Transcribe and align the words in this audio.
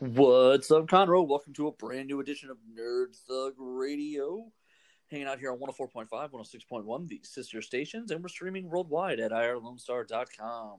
What's 0.00 0.70
up, 0.70 0.86
Conroe? 0.86 1.28
Welcome 1.28 1.52
to 1.52 1.66
a 1.66 1.72
brand 1.72 2.08
new 2.08 2.20
edition 2.20 2.48
of 2.48 2.56
Nerd 2.74 3.14
Thug 3.28 3.52
Radio. 3.58 4.50
Hanging 5.10 5.26
out 5.26 5.38
here 5.38 5.52
on 5.52 5.58
104.5, 5.58 6.08
106.1, 6.08 7.06
the 7.06 7.20
sister 7.22 7.60
stations, 7.60 8.10
and 8.10 8.22
we're 8.22 8.30
streaming 8.30 8.70
worldwide 8.70 9.20
at 9.20 9.30
irlonestar.com. 9.30 10.78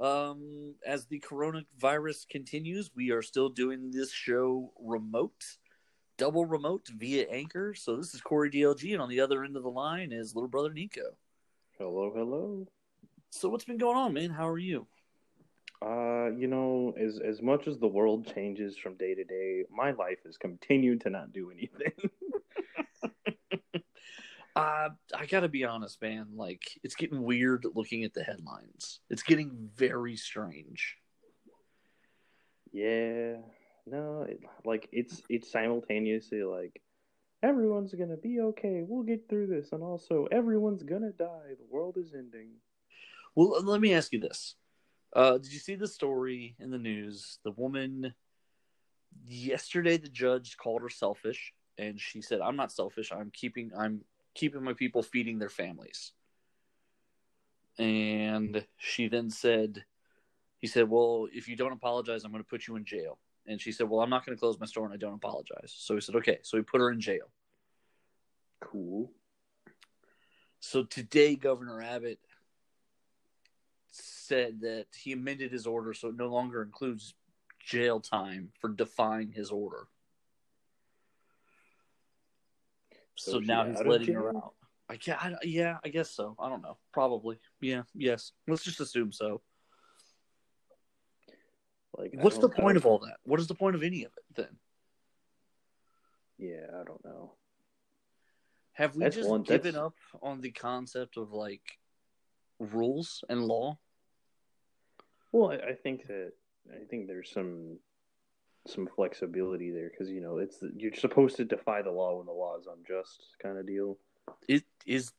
Um, 0.00 0.74
as 0.84 1.06
the 1.06 1.20
coronavirus 1.20 2.28
continues, 2.28 2.90
we 2.96 3.12
are 3.12 3.22
still 3.22 3.50
doing 3.50 3.92
this 3.92 4.10
show 4.10 4.72
remote, 4.80 5.44
double 6.18 6.44
remote 6.44 6.88
via 6.88 7.28
Anchor. 7.30 7.72
So 7.74 7.94
this 7.94 8.14
is 8.14 8.20
Corey 8.20 8.50
DLG, 8.50 8.94
and 8.94 9.00
on 9.00 9.10
the 9.10 9.20
other 9.20 9.44
end 9.44 9.56
of 9.56 9.62
the 9.62 9.70
line 9.70 10.10
is 10.10 10.34
little 10.34 10.48
brother 10.48 10.72
Nico. 10.72 11.16
Hello, 11.78 12.10
hello. 12.12 12.66
So 13.30 13.48
what's 13.48 13.64
been 13.64 13.78
going 13.78 13.96
on, 13.96 14.12
man? 14.12 14.30
How 14.30 14.48
are 14.48 14.58
you? 14.58 14.88
Uh, 15.82 16.30
you 16.36 16.46
know, 16.46 16.94
as 17.00 17.18
as 17.20 17.40
much 17.40 17.66
as 17.66 17.78
the 17.78 17.88
world 17.88 18.26
changes 18.34 18.76
from 18.76 18.96
day 18.96 19.14
to 19.14 19.24
day, 19.24 19.64
my 19.70 19.92
life 19.92 20.18
has 20.26 20.36
continued 20.36 21.00
to 21.02 21.10
not 21.10 21.32
do 21.32 21.50
anything. 21.50 21.92
Uh, 24.56 24.90
I 25.14 25.26
gotta 25.26 25.48
be 25.48 25.64
honest, 25.64 26.02
man. 26.02 26.26
Like, 26.34 26.62
it's 26.82 26.96
getting 26.96 27.22
weird 27.22 27.64
looking 27.74 28.04
at 28.04 28.12
the 28.14 28.22
headlines. 28.24 29.00
It's 29.08 29.22
getting 29.22 29.70
very 29.76 30.16
strange. 30.16 30.96
yeah, 32.72 33.36
no, 33.86 34.22
it, 34.28 34.40
like 34.64 34.88
it's 34.92 35.22
it's 35.28 35.50
simultaneously 35.50 36.42
like 36.42 36.82
everyone's 37.42 37.94
gonna 37.94 38.16
be 38.16 38.40
okay. 38.40 38.82
We'll 38.86 39.04
get 39.04 39.28
through 39.28 39.48
this, 39.48 39.72
and 39.72 39.82
also 39.82 40.26
everyone's 40.30 40.82
gonna 40.82 41.12
die. 41.12 41.54
The 41.58 41.66
world 41.70 41.96
is 41.96 42.12
ending. 42.14 42.50
Well, 43.34 43.62
let 43.64 43.80
me 43.80 43.94
ask 43.94 44.12
you 44.12 44.20
this: 44.20 44.56
uh, 45.12 45.38
Did 45.38 45.52
you 45.52 45.58
see 45.58 45.74
the 45.74 45.88
story 45.88 46.56
in 46.58 46.70
the 46.70 46.78
news? 46.78 47.38
The 47.44 47.52
woman 47.52 48.14
yesterday, 49.26 49.96
the 49.96 50.08
judge 50.08 50.56
called 50.56 50.82
her 50.82 50.88
selfish, 50.88 51.52
and 51.78 52.00
she 52.00 52.20
said, 52.20 52.40
"I'm 52.40 52.56
not 52.56 52.72
selfish. 52.72 53.12
I'm 53.12 53.30
keeping. 53.30 53.70
I'm 53.76 54.02
keeping 54.34 54.62
my 54.62 54.74
people 54.74 55.02
feeding 55.02 55.38
their 55.38 55.48
families." 55.48 56.12
And 57.78 58.66
she 58.78 59.08
then 59.08 59.30
said, 59.30 59.84
"He 60.58 60.66
said, 60.66 60.88
well, 60.88 61.28
if 61.32 61.48
you 61.48 61.56
don't 61.56 61.72
apologize, 61.72 62.24
I'm 62.24 62.32
going 62.32 62.44
to 62.44 62.48
put 62.48 62.66
you 62.66 62.76
in 62.76 62.84
jail." 62.84 63.18
And 63.46 63.60
she 63.60 63.72
said, 63.72 63.88
"Well, 63.88 64.00
I'm 64.00 64.10
not 64.10 64.24
going 64.24 64.36
to 64.36 64.40
close 64.40 64.60
my 64.60 64.66
store, 64.66 64.84
and 64.84 64.94
I 64.94 64.98
don't 64.98 65.14
apologize." 65.14 65.74
So 65.76 65.94
he 65.94 66.00
said, 66.00 66.14
"Okay." 66.16 66.38
So 66.42 66.56
he 66.56 66.62
put 66.62 66.80
her 66.80 66.90
in 66.90 67.00
jail. 67.00 67.32
Cool. 68.60 69.10
So 70.60 70.84
today, 70.84 71.36
Governor 71.36 71.80
Abbott 71.82 72.20
said 74.30 74.60
that 74.60 74.86
he 74.96 75.12
amended 75.12 75.50
his 75.50 75.66
order 75.66 75.92
so 75.92 76.08
it 76.08 76.16
no 76.16 76.28
longer 76.28 76.62
includes 76.62 77.14
jail 77.58 77.98
time 77.98 78.52
for 78.60 78.68
defying 78.70 79.32
his 79.32 79.50
order. 79.50 79.88
So, 83.16 83.32
So 83.32 83.38
now 83.40 83.66
he's 83.66 83.80
letting 83.82 84.14
her 84.14 84.28
out. 84.36 84.54
I 84.88 84.96
can't, 84.96 85.20
I, 85.22 85.34
yeah, 85.42 85.78
I 85.84 85.88
guess 85.88 86.10
so. 86.10 86.36
I 86.38 86.48
don't 86.48 86.62
know. 86.62 86.76
Probably. 86.92 87.38
Yeah, 87.60 87.82
yes. 87.94 88.32
Let's 88.48 88.62
just 88.64 88.80
assume 88.80 89.10
so. 89.12 89.40
Like, 91.98 92.12
What's 92.14 92.38
the 92.38 92.48
point 92.48 92.76
of 92.76 92.86
all 92.86 93.00
that? 93.00 93.16
What 93.24 93.40
is 93.40 93.48
the 93.48 93.54
point 93.54 93.74
of 93.74 93.82
any 93.82 94.04
of 94.04 94.12
it 94.16 94.24
then? 94.36 94.56
Yeah, 96.38 96.66
I 96.80 96.84
don't 96.84 97.04
know. 97.04 97.32
Have 98.74 98.94
we 98.94 99.02
That's 99.02 99.16
just 99.16 99.28
one- 99.28 99.42
given 99.42 99.74
that's- 99.74 99.86
up 99.86 99.94
on 100.22 100.40
the 100.40 100.52
concept 100.52 101.16
of 101.16 101.32
like 101.32 101.78
rules 102.60 103.22
and 103.28 103.44
law? 103.44 103.78
Well, 105.32 105.50
I, 105.50 105.70
I 105.70 105.74
think 105.74 106.06
that 106.08 106.32
I 106.72 106.84
think 106.84 107.06
there's 107.06 107.30
some 107.30 107.78
some 108.66 108.86
flexibility 108.86 109.70
there 109.70 109.90
because 109.90 110.10
you 110.10 110.20
know 110.20 110.38
it's 110.38 110.58
the, 110.58 110.70
you're 110.76 110.94
supposed 110.94 111.36
to 111.36 111.44
defy 111.44 111.82
the 111.82 111.90
law 111.90 112.16
when 112.16 112.26
the 112.26 112.32
law 112.32 112.58
is 112.58 112.66
unjust, 112.66 113.22
kind 113.42 113.58
of 113.58 113.66
deal. 113.66 113.98
Is 114.48 114.62
is 114.86 115.12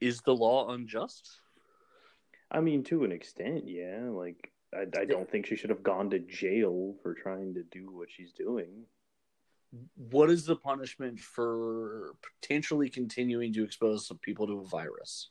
is 0.00 0.20
the 0.22 0.34
law 0.34 0.70
unjust? 0.70 1.40
I 2.50 2.60
mean, 2.60 2.84
to 2.84 3.04
an 3.04 3.12
extent, 3.12 3.64
yeah. 3.66 4.00
Like, 4.10 4.52
I, 4.74 4.82
I 5.00 5.04
don't 5.06 5.28
think 5.30 5.46
she 5.46 5.56
should 5.56 5.70
have 5.70 5.82
gone 5.82 6.10
to 6.10 6.18
jail 6.20 6.94
for 7.02 7.14
trying 7.14 7.54
to 7.54 7.62
do 7.64 7.90
what 7.90 8.10
she's 8.10 8.32
doing. 8.32 8.86
what 9.96 10.30
is 10.30 10.44
the 10.44 10.56
punishment 10.56 11.18
for 11.20 12.14
potentially 12.40 12.88
continuing 12.88 13.52
to 13.54 13.64
expose 13.64 14.06
some 14.06 14.18
people 14.18 14.46
to 14.46 14.60
a 14.60 14.64
virus? 14.64 15.30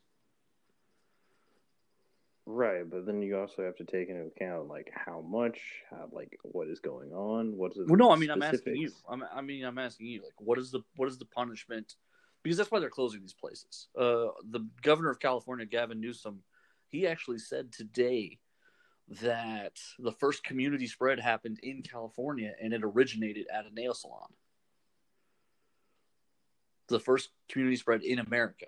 Right, 2.45 2.89
but 2.89 3.05
then 3.05 3.21
you 3.21 3.37
also 3.37 3.63
have 3.63 3.77
to 3.77 3.85
take 3.85 4.09
into 4.09 4.25
account 4.25 4.67
like 4.67 4.91
how 4.93 5.21
much, 5.21 5.59
how, 5.89 6.09
like 6.11 6.37
what 6.43 6.67
is 6.67 6.79
going 6.79 7.13
on, 7.13 7.55
what 7.55 7.71
is 7.71 7.77
the 7.77 7.85
Well, 7.87 7.95
no, 7.95 8.11
I 8.11 8.17
mean, 8.17 8.29
I'm 8.29 8.43
asking 8.43 8.75
you. 8.75 8.91
I'm, 9.07 9.23
I 9.33 9.41
mean, 9.41 9.63
I'm 9.63 9.77
asking 9.77 10.07
you. 10.07 10.21
Like, 10.21 10.33
what 10.39 10.59
is 10.59 10.69
the 10.69 10.81
what 10.97 11.07
is 11.07 11.17
the 11.17 11.25
punishment? 11.25 11.95
Because 12.43 12.57
that's 12.57 12.69
why 12.69 12.79
they're 12.79 12.89
closing 12.89 13.21
these 13.21 13.33
places. 13.33 13.87
Uh, 13.97 14.27
the 14.49 14.67
governor 14.81 15.09
of 15.09 15.21
California, 15.21 15.65
Gavin 15.65 16.01
Newsom, 16.01 16.43
he 16.89 17.07
actually 17.07 17.39
said 17.39 17.71
today 17.71 18.39
that 19.21 19.79
the 19.97 20.11
first 20.11 20.43
community 20.43 20.87
spread 20.87 21.21
happened 21.21 21.59
in 21.63 21.81
California 21.81 22.53
and 22.61 22.73
it 22.73 22.81
originated 22.83 23.47
at 23.53 23.65
a 23.65 23.73
nail 23.73 23.93
salon. 23.93 24.33
The 26.89 26.99
first 26.99 27.29
community 27.47 27.77
spread 27.77 28.03
in 28.03 28.19
America. 28.19 28.67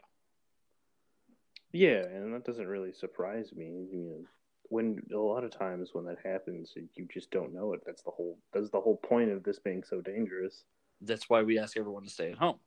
Yeah, 1.75 2.05
and 2.05 2.33
that 2.33 2.45
doesn't 2.45 2.67
really 2.67 2.93
surprise 2.93 3.51
me. 3.53 3.65
You 3.91 3.99
know, 3.99 4.25
when 4.69 5.01
a 5.13 5.17
lot 5.17 5.43
of 5.43 5.51
times 5.51 5.89
when 5.91 6.05
that 6.05 6.19
happens, 6.23 6.73
you 6.75 7.05
just 7.13 7.31
don't 7.31 7.53
know 7.53 7.73
it. 7.73 7.81
That's 7.85 8.01
the 8.01 8.11
whole. 8.11 8.39
That's 8.53 8.69
the 8.69 8.79
whole 8.79 8.95
point 8.95 9.29
of 9.29 9.43
this 9.43 9.59
being 9.59 9.83
so 9.83 9.99
dangerous. 9.99 10.63
That's 11.01 11.29
why 11.29 11.41
we 11.41 11.59
ask 11.59 11.75
everyone 11.75 12.03
to 12.03 12.09
stay 12.09 12.31
at 12.31 12.37
home. 12.37 12.59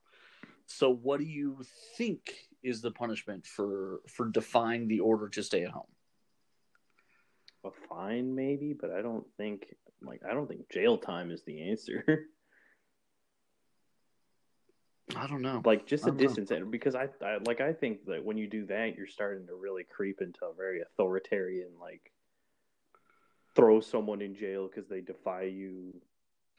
So, 0.66 0.90
what 0.90 1.20
do 1.20 1.24
you 1.24 1.56
think 1.96 2.34
is 2.62 2.82
the 2.82 2.90
punishment 2.90 3.46
for 3.46 4.00
for 4.06 4.28
defying 4.28 4.88
the 4.88 5.00
order 5.00 5.30
to 5.30 5.42
stay 5.42 5.64
at 5.64 5.70
home? 5.70 5.90
A 7.64 7.70
fine, 7.88 8.34
maybe, 8.34 8.74
but 8.78 8.90
I 8.90 9.00
don't 9.00 9.24
think 9.38 9.74
like 10.02 10.20
I 10.30 10.34
don't 10.34 10.48
think 10.48 10.68
jail 10.70 10.98
time 10.98 11.30
is 11.30 11.42
the 11.44 11.70
answer. 11.70 12.26
I 15.18 15.26
don't 15.26 15.42
know. 15.42 15.62
like 15.64 15.86
just 15.86 16.06
a 16.06 16.12
distance, 16.12 16.50
know. 16.50 16.64
because 16.66 16.94
I, 16.94 17.08
I 17.22 17.38
like 17.44 17.60
I 17.60 17.72
think 17.72 18.06
that 18.06 18.24
when 18.24 18.36
you 18.36 18.46
do 18.46 18.66
that, 18.66 18.96
you're 18.96 19.06
starting 19.06 19.46
to 19.48 19.54
really 19.54 19.84
creep 19.84 20.20
into 20.20 20.44
a 20.44 20.54
very 20.54 20.80
authoritarian 20.80 21.70
like 21.80 22.12
throw 23.56 23.80
someone 23.80 24.22
in 24.22 24.34
jail 24.34 24.68
because 24.68 24.88
they 24.88 25.00
defy 25.00 25.42
you. 25.42 26.00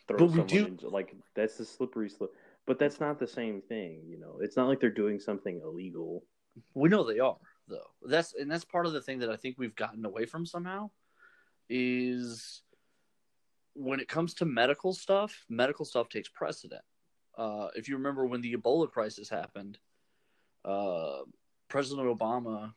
Throw 0.07 0.17
But 0.17 0.25
we 0.25 0.31
someone 0.31 0.47
do- 0.47 0.65
in 0.65 0.91
like 0.91 1.15
that's 1.35 1.57
the 1.57 1.65
slippery 1.65 2.09
slope. 2.09 2.35
But 2.65 2.77
that's 2.77 2.99
not 2.99 3.19
the 3.19 3.27
same 3.27 3.61
thing, 3.61 4.01
you 4.05 4.19
know. 4.19 4.39
It's 4.41 4.57
not 4.57 4.67
like 4.67 4.79
they're 4.79 4.89
doing 4.89 5.19
something 5.19 5.61
illegal. 5.63 6.25
We 6.73 6.89
know 6.89 7.03
they 7.03 7.19
are 7.19 7.37
though. 7.67 7.91
That's 8.03 8.33
and 8.33 8.51
that's 8.51 8.65
part 8.65 8.85
of 8.85 8.93
the 8.93 9.01
thing 9.01 9.19
that 9.19 9.29
I 9.29 9.37
think 9.37 9.55
we've 9.57 9.75
gotten 9.75 10.03
away 10.05 10.25
from 10.25 10.45
somehow 10.45 10.89
is 11.69 12.61
when 13.73 13.99
it 13.99 14.07
comes 14.07 14.33
to 14.35 14.45
medical 14.45 14.93
stuff, 14.93 15.45
medical 15.47 15.85
stuff 15.85 16.09
takes 16.09 16.27
precedent. 16.27 16.81
Uh, 17.39 17.69
if 17.73 17.87
you 17.87 17.95
remember 17.95 18.25
when 18.25 18.41
the 18.41 18.53
Ebola 18.53 18.91
crisis 18.91 19.29
happened, 19.29 19.77
uh, 20.65 21.19
President 21.69 22.05
Obama 22.05 22.73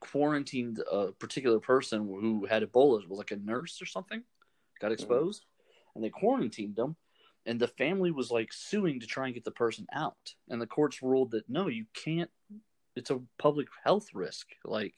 quarantined 0.00 0.82
a 0.90 1.12
particular 1.12 1.60
person 1.60 2.06
who 2.06 2.46
had 2.46 2.62
Ebola. 2.62 3.02
It 3.02 3.10
was 3.10 3.18
like 3.18 3.30
a 3.30 3.36
nurse 3.36 3.82
or 3.82 3.86
something, 3.86 4.22
got 4.80 4.92
exposed, 4.92 5.44
and 5.94 6.02
they 6.02 6.08
quarantined 6.08 6.74
them. 6.74 6.96
And 7.44 7.60
the 7.60 7.68
family 7.68 8.12
was 8.12 8.30
like 8.30 8.50
suing 8.50 9.00
to 9.00 9.06
try 9.06 9.26
and 9.26 9.34
get 9.34 9.44
the 9.44 9.50
person 9.50 9.86
out. 9.92 10.34
And 10.48 10.60
the 10.60 10.66
courts 10.66 11.02
ruled 11.02 11.32
that 11.32 11.50
no, 11.50 11.68
you 11.68 11.84
can't. 11.92 12.30
It's 12.96 13.10
a 13.10 13.20
public 13.38 13.68
health 13.84 14.08
risk. 14.14 14.46
Like, 14.64 14.94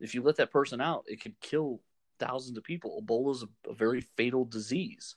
if 0.00 0.12
you 0.12 0.22
let 0.22 0.36
that 0.36 0.50
person 0.50 0.80
out, 0.80 1.04
it 1.06 1.20
could 1.20 1.38
kill 1.40 1.82
thousands 2.18 2.58
of 2.58 2.64
people. 2.64 3.00
Ebola 3.00 3.32
is 3.32 3.44
a, 3.44 3.70
a 3.70 3.74
very 3.74 4.00
fatal 4.16 4.44
disease. 4.44 5.14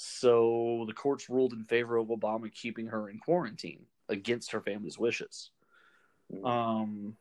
So 0.00 0.84
the 0.86 0.92
courts 0.92 1.28
ruled 1.28 1.54
in 1.54 1.64
favor 1.64 1.96
of 1.96 2.06
Obama 2.06 2.54
keeping 2.54 2.86
her 2.86 3.08
in 3.08 3.18
quarantine 3.18 3.84
against 4.08 4.52
her 4.52 4.60
family's 4.60 4.96
wishes, 4.96 5.50
um, 6.44 7.16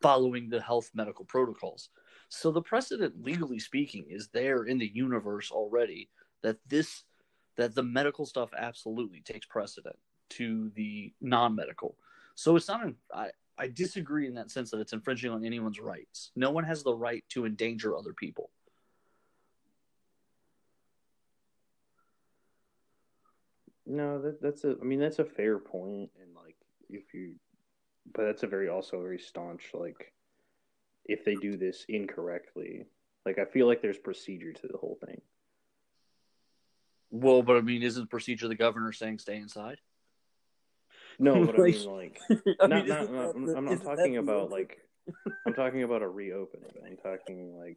following 0.00 0.48
the 0.48 0.62
health 0.62 0.90
medical 0.94 1.26
protocols. 1.26 1.90
So 2.30 2.50
the 2.50 2.62
precedent, 2.62 3.22
legally 3.22 3.58
speaking, 3.58 4.06
is 4.08 4.28
there 4.28 4.64
in 4.64 4.78
the 4.78 4.90
universe 4.94 5.50
already 5.50 6.08
that 6.40 6.56
this 6.66 7.04
that 7.56 7.74
the 7.74 7.82
medical 7.82 8.24
stuff 8.24 8.48
absolutely 8.56 9.20
takes 9.20 9.44
precedent 9.44 9.98
to 10.30 10.70
the 10.76 11.12
non-medical. 11.20 11.94
So 12.36 12.56
it's 12.56 12.68
not. 12.68 12.86
An, 12.86 12.96
I 13.14 13.32
I 13.58 13.68
disagree 13.68 14.26
in 14.26 14.32
that 14.36 14.50
sense 14.50 14.70
that 14.70 14.80
it's 14.80 14.94
infringing 14.94 15.30
on 15.30 15.44
anyone's 15.44 15.78
rights. 15.78 16.30
No 16.34 16.52
one 16.52 16.64
has 16.64 16.82
the 16.82 16.94
right 16.94 17.22
to 17.28 17.44
endanger 17.44 17.98
other 17.98 18.14
people. 18.14 18.48
No, 23.90 24.20
that 24.22 24.40
that's 24.40 24.62
a. 24.64 24.76
I 24.80 24.84
mean, 24.84 25.00
that's 25.00 25.18
a 25.18 25.24
fair 25.24 25.58
point, 25.58 26.10
and 26.22 26.32
like 26.36 26.54
if 26.88 27.12
you, 27.12 27.34
but 28.14 28.24
that's 28.26 28.44
a 28.44 28.46
very 28.46 28.68
also 28.68 29.00
very 29.02 29.18
staunch 29.18 29.70
like, 29.74 30.12
if 31.06 31.24
they 31.24 31.34
do 31.34 31.56
this 31.56 31.84
incorrectly, 31.88 32.86
Like 33.26 33.38
I 33.40 33.44
feel 33.46 33.66
like 33.66 33.82
there's 33.82 33.98
procedure 33.98 34.52
to 34.52 34.66
the 34.68 34.78
whole 34.78 34.96
thing. 35.04 35.20
Well, 37.10 37.42
but 37.42 37.56
I 37.56 37.60
mean, 37.62 37.82
isn't 37.82 38.08
procedure 38.10 38.46
the 38.46 38.54
governor 38.54 38.92
saying 38.92 39.18
stay 39.18 39.36
inside? 39.36 39.78
No, 41.18 41.44
but 41.44 41.58
Like- 41.58 41.74
I 41.74 41.78
mean 41.78 41.90
like 41.90 42.20
I 42.60 42.66
not, 42.68 42.78
mean, 42.78 42.88
not, 42.88 43.02
isn't 43.02 43.12
not- 43.14 43.46
that 43.46 43.56
I'm 43.56 43.64
not 43.64 43.82
talking 43.82 44.16
about 44.18 44.50
real- 44.50 44.58
like 44.60 44.78
I'm 45.46 45.54
talking 45.54 45.82
about 45.82 46.02
a 46.02 46.08
reopening. 46.08 46.70
I'm 46.86 46.96
talking 46.96 47.58
like 47.58 47.76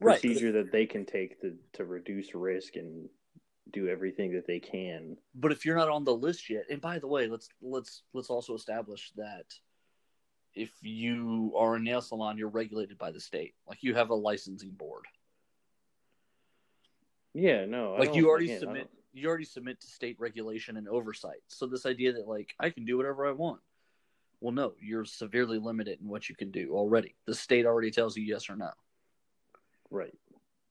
Right. 0.00 0.20
procedure 0.20 0.52
that 0.52 0.70
they 0.72 0.86
can 0.86 1.04
take 1.06 1.40
to 1.40 1.56
to 1.74 1.84
reduce 1.84 2.34
risk 2.36 2.76
and 2.76 3.08
do 3.72 3.88
everything 3.88 4.32
that 4.32 4.46
they 4.46 4.60
can. 4.60 5.16
But 5.34 5.52
if 5.52 5.64
you're 5.64 5.76
not 5.76 5.88
on 5.88 6.04
the 6.04 6.14
list 6.14 6.50
yet, 6.50 6.64
and 6.70 6.80
by 6.80 6.98
the 6.98 7.06
way, 7.06 7.26
let's 7.26 7.48
let's 7.62 8.02
let's 8.12 8.30
also 8.30 8.54
establish 8.54 9.12
that 9.16 9.46
if 10.54 10.70
you 10.82 11.52
are 11.56 11.76
a 11.76 11.80
nail 11.80 12.00
salon, 12.00 12.38
you're 12.38 12.48
regulated 12.48 12.98
by 12.98 13.10
the 13.10 13.20
state. 13.20 13.54
Like 13.68 13.82
you 13.82 13.94
have 13.94 14.10
a 14.10 14.14
licensing 14.14 14.70
board. 14.70 15.04
Yeah, 17.32 17.64
no, 17.64 17.94
I 17.94 18.00
Like 18.00 18.14
you 18.14 18.28
already 18.28 18.58
submit 18.58 18.88
you 19.12 19.28
already 19.28 19.44
submit 19.44 19.80
to 19.80 19.86
state 19.86 20.16
regulation 20.18 20.76
and 20.76 20.88
oversight. 20.88 21.40
So 21.48 21.66
this 21.66 21.86
idea 21.86 22.12
that 22.12 22.28
like 22.28 22.54
I 22.58 22.70
can 22.70 22.84
do 22.84 22.96
whatever 22.96 23.26
I 23.26 23.32
want. 23.32 23.60
Well, 24.40 24.52
no, 24.52 24.74
you're 24.80 25.04
severely 25.04 25.58
limited 25.58 26.00
in 26.02 26.08
what 26.08 26.28
you 26.28 26.34
can 26.34 26.50
do 26.50 26.74
already. 26.74 27.14
The 27.24 27.34
state 27.34 27.64
already 27.64 27.90
tells 27.90 28.16
you 28.16 28.24
yes 28.24 28.50
or 28.50 28.56
no. 28.56 28.70
Right. 29.90 30.18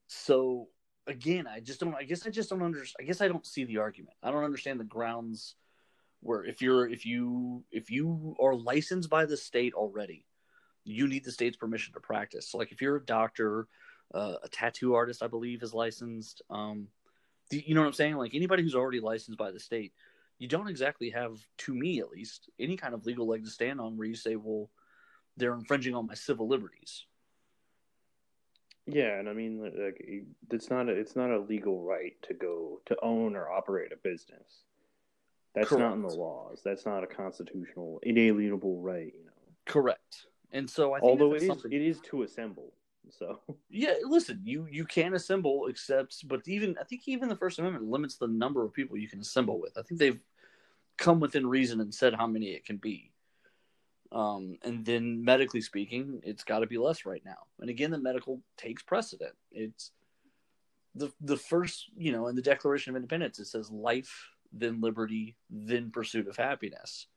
So 0.08 0.68
again, 1.08 1.48
I 1.48 1.60
just 1.60 1.80
don't. 1.80 1.96
I 1.96 2.04
guess 2.04 2.26
I 2.26 2.30
just 2.30 2.50
don't 2.50 2.64
understand. 2.64 3.04
I 3.04 3.08
guess 3.08 3.22
I 3.22 3.28
don't 3.28 3.46
see 3.46 3.64
the 3.64 3.78
argument. 3.78 4.16
I 4.24 4.32
don't 4.32 4.44
understand 4.44 4.80
the 4.80 4.86
grounds 4.86 5.56
where 6.22 6.44
if 6.46 6.62
you're 6.62 6.88
if 6.88 7.06
you 7.06 7.64
if 7.72 7.92
you 7.92 8.36
are 8.40 8.56
licensed 8.56 9.10
by 9.10 9.26
the 9.26 9.38
state 9.38 9.74
already, 9.74 10.26
you 10.84 11.08
need 11.08 11.26
the 11.26 11.32
state's 11.32 11.58
permission 11.58 11.94
to 11.94 12.00
practice. 12.00 12.50
So 12.50 12.58
like 12.58 12.72
if 12.72 12.82
you're 12.82 12.98
a 12.98 13.06
doctor, 13.06 13.68
uh, 14.14 14.36
a 14.44 14.50
tattoo 14.50 14.96
artist, 14.96 15.24
I 15.24 15.28
believe 15.28 15.64
is 15.64 15.74
licensed. 15.74 16.42
Um, 16.50 16.88
you 17.52 17.76
know 17.76 17.82
what 17.82 17.88
I'm 17.88 17.94
saying? 17.94 18.16
Like 18.16 18.36
anybody 18.36 18.64
who's 18.64 18.76
already 18.76 19.00
licensed 19.00 19.38
by 19.38 19.52
the 19.52 19.60
state, 19.60 19.94
you 20.40 20.48
don't 20.48 20.68
exactly 20.68 21.10
have, 21.12 21.38
to 21.60 21.74
me 21.74 22.00
at 22.00 22.10
least, 22.10 22.50
any 22.60 22.78
kind 22.78 22.94
of 22.94 23.06
legal 23.06 23.28
leg 23.28 23.44
to 23.44 23.50
stand 23.50 23.80
on 23.80 23.98
where 23.98 24.08
you 24.08 24.16
say, 24.16 24.36
well, 24.36 24.70
they're 25.38 25.54
infringing 25.54 25.96
on 25.96 26.08
my 26.08 26.14
civil 26.14 26.48
liberties. 26.48 27.06
Yeah, 28.86 29.18
and 29.18 29.30
I 29.30 29.34
mean, 29.34 29.62
like, 29.64 30.04
it's 30.52 30.70
not 30.70 30.90
a, 30.90 30.92
it's 30.92 31.16
not 31.16 31.32
a 31.32 31.40
legal 31.40 31.82
right 31.84 32.16
to 32.24 32.34
go 32.34 32.82
to 32.86 32.98
own 33.02 33.36
or 33.36 33.50
operate 33.50 33.92
a 33.94 33.98
business. 33.98 34.64
That's 35.56 35.72
not 35.72 35.94
in 35.94 36.02
the 36.02 36.10
laws. 36.10 36.62
That's 36.66 36.86
not 36.86 37.04
a 37.04 37.08
constitutional, 37.08 38.00
inalienable 38.04 38.82
right. 38.82 39.14
You 39.16 39.26
know, 39.26 39.32
Correct. 39.66 40.26
And 40.52 40.70
so 40.70 40.94
I 40.94 41.00
think 41.00 41.10
although 41.10 41.34
it 41.34 41.44
is 41.44 41.48
something- 41.48 41.72
it 41.72 41.82
is 41.82 42.00
to 42.02 42.24
assemble. 42.24 42.74
So 43.10 43.40
Yeah, 43.70 43.94
listen, 44.04 44.42
you 44.44 44.68
you 44.72 44.86
can 44.86 45.14
assemble, 45.14 45.68
except 45.68 46.28
but 46.28 46.48
even 46.48 46.76
I 46.80 46.84
think 46.84 47.08
even 47.08 47.30
the 47.30 47.36
First 47.36 47.60
Amendment 47.60 47.90
limits 47.90 48.16
the 48.16 48.28
number 48.28 48.64
of 48.64 48.74
people 48.74 48.98
you 48.98 49.08
can 49.08 49.20
assemble 49.20 49.60
with. 49.60 49.78
I 49.78 49.82
think 49.84 50.00
they've 50.00 50.22
come 50.98 51.20
within 51.20 51.46
reason 51.48 51.80
and 51.82 51.94
said 51.94 52.14
how 52.16 52.28
many 52.28 52.48
it 52.52 52.66
can 52.66 52.78
be. 52.78 53.12
Um, 54.14 54.58
and 54.62 54.86
then 54.86 55.26
medically 55.26 55.62
speaking, 55.62 56.22
it's 56.24 56.44
got 56.44 56.60
to 56.60 56.68
be 56.68 56.78
less 56.78 57.06
right 57.06 57.24
now. 57.26 57.48
And 57.60 57.70
again, 57.70 57.90
the 57.90 57.98
medical 57.98 58.42
takes 58.58 58.84
precedent. 58.84 59.34
It's 59.52 59.92
the 60.94 61.12
the 61.20 61.38
first, 61.38 61.90
you 61.98 62.12
know, 62.12 62.28
in 62.28 62.36
the 62.36 62.42
Declaration 62.42 62.92
of 62.92 62.96
Independence, 62.96 63.40
it 63.40 63.46
says 63.46 63.72
life, 63.72 64.30
then 64.52 64.82
liberty, 64.82 65.36
then 65.50 65.90
pursuit 65.90 66.28
of 66.28 66.38
happiness. 66.38 67.08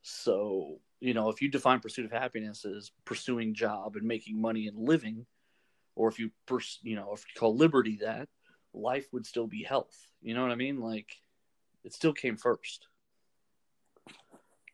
So, 0.00 0.78
you 1.00 1.12
know, 1.12 1.28
if 1.28 1.42
you 1.42 1.50
define 1.50 1.80
pursuit 1.80 2.06
of 2.06 2.12
happiness 2.12 2.64
as 2.64 2.92
pursuing 3.04 3.54
job 3.54 3.96
and 3.96 4.06
making 4.06 4.40
money 4.40 4.68
and 4.68 4.78
living, 4.78 5.26
or 5.96 6.08
if 6.08 6.18
you, 6.18 6.30
pers- 6.46 6.78
you 6.82 6.96
know, 6.96 7.12
if 7.12 7.20
you 7.20 7.38
call 7.38 7.56
liberty 7.56 7.98
that, 8.02 8.28
life 8.72 9.06
would 9.12 9.26
still 9.26 9.46
be 9.46 9.64
health. 9.64 9.96
You 10.22 10.34
know 10.34 10.42
what 10.42 10.52
I 10.52 10.56
mean? 10.56 10.80
Like, 10.80 11.08
it 11.84 11.92
still 11.92 12.12
came 12.12 12.36
first. 12.36 12.86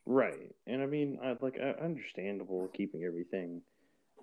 Right, 0.07 0.55
and 0.67 0.83
I 0.83 0.87
mean, 0.87 1.19
I, 1.23 1.37
like 1.41 1.59
understandable 1.59 2.69
keeping 2.75 3.05
everything 3.05 3.63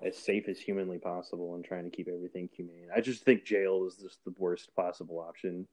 as 0.05 0.17
safe 0.17 0.47
as 0.47 0.59
humanly 0.59 0.97
possible 0.97 1.55
and 1.55 1.63
trying 1.63 1.83
to 1.83 1.89
keep 1.89 2.07
everything 2.07 2.49
humane. 2.55 2.87
I 2.95 3.01
just 3.01 3.23
think 3.23 3.43
jail 3.43 3.85
is 3.85 3.95
just 3.95 4.23
the 4.23 4.33
worst 4.37 4.73
possible 4.75 5.19
option. 5.19 5.67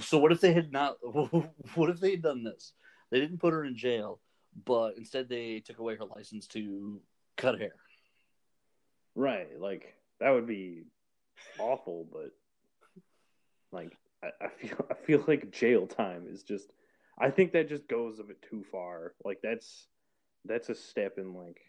So 0.00 0.18
what 0.18 0.32
if 0.32 0.40
they 0.40 0.52
had 0.52 0.72
not? 0.72 0.96
What 1.74 1.90
if 1.90 2.00
they 2.00 2.12
had 2.12 2.22
done 2.22 2.44
this? 2.44 2.72
They 3.10 3.20
didn't 3.20 3.38
put 3.38 3.52
her 3.52 3.64
in 3.64 3.76
jail, 3.76 4.20
but 4.64 4.96
instead 4.96 5.28
they 5.28 5.60
took 5.60 5.78
away 5.78 5.96
her 5.96 6.04
license 6.04 6.46
to 6.48 7.00
cut 7.36 7.58
hair. 7.58 7.74
Right, 9.14 9.58
like 9.58 9.94
that 10.20 10.30
would 10.30 10.46
be 10.46 10.84
awful, 11.58 12.06
but 12.12 12.32
like 13.72 13.96
I, 14.22 14.28
I 14.44 14.48
feel 14.48 14.86
I 14.90 14.94
feel 14.94 15.24
like 15.26 15.50
jail 15.50 15.86
time 15.86 16.26
is 16.28 16.42
just 16.42 16.70
I 17.18 17.30
think 17.30 17.52
that 17.52 17.68
just 17.68 17.88
goes 17.88 18.18
a 18.18 18.24
bit 18.24 18.42
too 18.42 18.64
far. 18.70 19.14
Like 19.24 19.38
that's 19.42 19.88
that's 20.44 20.68
a 20.68 20.74
step 20.74 21.18
in 21.18 21.34
like 21.34 21.60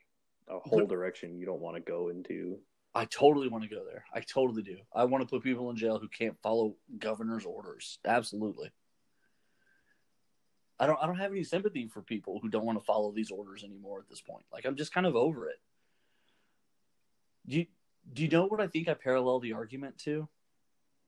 a 0.50 0.60
whole 0.60 0.86
direction 0.86 1.38
you 1.38 1.46
don't 1.46 1.62
want 1.62 1.76
to 1.76 1.82
go 1.82 2.10
into. 2.10 2.60
I 2.94 3.06
totally 3.06 3.48
want 3.48 3.64
to 3.64 3.70
go 3.70 3.84
there. 3.86 4.06
I 4.14 4.22
totally 4.22 4.64
do. 4.64 4.78
I 4.94 5.06
want 5.06 5.22
to 5.22 5.30
put 5.30 5.44
people 5.44 5.70
in 5.70 5.76
jail 5.76 6.00
who 6.00 6.08
can't 6.08 6.38
follow 6.42 6.76
governor's 6.98 7.46
orders. 7.46 8.00
Absolutely. 8.06 8.72
I 10.80 10.86
don't 10.86 11.00
I 11.02 11.08
don't 11.08 11.18
have 11.18 11.32
any 11.32 11.44
sympathy 11.44 11.88
for 11.88 12.02
people 12.02 12.40
who 12.42 12.50
don't 12.50 12.66
want 12.66 12.78
to 12.80 12.86
follow 12.86 13.12
these 13.12 13.32
orders 13.32 13.64
anymore 13.64 14.00
at 14.00 14.10
this 14.10 14.22
point. 14.22 14.46
Like 14.52 14.66
I'm 14.66 14.76
just 14.76 14.94
kind 14.94 15.08
of 15.08 15.16
over 15.16 15.48
it. 15.50 15.60
Do 17.48 17.58
you 17.58 17.66
do 18.14 18.24
you 18.24 18.30
know 18.30 18.46
what 18.46 18.62
I 18.62 18.68
think 18.68 18.88
I 18.88 18.94
parallel 18.94 19.40
the 19.40 19.54
argument 19.54 19.98
to? 20.00 20.28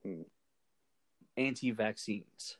Hmm. 0.02 0.22
Anti-vaccines. 1.36 2.56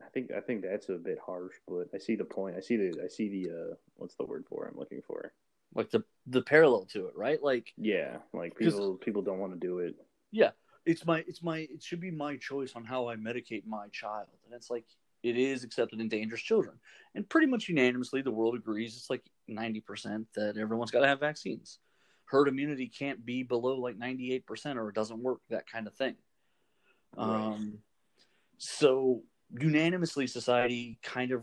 I 0.00 0.03
think 0.14 0.30
I 0.30 0.40
think 0.40 0.62
that's 0.62 0.88
a 0.88 0.94
bit 0.94 1.18
harsh, 1.24 1.54
but 1.66 1.88
I 1.92 1.98
see 1.98 2.14
the 2.14 2.24
point. 2.24 2.56
I 2.56 2.60
see 2.60 2.76
the 2.76 3.02
I 3.04 3.08
see 3.08 3.28
the 3.28 3.50
uh 3.50 3.74
what's 3.96 4.14
the 4.14 4.24
word 4.24 4.44
for 4.48 4.66
it 4.66 4.72
I'm 4.72 4.78
looking 4.78 5.02
for. 5.06 5.32
Like 5.74 5.90
the 5.90 6.04
the 6.26 6.42
parallel 6.42 6.86
to 6.92 7.08
it, 7.08 7.16
right? 7.16 7.42
Like 7.42 7.72
Yeah, 7.76 8.18
like 8.32 8.56
people 8.56 8.96
people 8.96 9.22
don't 9.22 9.40
want 9.40 9.52
to 9.52 9.58
do 9.58 9.80
it. 9.80 9.96
Yeah, 10.30 10.50
it's 10.86 11.04
my 11.04 11.24
it's 11.26 11.42
my 11.42 11.58
it 11.58 11.82
should 11.82 12.00
be 12.00 12.12
my 12.12 12.36
choice 12.36 12.72
on 12.76 12.84
how 12.84 13.08
I 13.08 13.16
medicate 13.16 13.66
my 13.66 13.88
child. 13.88 14.28
And 14.44 14.54
it's 14.54 14.70
like 14.70 14.84
it 15.22 15.36
is 15.36 15.64
accepted 15.64 16.00
in 16.00 16.08
dangerous 16.08 16.42
children. 16.42 16.76
And 17.14 17.28
pretty 17.28 17.48
much 17.48 17.68
unanimously 17.68 18.22
the 18.22 18.30
world 18.30 18.54
agrees 18.54 18.96
it's 18.96 19.10
like 19.10 19.24
90% 19.50 20.26
that 20.36 20.56
everyone's 20.56 20.90
got 20.90 21.00
to 21.00 21.08
have 21.08 21.20
vaccines. 21.20 21.78
Herd 22.26 22.46
immunity 22.48 22.88
can't 22.88 23.24
be 23.24 23.42
below 23.42 23.78
like 23.78 23.98
98% 23.98 24.76
or 24.76 24.90
it 24.90 24.94
doesn't 24.94 25.22
work 25.22 25.40
that 25.50 25.66
kind 25.66 25.86
of 25.86 25.94
thing. 25.94 26.14
Right. 27.16 27.42
Um 27.42 27.78
so 28.58 29.22
unanimously 29.58 30.26
society 30.26 30.98
kind 31.02 31.32
of 31.32 31.42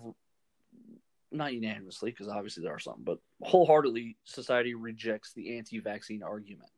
not 1.32 1.54
unanimously 1.54 2.12
because 2.12 2.28
obviously 2.28 2.64
there 2.64 2.74
are 2.74 2.80
some 2.80 3.02
but 3.04 3.18
wholeheartedly 3.42 4.18
society 4.26 4.74
rejects 4.74 5.34
the 5.34 5.58
anti-vaccine 5.58 6.24
argument. 6.24 6.72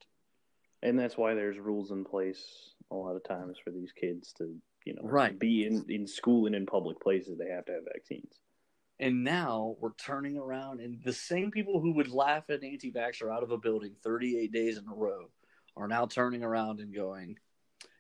And 0.84 1.00
that's 1.00 1.18
why 1.18 1.34
there's 1.34 1.58
rules 1.58 1.92
in 1.92 2.04
place 2.04 2.74
a 2.92 2.96
lot 2.96 3.16
of 3.16 3.24
times 3.24 3.58
for 3.64 3.72
these 3.72 3.92
kids 3.94 4.34
to, 4.34 4.56
you 4.86 4.94
know, 4.94 5.02
Right. 5.04 5.38
be 5.40 5.66
in, 5.66 5.86
in 5.90 6.06
school 6.06 6.46
and 6.46 6.54
in 6.54 6.66
public 6.66 7.00
places. 7.00 7.38
They 7.38 7.50
have 7.50 7.66
to 7.66 7.72
have 7.72 7.84
vaccines. 7.92 8.34
And 9.00 9.24
now 9.24 9.76
we're 9.80 9.94
turning 9.94 10.38
around, 10.38 10.82
and 10.82 11.02
the 11.04 11.14
same 11.14 11.52
people 11.52 11.80
who 11.80 11.94
would 11.94 12.10
laugh 12.10 12.44
at 12.50 12.62
an 12.62 12.70
anti 12.70 12.92
vaxxer 12.92 13.34
out 13.34 13.44
of 13.44 13.52
a 13.52 13.58
building 13.58 13.96
38 14.04 14.52
days 14.52 14.78
in 14.78 14.86
a 14.88 14.94
row 14.94 15.30
are 15.76 15.88
now 15.88 16.06
turning 16.06 16.44
around 16.44 16.80
and 16.80 16.94
going, 16.94 17.38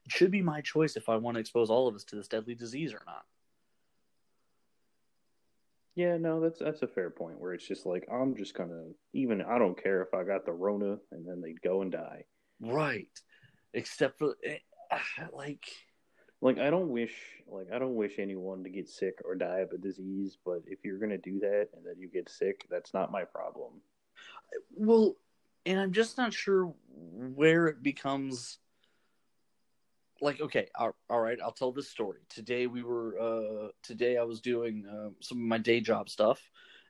It 0.05 0.11
should 0.11 0.31
be 0.31 0.41
my 0.41 0.61
choice 0.61 0.95
if 0.95 1.07
I 1.09 1.15
want 1.15 1.35
to 1.35 1.41
expose 1.41 1.69
all 1.69 1.87
of 1.87 1.95
us 1.95 2.03
to 2.05 2.15
this 2.15 2.27
deadly 2.27 2.55
disease 2.55 2.93
or 2.93 3.01
not. 3.05 3.23
Yeah, 5.95 6.17
no, 6.17 6.39
that's 6.41 6.59
that's 6.59 6.81
a 6.81 6.87
fair 6.87 7.09
point. 7.11 7.39
Where 7.39 7.53
it's 7.53 7.67
just 7.67 7.85
like 7.85 8.07
I'm 8.11 8.35
just 8.35 8.55
gonna 8.55 8.85
even 9.13 9.41
I 9.41 9.59
don't 9.59 9.81
care 9.81 10.01
if 10.01 10.13
I 10.13 10.23
got 10.23 10.45
the 10.45 10.51
Rona, 10.51 10.97
and 11.11 11.25
then 11.27 11.39
they'd 11.39 11.61
go 11.61 11.81
and 11.83 11.91
die. 11.91 12.25
Right. 12.59 13.07
Except 13.73 14.17
for, 14.19 14.35
eh, 14.43 14.57
ah, 14.91 15.27
like, 15.33 15.65
Like 16.41 16.59
I 16.59 16.69
don't 16.69 16.89
wish 16.89 17.13
like 17.47 17.67
I 17.71 17.79
don't 17.79 17.95
wish 17.95 18.19
anyone 18.19 18.63
to 18.63 18.69
get 18.69 18.89
sick 18.89 19.19
or 19.23 19.35
die 19.35 19.59
of 19.59 19.71
a 19.71 19.77
disease, 19.77 20.37
but 20.43 20.61
if 20.67 20.79
you're 20.83 20.99
gonna 20.99 21.17
do 21.17 21.39
that 21.39 21.69
and 21.75 21.85
then 21.85 21.95
you 21.97 22.09
get 22.09 22.27
sick, 22.29 22.65
that's 22.69 22.93
not 22.93 23.11
my 23.11 23.23
problem. 23.23 23.73
well, 24.75 25.15
and 25.65 25.79
I'm 25.79 25.93
just 25.93 26.17
not 26.17 26.33
sure 26.33 26.73
where 26.89 27.67
it 27.67 27.81
becomes 27.83 28.57
like 30.23 30.41
okay 30.41 30.67
all, 30.75 30.95
all 31.09 31.19
right 31.19 31.39
i'll 31.43 31.51
tell 31.51 31.71
this 31.71 31.89
story 31.89 32.19
today 32.29 32.65
we 32.65 32.81
were 32.81 33.19
uh 33.19 33.67
today 33.81 34.17
i 34.17 34.23
was 34.23 34.39
doing 34.39 34.85
uh, 34.87 35.09
some 35.19 35.37
of 35.37 35.43
my 35.43 35.57
day 35.57 35.79
job 35.79 36.09
stuff 36.09 36.41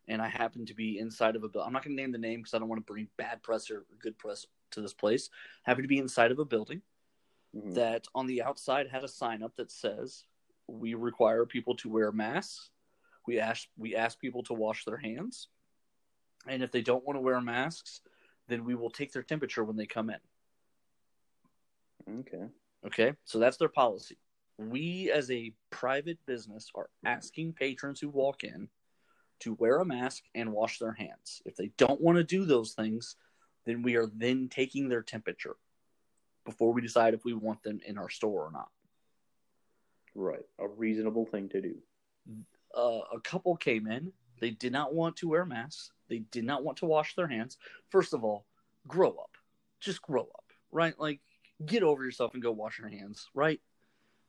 and 0.08 0.22
i 0.22 0.28
happened 0.28 0.68
to 0.68 0.74
be 0.76 1.00
inside 1.00 1.36
of 1.36 1.44
a 1.44 1.50
building 1.50 1.68
i'm 1.68 1.74
not 1.74 1.84
going 1.84 1.96
to 1.96 2.02
name 2.02 2.12
the 2.12 2.18
name 2.18 2.40
because 2.40 2.54
i 2.54 2.60
don't 2.60 2.70
want 2.70 2.80
to 2.80 2.92
bring 2.92 3.08
bad 3.18 3.42
press 3.42 3.72
or 3.72 3.86
good 4.00 4.18
press 4.18 4.46
to 4.72 4.82
this 4.82 4.94
place 4.94 5.30
happened 5.64 5.84
to 5.84 5.88
be 5.88 5.98
inside 5.98 6.32
of 6.32 6.40
a 6.40 6.46
building 6.46 6.82
Mhm. 7.56 7.76
that 7.76 8.08
on 8.16 8.26
the 8.26 8.42
outside 8.42 8.88
had 8.88 9.04
a 9.04 9.08
sign 9.08 9.44
up 9.44 9.56
that 9.56 9.72
says 9.72 10.26
we 10.68 10.94
require 10.94 11.46
people 11.46 11.76
to 11.76 11.90
wear 11.90 12.12
masks 12.12 12.72
we 13.28 13.40
ask 13.40 13.68
we 13.78 13.96
ask 13.96 14.20
people 14.20 14.44
to 14.44 14.54
wash 14.54 14.86
their 14.86 14.98
hands 14.98 15.50
and 16.48 16.64
if 16.64 16.72
they 16.72 16.82
don't 16.82 17.06
want 17.06 17.16
to 17.18 17.22
wear 17.22 17.40
masks 17.42 18.02
then 18.48 18.66
we 18.66 18.76
will 18.76 18.90
take 18.90 19.12
their 19.12 19.24
temperature 19.24 19.64
when 19.64 19.78
they 19.78 19.86
come 19.86 20.10
in. 20.10 20.20
Okay. 22.20 22.50
Okay, 22.86 23.14
so 23.24 23.40
that's 23.40 23.58
their 23.58 23.70
policy. 23.70 24.18
We, 24.58 25.12
as 25.12 25.32
a 25.32 25.54
private 25.70 26.20
business, 26.26 26.70
are 26.76 26.90
asking 27.06 27.54
patrons 27.54 28.00
who 28.00 28.10
walk 28.10 28.44
in 28.44 28.68
to 29.40 29.54
wear 29.56 29.80
a 29.80 29.86
mask 29.86 30.24
and 30.36 30.52
wash 30.52 30.80
their 30.80 30.94
hands. 30.94 31.42
If 31.46 31.56
they 31.56 31.72
don't 31.78 32.02
want 32.02 32.18
to 32.18 32.24
do 32.24 32.46
those 32.46 32.74
things, 32.74 33.16
then 33.66 33.82
we 33.82 33.96
are 33.96 34.08
then 34.08 34.50
taking 34.50 34.90
their 34.90 35.02
temperature 35.02 35.56
before 36.46 36.74
we 36.74 36.82
decide 36.82 37.14
if 37.14 37.26
we 37.26 37.34
want 37.34 37.64
them 37.64 37.80
in 37.86 37.98
our 37.98 38.10
store 38.10 38.46
or 38.46 38.52
not. 38.52 38.70
Right. 40.16 40.46
A 40.60 40.68
reasonable 40.68 41.26
thing 41.26 41.50
to 41.50 41.62
do. 41.62 41.76
Uh, 42.76 43.00
a 43.14 43.20
couple 43.24 43.56
came 43.56 43.88
in. 43.88 44.12
They 44.40 44.52
did 44.52 44.74
not 44.74 44.94
want 44.94 45.16
to 45.18 45.30
wear 45.30 45.46
masks. 45.46 45.92
They 46.10 46.20
did 46.20 46.44
not 46.44 46.64
want 46.64 46.78
to 46.80 46.86
wash 46.86 47.16
their 47.16 47.28
hands. 47.28 47.58
First 47.90 48.14
of 48.14 48.24
all, 48.24 48.46
grow 48.88 49.10
up. 49.10 49.32
Just 49.80 50.02
grow 50.02 50.24
up, 50.24 50.46
right? 50.72 50.98
Like, 51.00 51.20
get 51.66 51.84
over 51.84 52.04
yourself 52.04 52.34
and 52.34 52.44
go 52.44 52.52
wash 52.52 52.80
your 52.80 52.90
hands, 52.90 53.30
right? 53.34 53.62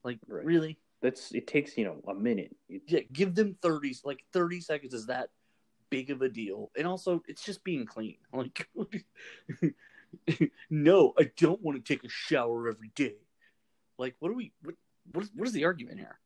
Like, 0.03 0.19
Right. 0.27 0.45
really? 0.45 0.79
That's 1.01 1.33
it 1.33 1.47
takes, 1.47 1.77
you 1.77 1.85
know, 1.85 2.01
a 2.09 2.15
minute. 2.15 2.57
It, 2.69 2.83
Yeah, 2.87 3.01
give 3.13 3.35
them 3.35 3.57
30, 3.61 3.97
like 4.05 4.25
30 4.33 4.61
seconds 4.61 4.95
is 4.95 5.07
that 5.07 5.31
big 5.91 6.11
of 6.11 6.23
a 6.23 6.29
deal. 6.29 6.71
And 6.77 6.87
also, 6.87 7.23
it's 7.29 7.45
just 7.45 7.65
being 7.65 7.87
clean. 7.87 8.17
Like, 8.33 8.69
no, 10.71 11.13
I 11.19 11.31
don't 11.37 11.61
want 11.63 11.77
to 11.77 11.93
take 11.93 12.05
a 12.05 12.09
shower 12.09 12.69
every 12.69 12.91
day. 12.95 13.17
Like, 13.99 14.17
what 14.19 14.31
are 14.31 14.35
we, 14.35 14.53
what, 14.63 14.75
what 15.13 15.25
is, 15.25 15.31
what 15.35 15.47
is 15.49 15.55
the 15.55 15.65
argument 15.65 15.99
here? 15.99 16.19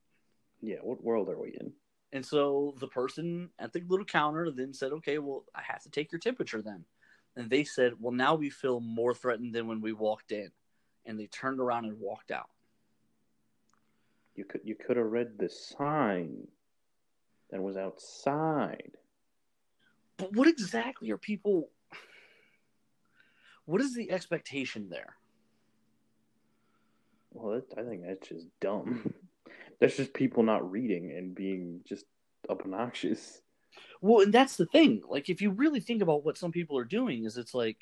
yeah, 0.61 0.77
what 0.81 1.03
world 1.03 1.29
are 1.29 1.39
we 1.39 1.55
in? 1.59 1.71
And 2.11 2.25
so 2.25 2.75
the 2.79 2.87
person 2.87 3.49
at 3.59 3.71
the 3.71 3.83
little 3.87 4.05
counter 4.05 4.51
then 4.51 4.73
said, 4.73 4.91
okay, 4.93 5.19
well, 5.19 5.45
I 5.55 5.61
have 5.61 5.83
to 5.83 5.89
take 5.89 6.11
your 6.11 6.19
temperature 6.19 6.61
then. 6.61 6.85
And 7.35 7.49
they 7.49 7.63
said, 7.63 7.93
well, 7.99 8.11
now 8.11 8.35
we 8.35 8.49
feel 8.49 8.79
more 8.79 9.13
threatened 9.13 9.53
than 9.53 9.67
when 9.67 9.81
we 9.81 9.93
walked 9.93 10.31
in. 10.31 10.49
And 11.05 11.19
they 11.19 11.27
turned 11.27 11.59
around 11.59 11.85
and 11.85 11.99
walked 11.99 12.31
out. 12.31 12.49
You 14.35 14.45
could 14.45 14.61
you 14.63 14.75
could 14.75 14.97
have 14.97 15.07
read 15.07 15.37
the 15.37 15.49
sign 15.49 16.47
that 17.49 17.61
was 17.61 17.77
outside. 17.77 18.91
But 20.17 20.33
what 20.33 20.47
exactly 20.47 21.11
are 21.11 21.17
people, 21.17 21.69
what 23.65 23.81
is 23.81 23.95
the 23.95 24.11
expectation 24.11 24.89
there? 24.89 25.15
Well, 27.31 27.55
that, 27.55 27.79
I 27.79 27.87
think 27.87 28.03
that's 28.05 28.27
just 28.27 28.47
dumb. 28.59 29.13
That's 29.79 29.95
just 29.95 30.13
people 30.13 30.43
not 30.43 30.69
reading 30.69 31.13
and 31.15 31.33
being 31.33 31.79
just 31.87 32.03
obnoxious. 32.49 33.41
Well, 34.01 34.23
and 34.23 34.33
that's 34.33 34.57
the 34.57 34.65
thing. 34.65 35.03
Like, 35.07 35.29
if 35.29 35.41
you 35.41 35.51
really 35.51 35.79
think 35.79 36.01
about 36.01 36.25
what 36.25 36.37
some 36.37 36.51
people 36.51 36.77
are 36.77 36.83
doing, 36.83 37.23
is 37.23 37.37
it's 37.37 37.53
like 37.53 37.77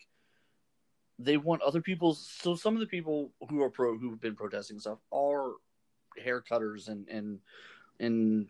they 1.19 1.37
want 1.37 1.61
other 1.61 1.81
people. 1.81 2.13
So 2.13 2.55
some 2.55 2.75
of 2.75 2.79
the 2.79 2.87
people 2.87 3.31
who 3.49 3.61
are 3.61 3.69
pro 3.69 3.97
who've 3.97 4.19
been 4.19 4.35
protesting 4.35 4.79
stuff 4.79 4.99
are 5.11 5.53
hair 6.17 6.41
cutters 6.41 6.87
and 6.87 7.07
and 7.09 7.39
and 7.99 8.47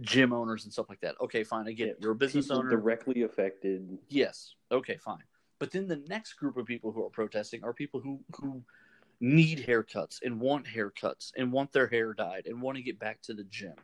gym 0.00 0.32
owners 0.32 0.64
and 0.64 0.72
stuff 0.72 0.88
like 0.88 1.00
that. 1.00 1.14
Okay, 1.20 1.44
fine, 1.44 1.66
I 1.68 1.72
get 1.72 1.88
it. 1.88 1.98
You're 2.00 2.12
a 2.12 2.16
business 2.16 2.50
owner. 2.50 2.70
directly 2.70 3.22
affected. 3.22 3.98
Yes. 4.08 4.54
Okay, 4.70 4.96
fine. 4.96 5.22
But 5.58 5.70
then 5.70 5.86
the 5.86 6.02
next 6.08 6.34
group 6.34 6.56
of 6.56 6.66
people 6.66 6.92
who 6.92 7.04
are 7.04 7.10
protesting 7.10 7.64
are 7.64 7.72
people 7.72 8.00
who 8.00 8.20
who 8.36 8.62
need 9.20 9.66
haircuts 9.66 10.20
and 10.22 10.40
want 10.40 10.66
haircuts 10.66 11.32
and 11.36 11.52
want 11.52 11.72
their 11.72 11.86
hair 11.86 12.14
dyed 12.14 12.46
and 12.46 12.62
want 12.62 12.76
to 12.76 12.82
get 12.82 12.98
back 12.98 13.20
to 13.22 13.34
the 13.34 13.44
gym. 13.44 13.74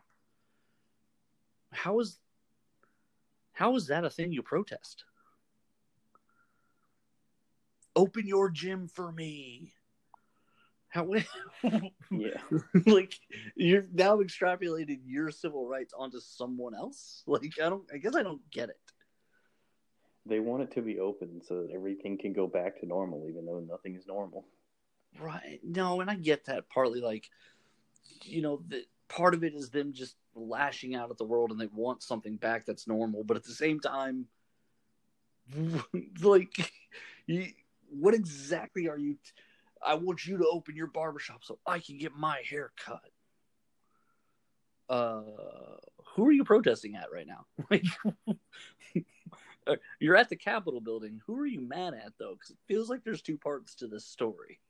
How 1.73 2.00
is 2.00 2.19
how 3.52 3.75
is 3.76 3.87
that 3.87 4.05
a 4.05 4.11
thing 4.11 4.33
you 4.33 4.43
protest? 4.43 5.05
Open 7.97 8.26
your 8.26 8.50
gym 8.50 8.88
for 8.88 9.11
me. 9.11 9.73
How 10.88 11.11
Yeah. 12.11 12.41
like 12.87 13.19
you're 13.55 13.87
now 13.93 14.19
extrapolating 14.19 15.00
your 15.05 15.31
civil 15.31 15.67
rights 15.67 15.93
onto 15.97 16.21
someone 16.21 16.75
else? 16.75 17.23
Like 17.26 17.55
I 17.62 17.69
don't 17.69 17.85
I 17.93 17.99
guess 17.99 18.15
I 18.15 18.23
don't 18.23 18.49
get 18.50 18.69
it. 18.69 18.79
They 20.26 20.41
want 20.41 20.62
it 20.62 20.73
to 20.73 20.83
be 20.83 20.99
open 20.99 21.41
so 21.47 21.62
that 21.62 21.71
everything 21.71 22.19
can 22.19 22.33
go 22.33 22.47
back 22.47 22.81
to 22.81 22.87
normal, 22.87 23.26
even 23.29 23.47
though 23.47 23.61
nothing 23.61 23.95
is 23.95 24.07
normal. 24.07 24.45
Right. 25.19 25.61
No, 25.62 26.00
and 26.00 26.11
I 26.11 26.17
get 26.17 26.45
that 26.47 26.69
partly 26.69 27.00
like 27.00 27.31
you 28.23 28.43
know, 28.43 28.62
the 28.69 28.85
part 29.09 29.35
of 29.35 29.45
it 29.45 29.55
is 29.55 29.71
them 29.71 29.93
just 29.93 30.17
lashing 30.35 30.95
out 30.95 31.11
at 31.11 31.17
the 31.19 31.25
world 31.25 31.50
and 31.50 31.61
they 31.61 31.69
want 31.69 32.03
something 32.03 32.37
back 32.37 32.67
that's 32.67 32.87
normal, 32.87 33.25
but 33.25 33.37
at 33.37 33.45
the 33.45 33.53
same 33.53 33.81
time 33.81 34.26
like 36.23 36.73
you, 37.26 37.47
what 37.90 38.14
exactly 38.14 38.88
are 38.88 38.99
you 38.99 39.14
t- 39.14 39.43
I 39.85 39.95
want 39.95 40.26
you 40.26 40.38
to 40.38 40.47
open 40.47 40.75
your 40.75 40.87
barbershop 40.87 41.45
so 41.45 41.59
I 41.66 41.78
can 41.78 41.99
get 41.99 42.12
my 42.14 42.40
hair 42.49 42.73
cut. 42.76 43.11
Uh 44.88 45.23
who 46.14 46.26
are 46.26 46.33
you 46.33 46.45
protesting 46.45 46.97
at 46.97 47.12
right 47.12 47.26
now? 47.26 47.47
Like 49.69 49.81
you're 49.99 50.16
at 50.16 50.28
the 50.28 50.37
Capitol 50.37 50.81
building. 50.81 51.21
Who 51.26 51.37
are 51.40 51.47
you 51.47 51.61
mad 51.61 51.95
at 51.95 52.12
though? 52.19 52.35
Because 52.35 52.50
it 52.50 52.59
feels 52.69 52.88
like 52.88 53.02
there's 53.02 53.23
two 53.23 53.37
parts 53.37 53.75
to 53.76 53.88
this 53.88 54.07
story. 54.07 54.61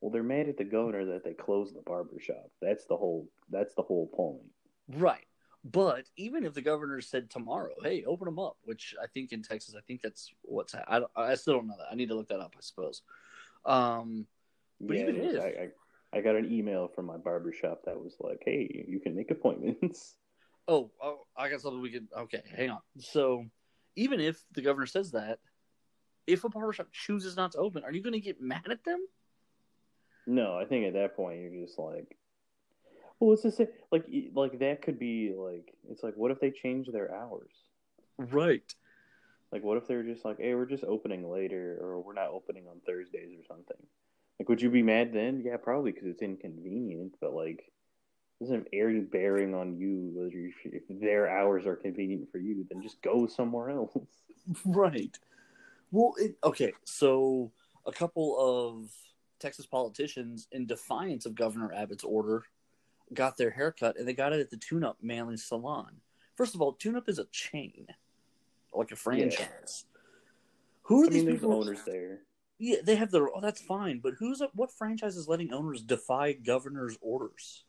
Well, 0.00 0.10
they're 0.10 0.22
mad 0.22 0.48
at 0.48 0.56
the 0.56 0.64
governor 0.64 1.04
that 1.06 1.24
they 1.24 1.32
closed 1.32 1.74
the 1.74 1.82
barber 1.82 2.20
shop. 2.20 2.50
That's 2.60 2.86
the 2.86 2.96
whole. 2.96 3.28
That's 3.50 3.74
the 3.74 3.82
whole 3.82 4.06
point. 4.08 5.00
Right. 5.00 5.26
But 5.64 6.04
even 6.16 6.44
if 6.44 6.52
the 6.52 6.60
governor 6.60 7.00
said 7.00 7.30
tomorrow, 7.30 7.74
"Hey, 7.82 8.04
open 8.04 8.26
them 8.26 8.38
up," 8.38 8.58
which 8.64 8.94
I 9.02 9.06
think 9.06 9.32
in 9.32 9.42
Texas, 9.42 9.74
I 9.74 9.80
think 9.80 10.02
that's 10.02 10.30
what's 10.42 10.74
I, 10.74 11.00
I 11.16 11.34
still 11.36 11.54
don't 11.54 11.68
know 11.68 11.76
that. 11.78 11.88
I 11.90 11.94
need 11.94 12.08
to 12.10 12.14
look 12.14 12.28
that 12.28 12.40
up. 12.40 12.54
I 12.56 12.60
suppose. 12.60 13.00
Um, 13.64 14.26
But 14.80 14.96
even 14.96 15.16
it 15.16 15.24
is. 15.24 15.34
if- 15.36 15.42
I, 15.42 15.46
I 15.46 15.68
I 16.18 16.20
got 16.20 16.36
an 16.36 16.52
email 16.52 16.86
from 16.86 17.06
my 17.06 17.16
barber 17.16 17.50
shop 17.52 17.82
that 17.86 17.98
was 17.98 18.14
like, 18.20 18.42
"Hey, 18.44 18.84
you 18.86 19.00
can 19.00 19.16
make 19.16 19.30
appointments." 19.30 20.14
oh, 20.68 20.90
oh, 21.02 21.26
I 21.36 21.48
got 21.48 21.60
something 21.62 21.80
we 21.80 21.90
can. 21.90 22.08
Okay, 22.16 22.42
hang 22.54 22.70
on. 22.70 22.80
So, 22.98 23.46
even 23.96 24.20
if 24.20 24.44
the 24.52 24.62
governor 24.62 24.86
says 24.86 25.10
that, 25.12 25.40
if 26.26 26.44
a 26.44 26.48
barbershop 26.50 26.92
chooses 26.92 27.36
not 27.36 27.52
to 27.52 27.58
open, 27.58 27.84
are 27.84 27.90
you 27.92 28.02
going 28.02 28.12
to 28.12 28.20
get 28.20 28.40
mad 28.40 28.68
at 28.70 28.84
them? 28.84 29.00
No, 30.26 30.56
I 30.56 30.66
think 30.66 30.86
at 30.86 30.92
that 30.94 31.16
point 31.16 31.40
you're 31.40 31.66
just 31.66 31.78
like, 31.78 32.16
well, 33.20 33.32
it's 33.32 33.42
just 33.42 33.60
like 33.90 34.06
like 34.34 34.58
that 34.58 34.82
could 34.82 34.98
be 34.98 35.32
like 35.36 35.74
it's 35.90 36.02
like 36.02 36.14
what 36.16 36.30
if 36.30 36.40
they 36.40 36.50
change 36.50 36.88
their 36.88 37.14
hours? 37.14 37.52
Right. 38.18 38.72
Like 39.52 39.62
what 39.62 39.76
if 39.76 39.86
they're 39.86 40.02
just 40.02 40.24
like, 40.24 40.38
hey, 40.38 40.54
we're 40.54 40.66
just 40.66 40.84
opening 40.84 41.30
later, 41.30 41.78
or 41.80 42.00
we're 42.00 42.14
not 42.14 42.30
opening 42.30 42.64
on 42.68 42.80
Thursdays 42.86 43.30
or 43.38 43.44
something? 43.46 43.76
Like, 44.38 44.48
would 44.48 44.60
you 44.60 44.70
be 44.70 44.82
mad 44.82 45.12
then? 45.12 45.42
Yeah, 45.44 45.56
probably 45.56 45.92
because 45.92 46.08
it's 46.08 46.22
inconvenient, 46.22 47.14
but 47.20 47.34
like, 47.34 47.70
doesn't 48.40 48.56
have 48.56 48.66
any 48.72 49.00
bearing 49.00 49.54
on 49.54 49.76
you 49.76 50.10
whether 50.12 50.30
you, 50.30 50.52
if 50.64 50.82
their 51.00 51.30
hours 51.30 51.66
are 51.66 51.76
convenient 51.76 52.30
for 52.32 52.38
you. 52.38 52.66
Then 52.68 52.82
just 52.82 53.00
go 53.02 53.26
somewhere 53.26 53.70
else. 53.70 53.96
Right. 54.66 55.18
Well, 55.90 56.12
it, 56.18 56.36
okay. 56.44 56.74
So 56.84 57.50
a 57.86 57.92
couple 57.92 58.36
of 58.38 58.90
Texas 59.40 59.64
politicians, 59.64 60.48
in 60.52 60.66
defiance 60.66 61.24
of 61.24 61.34
Governor 61.34 61.72
Abbott's 61.72 62.04
order, 62.04 62.42
got 63.14 63.36
their 63.36 63.50
haircut, 63.50 63.98
and 63.98 64.06
they 64.06 64.12
got 64.12 64.32
it 64.32 64.40
at 64.40 64.50
the 64.50 64.56
Tune 64.56 64.84
Up 64.84 64.98
Manly 65.02 65.36
Salon. 65.36 66.00
First 66.36 66.54
of 66.54 66.60
all, 66.60 66.72
Tune 66.72 66.96
Up 66.96 67.08
is 67.08 67.18
a 67.18 67.26
chain, 67.26 67.86
like 68.72 68.90
a 68.90 68.96
franchise. 68.96 69.84
Who 70.82 71.02
are 71.02 71.06
I 71.06 71.10
these 71.10 71.24
mean, 71.24 71.34
people? 71.36 71.54
owners 71.54 71.80
there. 71.86 72.20
Yeah, 72.58 72.78
they 72.84 72.96
have 72.96 73.10
their. 73.10 73.28
Oh, 73.34 73.40
that's 73.40 73.60
fine. 73.60 74.00
But 74.02 74.14
who's 74.18 74.42
what 74.54 74.72
franchise 74.72 75.16
is 75.16 75.28
letting 75.28 75.52
owners 75.52 75.82
defy 75.82 76.32
governor's 76.32 76.96
orders? 77.00 77.64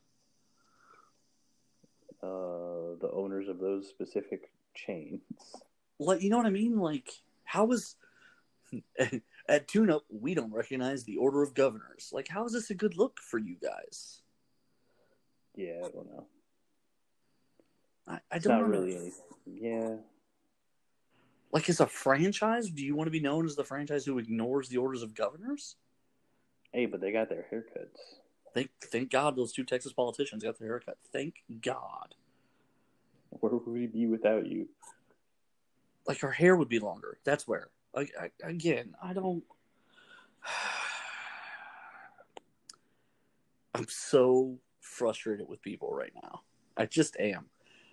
Uh, 2.21 2.97
the 2.99 3.09
owners 3.13 3.47
of 3.47 3.59
those 3.59 3.87
specific 3.87 4.51
chains. 4.73 5.21
Like, 5.99 6.21
you 6.21 6.29
know 6.29 6.37
what 6.37 6.45
I 6.45 6.51
mean? 6.51 6.79
Like, 6.79 7.09
how 7.43 7.71
is 7.71 7.95
at 9.47 9.67
Tune 9.67 9.89
Up 9.89 10.03
we 10.09 10.33
don't 10.33 10.53
recognize 10.53 11.03
the 11.03 11.17
order 11.17 11.41
of 11.41 11.53
governors? 11.53 12.09
Like, 12.11 12.27
how 12.27 12.45
is 12.45 12.53
this 12.53 12.69
a 12.69 12.75
good 12.75 12.97
look 12.97 13.19
for 13.19 13.37
you 13.37 13.55
guys? 13.61 14.21
Yeah, 15.55 15.79
I 15.85 15.89
don't 15.89 16.07
know. 16.07 16.25
I, 18.07 18.13
I 18.31 18.35
It's 18.35 18.45
don't 18.45 18.59
not 18.59 18.69
really 18.69 18.95
anything. 18.95 19.11
Yeah. 19.45 19.95
Like, 21.51 21.69
as 21.69 21.79
a 21.79 21.87
franchise, 21.87 22.69
do 22.69 22.83
you 22.83 22.95
want 22.95 23.07
to 23.07 23.11
be 23.11 23.19
known 23.21 23.45
as 23.45 23.55
the 23.55 23.63
franchise 23.63 24.05
who 24.05 24.17
ignores 24.19 24.67
the 24.67 24.77
orders 24.77 25.01
of 25.01 25.15
governors? 25.15 25.77
Hey, 26.73 26.85
but 26.85 26.99
they 26.99 27.11
got 27.13 27.29
their 27.29 27.45
haircuts. 27.51 28.19
Thank, 28.53 28.69
thank 28.83 29.09
God 29.09 29.35
those 29.35 29.53
two 29.53 29.63
Texas 29.63 29.93
politicians 29.93 30.43
got 30.43 30.59
their 30.59 30.67
haircut. 30.67 30.97
Thank 31.13 31.43
God. 31.61 32.15
Where 33.29 33.53
would 33.53 33.67
we 33.67 33.87
be 33.87 34.07
without 34.07 34.45
you? 34.47 34.67
Like, 36.07 36.19
her 36.19 36.31
hair 36.31 36.55
would 36.55 36.69
be 36.69 36.79
longer. 36.79 37.17
That's 37.23 37.47
where. 37.47 37.69
Like, 37.93 38.11
I, 38.19 38.29
again, 38.43 38.95
I 39.01 39.13
don't. 39.13 39.43
I'm 43.73 43.87
so 43.89 44.59
frustrated 44.95 45.47
with 45.47 45.61
people 45.61 45.93
right 45.93 46.13
now. 46.23 46.41
I 46.77 46.85
just 46.85 47.17
am. 47.19 47.45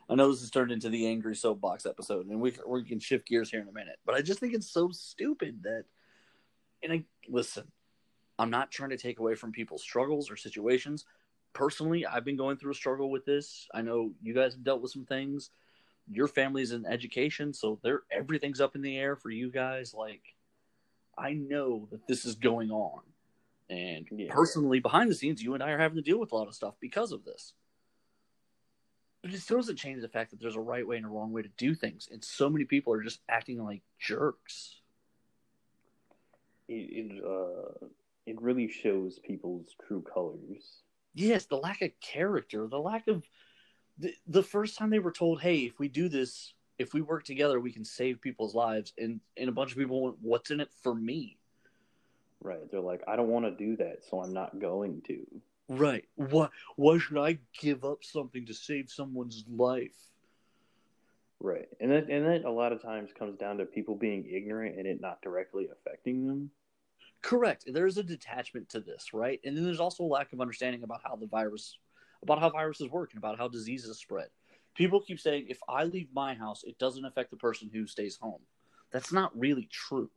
I 0.08 0.14
know 0.14 0.30
this 0.30 0.40
has 0.40 0.50
turned 0.50 0.72
into 0.72 0.88
the 0.88 1.06
angry 1.06 1.34
soapbox 1.36 1.86
episode, 1.86 2.26
and 2.26 2.40
we 2.40 2.52
we 2.66 2.84
can 2.84 3.00
shift 3.00 3.28
gears 3.28 3.50
here 3.50 3.60
in 3.60 3.68
a 3.68 3.72
minute. 3.72 3.98
But 4.04 4.14
I 4.14 4.22
just 4.22 4.40
think 4.40 4.54
it's 4.54 4.70
so 4.70 4.90
stupid 4.90 5.62
that, 5.62 5.84
and 6.82 6.92
I 6.92 7.04
listen, 7.28 7.70
I'm 8.38 8.50
not 8.50 8.70
trying 8.70 8.90
to 8.90 8.96
take 8.96 9.20
away 9.20 9.34
from 9.34 9.52
people's 9.52 9.82
struggles 9.82 10.30
or 10.30 10.36
situations. 10.36 11.04
Personally, 11.52 12.06
I've 12.06 12.24
been 12.24 12.36
going 12.36 12.56
through 12.56 12.72
a 12.72 12.74
struggle 12.74 13.10
with 13.10 13.24
this. 13.24 13.68
I 13.74 13.82
know 13.82 14.12
you 14.22 14.34
guys 14.34 14.54
have 14.54 14.64
dealt 14.64 14.82
with 14.82 14.90
some 14.90 15.04
things. 15.04 15.50
Your 16.10 16.26
family's 16.26 16.72
in 16.72 16.84
education, 16.84 17.52
so 17.52 17.78
there 17.82 18.02
everything's 18.10 18.60
up 18.60 18.74
in 18.74 18.82
the 18.82 18.98
air 18.98 19.16
for 19.16 19.30
you 19.30 19.50
guys. 19.50 19.94
Like, 19.94 20.22
I 21.16 21.34
know 21.34 21.88
that 21.90 22.06
this 22.08 22.24
is 22.24 22.34
going 22.34 22.70
on, 22.70 23.02
and 23.72 24.06
Yeah. 24.10 24.32
personally, 24.32 24.80
behind 24.80 25.10
the 25.10 25.14
scenes, 25.14 25.42
you 25.42 25.54
and 25.54 25.62
I 25.62 25.70
are 25.70 25.78
having 25.78 25.96
to 25.96 26.02
deal 26.02 26.18
with 26.18 26.32
a 26.32 26.36
lot 26.36 26.48
of 26.48 26.54
stuff 26.54 26.74
because 26.80 27.12
of 27.12 27.24
this. 27.24 27.54
But 29.22 29.32
it 29.32 29.40
still 29.40 29.58
doesn't 29.58 29.76
change 29.76 30.02
the 30.02 30.08
fact 30.08 30.30
that 30.30 30.40
there's 30.40 30.56
a 30.56 30.60
right 30.60 30.86
way 30.86 30.96
and 30.96 31.06
a 31.06 31.08
wrong 31.08 31.32
way 31.32 31.42
to 31.42 31.48
do 31.56 31.74
things, 31.74 32.08
and 32.10 32.22
so 32.24 32.50
many 32.50 32.64
people 32.64 32.92
are 32.92 33.02
just 33.02 33.20
acting 33.28 33.62
like 33.62 33.82
jerks. 33.98 34.80
It 36.68 37.12
it, 37.12 37.24
uh, 37.24 37.86
it 38.26 38.40
really 38.40 38.68
shows 38.68 39.18
people's 39.20 39.74
true 39.86 40.02
colors. 40.02 40.82
Yes, 41.14 41.46
the 41.46 41.56
lack 41.56 41.82
of 41.82 41.90
character, 42.00 42.66
the 42.66 42.80
lack 42.80 43.06
of 43.06 43.22
the, 43.98 44.14
the 44.26 44.42
first 44.42 44.76
time 44.76 44.90
they 44.90 44.98
were 44.98 45.12
told, 45.12 45.40
"Hey, 45.40 45.60
if 45.60 45.78
we 45.78 45.88
do 45.88 46.08
this, 46.08 46.52
if 46.78 46.92
we 46.92 47.00
work 47.00 47.24
together, 47.24 47.60
we 47.60 47.72
can 47.72 47.84
save 47.84 48.20
people's 48.20 48.54
lives," 48.54 48.92
and 48.98 49.20
and 49.36 49.48
a 49.48 49.52
bunch 49.52 49.72
of 49.72 49.78
people 49.78 50.02
went, 50.02 50.16
"What's 50.20 50.50
in 50.50 50.60
it 50.60 50.70
for 50.82 50.94
me?" 50.94 51.38
Right? 52.42 52.70
They're 52.70 52.80
like, 52.80 53.02
I 53.06 53.16
don't 53.16 53.28
want 53.28 53.44
to 53.44 53.52
do 53.52 53.76
that, 53.76 54.00
so 54.10 54.20
I'm 54.20 54.32
not 54.32 54.58
going 54.58 55.02
to. 55.06 55.26
Right? 55.68 56.04
What? 56.16 56.50
Why 56.76 56.98
should 56.98 57.18
I 57.18 57.38
give 57.58 57.84
up 57.84 58.04
something 58.04 58.46
to 58.46 58.54
save 58.54 58.90
someone's 58.90 59.44
life? 59.48 59.96
Right, 61.44 61.68
and 61.80 61.90
that 61.90 62.08
and 62.08 62.24
that 62.26 62.44
a 62.44 62.50
lot 62.52 62.72
of 62.72 62.80
times 62.80 63.10
comes 63.18 63.36
down 63.36 63.58
to 63.58 63.64
people 63.64 63.96
being 63.96 64.28
ignorant 64.30 64.78
and 64.78 64.86
it 64.86 65.00
not 65.00 65.20
directly 65.22 65.68
affecting 65.72 66.24
them. 66.28 66.50
Correct. 67.20 67.64
There's 67.66 67.98
a 67.98 68.02
detachment 68.04 68.68
to 68.70 68.80
this, 68.80 69.12
right? 69.12 69.40
And 69.44 69.56
then 69.56 69.64
there's 69.64 69.80
also 69.80 70.04
a 70.04 70.06
lack 70.06 70.32
of 70.32 70.40
understanding 70.40 70.84
about 70.84 71.00
how 71.04 71.16
the 71.16 71.26
virus, 71.26 71.78
about 72.22 72.38
how 72.38 72.48
viruses 72.48 72.90
work 72.90 73.10
and 73.10 73.18
about 73.18 73.38
how 73.38 73.48
diseases 73.48 73.98
spread. 73.98 74.28
People 74.76 75.00
keep 75.00 75.18
saying, 75.18 75.46
if 75.48 75.58
I 75.68 75.82
leave 75.82 76.08
my 76.14 76.34
house, 76.34 76.62
it 76.62 76.78
doesn't 76.78 77.04
affect 77.04 77.32
the 77.32 77.36
person 77.36 77.70
who 77.72 77.88
stays 77.88 78.16
home. 78.20 78.40
That's 78.92 79.12
not 79.12 79.36
really 79.36 79.68
true. 79.70 80.10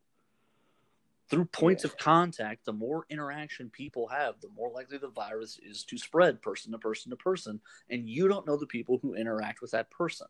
Through 1.29 1.46
points 1.46 1.84
of 1.84 1.98
contact, 1.98 2.65
the 2.65 2.74
more 2.74 3.05
interaction 3.10 3.70
people 3.72 4.08
have, 4.10 4.39
the 4.41 4.50
more 4.55 4.70
likely 4.70 5.00
the 5.00 5.10
virus 5.10 5.60
is 5.63 5.84
to 5.86 5.98
spread 5.98 6.41
person 6.41 6.72
to 6.72 6.77
person 6.77 7.10
to 7.10 7.15
person. 7.15 7.60
And 7.89 8.08
you 8.08 8.27
don't 8.27 8.46
know 8.46 8.58
the 8.58 8.67
people 8.67 9.00
who 9.01 9.15
interact 9.15 9.62
with 9.62 9.72
that 9.72 9.89
person. 9.89 10.27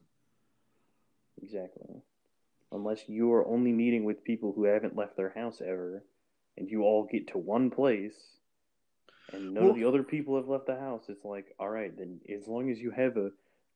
Exactly. 1.42 2.02
Unless 2.72 3.10
you 3.10 3.32
are 3.34 3.46
only 3.46 3.74
meeting 3.74 4.06
with 4.06 4.24
people 4.24 4.54
who 4.54 4.64
haven't 4.64 4.96
left 4.96 5.18
their 5.18 5.32
house 5.36 5.62
ever, 5.62 6.04
and 6.58 6.70
you 6.70 6.84
all 6.84 7.04
get 7.04 7.28
to 7.30 7.38
one 7.38 7.70
place, 7.70 8.16
and 9.34 9.54
none 9.54 9.64
Well- 9.64 9.72
of 9.72 9.78
the 9.78 9.86
other 9.86 10.04
people 10.04 10.38
have 10.38 10.48
left 10.48 10.66
the 10.66 10.80
house, 10.80 11.10
it's 11.10 11.25
like, 11.25 11.54
all 11.60 11.70
right, 11.70 11.96
then 11.96 12.22
as 12.34 12.48
long 12.48 12.70
as 12.70 12.80
you 12.80 12.92
have 12.92 13.18
a 13.18 13.32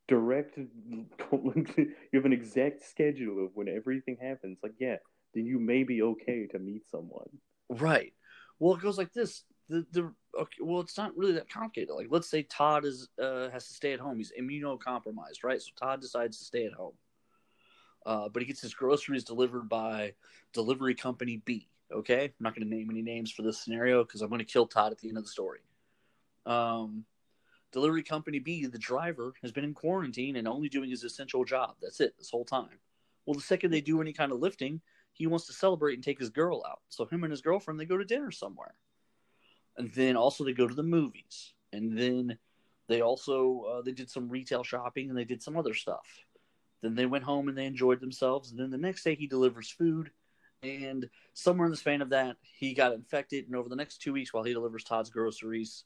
direct, 0.07 0.57
you 1.31 1.85
have 2.13 2.25
an 2.25 2.33
exact 2.33 2.81
schedule 2.83 3.43
of 3.45 3.55
when 3.55 3.67
everything 3.67 4.17
happens, 4.21 4.57
like, 4.63 4.73
yeah, 4.79 4.97
then 5.33 5.45
you 5.45 5.59
may 5.59 5.83
be 5.83 6.01
okay 6.01 6.47
to 6.47 6.59
meet 6.59 6.87
someone. 6.89 7.29
Right. 7.69 8.13
Well, 8.59 8.75
it 8.75 8.81
goes 8.81 8.97
like 8.97 9.13
this. 9.13 9.43
The 9.69 9.85
the 9.91 10.13
okay, 10.39 10.57
well, 10.61 10.81
it's 10.81 10.97
not 10.97 11.15
really 11.15 11.33
that 11.33 11.49
complicated. 11.49 11.93
Like, 11.95 12.07
let's 12.09 12.29
say 12.29 12.43
Todd 12.43 12.85
is 12.85 13.07
uh, 13.21 13.49
has 13.49 13.67
to 13.67 13.73
stay 13.73 13.93
at 13.93 13.99
home. 13.99 14.17
He's 14.17 14.33
immunocompromised, 14.39 15.43
right? 15.43 15.61
So 15.61 15.69
Todd 15.75 16.01
decides 16.01 16.39
to 16.39 16.45
stay 16.45 16.65
at 16.65 16.73
home, 16.73 16.93
uh, 18.05 18.29
but 18.29 18.41
he 18.41 18.47
gets 18.47 18.61
his 18.61 18.73
groceries 18.73 19.23
delivered 19.23 19.69
by 19.69 20.13
delivery 20.53 20.95
company 20.95 21.41
B. 21.45 21.69
Okay, 21.91 22.25
I'm 22.25 22.33
not 22.39 22.55
going 22.55 22.67
to 22.67 22.75
name 22.75 22.89
any 22.91 23.01
names 23.01 23.31
for 23.31 23.41
this 23.41 23.59
scenario 23.59 24.03
because 24.03 24.21
I'm 24.21 24.29
going 24.29 24.39
to 24.39 24.45
kill 24.45 24.67
Todd 24.67 24.91
at 24.91 24.99
the 24.99 25.07
end 25.07 25.17
of 25.17 25.23
the 25.23 25.29
story. 25.29 25.59
Um, 26.45 27.05
delivery 27.71 28.03
company 28.03 28.39
B, 28.39 28.65
the 28.65 28.77
driver 28.77 29.33
has 29.41 29.51
been 29.51 29.63
in 29.63 29.73
quarantine 29.73 30.35
and 30.35 30.47
only 30.47 30.69
doing 30.69 30.89
his 30.89 31.03
essential 31.03 31.45
job. 31.45 31.75
That's 31.81 31.99
it 31.99 32.15
this 32.17 32.29
whole 32.29 32.45
time. 32.45 32.79
Well, 33.25 33.35
the 33.35 33.41
second 33.41 33.71
they 33.71 33.81
do 33.81 34.01
any 34.01 34.13
kind 34.13 34.31
of 34.31 34.39
lifting, 34.39 34.81
he 35.13 35.27
wants 35.27 35.47
to 35.47 35.53
celebrate 35.53 35.95
and 35.95 36.03
take 36.03 36.19
his 36.19 36.29
girl 36.29 36.63
out. 36.67 36.79
So 36.89 37.05
him 37.05 37.23
and 37.23 37.31
his 37.31 37.41
girlfriend 37.41 37.79
they 37.79 37.85
go 37.85 37.97
to 37.97 38.05
dinner 38.05 38.31
somewhere, 38.31 38.73
and 39.77 39.91
then 39.93 40.15
also 40.15 40.43
they 40.43 40.53
go 40.53 40.67
to 40.67 40.75
the 40.75 40.83
movies, 40.83 41.53
and 41.73 41.97
then 41.97 42.37
they 42.87 43.01
also 43.01 43.61
uh, 43.61 43.81
they 43.81 43.91
did 43.91 44.09
some 44.09 44.29
retail 44.29 44.63
shopping 44.63 45.09
and 45.09 45.17
they 45.17 45.25
did 45.25 45.41
some 45.41 45.57
other 45.57 45.73
stuff. 45.73 46.07
Then 46.81 46.95
they 46.95 47.05
went 47.05 47.23
home 47.23 47.47
and 47.47 47.57
they 47.57 47.65
enjoyed 47.65 47.99
themselves. 47.99 48.51
And 48.51 48.59
then 48.59 48.71
the 48.71 48.77
next 48.77 49.03
day 49.03 49.15
he 49.15 49.27
delivers 49.27 49.69
food, 49.69 50.11
and 50.63 51.09
somewhere 51.33 51.65
in 51.65 51.71
the 51.71 51.77
span 51.77 52.01
of 52.01 52.09
that 52.09 52.37
he 52.41 52.73
got 52.73 52.93
infected. 52.93 53.45
And 53.45 53.55
over 53.55 53.69
the 53.69 53.75
next 53.75 54.01
two 54.01 54.13
weeks, 54.13 54.33
while 54.33 54.43
he 54.43 54.53
delivers 54.53 54.83
Todd's 54.83 55.09
groceries, 55.09 55.83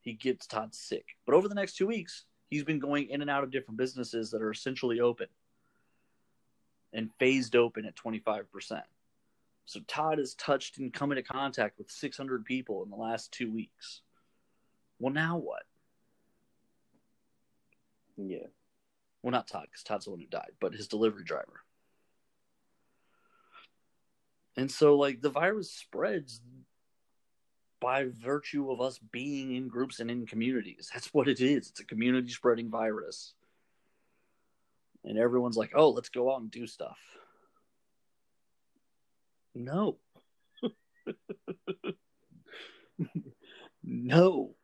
he 0.00 0.14
gets 0.14 0.46
Todd 0.46 0.74
sick. 0.74 1.04
But 1.26 1.34
over 1.34 1.48
the 1.48 1.54
next 1.54 1.76
two 1.76 1.86
weeks, 1.86 2.24
he's 2.48 2.64
been 2.64 2.78
going 2.78 3.10
in 3.10 3.20
and 3.20 3.30
out 3.30 3.44
of 3.44 3.50
different 3.50 3.78
businesses 3.78 4.30
that 4.30 4.42
are 4.42 4.50
essentially 4.50 5.00
open 5.00 5.26
and 6.92 7.10
phased 7.18 7.56
open 7.56 7.84
at 7.84 7.96
25%. 7.96 8.82
So 9.64 9.80
Todd 9.86 10.18
has 10.18 10.34
touched 10.34 10.78
and 10.78 10.92
come 10.92 11.12
into 11.12 11.22
contact 11.22 11.78
with 11.78 11.90
600 11.90 12.44
people 12.44 12.82
in 12.82 12.90
the 12.90 12.96
last 12.96 13.30
two 13.30 13.52
weeks. 13.52 14.02
Well, 14.98 15.12
now 15.12 15.38
what? 15.38 15.62
Yeah. 18.16 18.46
Well, 19.22 19.30
not 19.32 19.48
Todd, 19.48 19.66
because 19.70 19.82
Todd's 19.82 20.06
the 20.06 20.10
one 20.10 20.20
who 20.20 20.26
died, 20.26 20.52
but 20.60 20.74
his 20.74 20.88
delivery 20.88 21.24
driver. 21.24 21.62
And 24.56 24.70
so, 24.70 24.96
like, 24.96 25.20
the 25.20 25.30
virus 25.30 25.70
spreads 25.70 26.40
by 27.80 28.06
virtue 28.22 28.70
of 28.70 28.80
us 28.80 28.98
being 28.98 29.54
in 29.54 29.68
groups 29.68 30.00
and 30.00 30.10
in 30.10 30.26
communities. 30.26 30.90
That's 30.92 31.14
what 31.14 31.28
it 31.28 31.40
is. 31.40 31.70
It's 31.70 31.80
a 31.80 31.84
community 31.84 32.28
spreading 32.28 32.70
virus. 32.70 33.34
And 35.04 35.18
everyone's 35.18 35.56
like, 35.56 35.72
oh, 35.74 35.90
let's 35.90 36.10
go 36.10 36.32
out 36.32 36.40
and 36.40 36.50
do 36.50 36.66
stuff. 36.66 36.98
No. 39.54 39.98
no. 43.82 44.54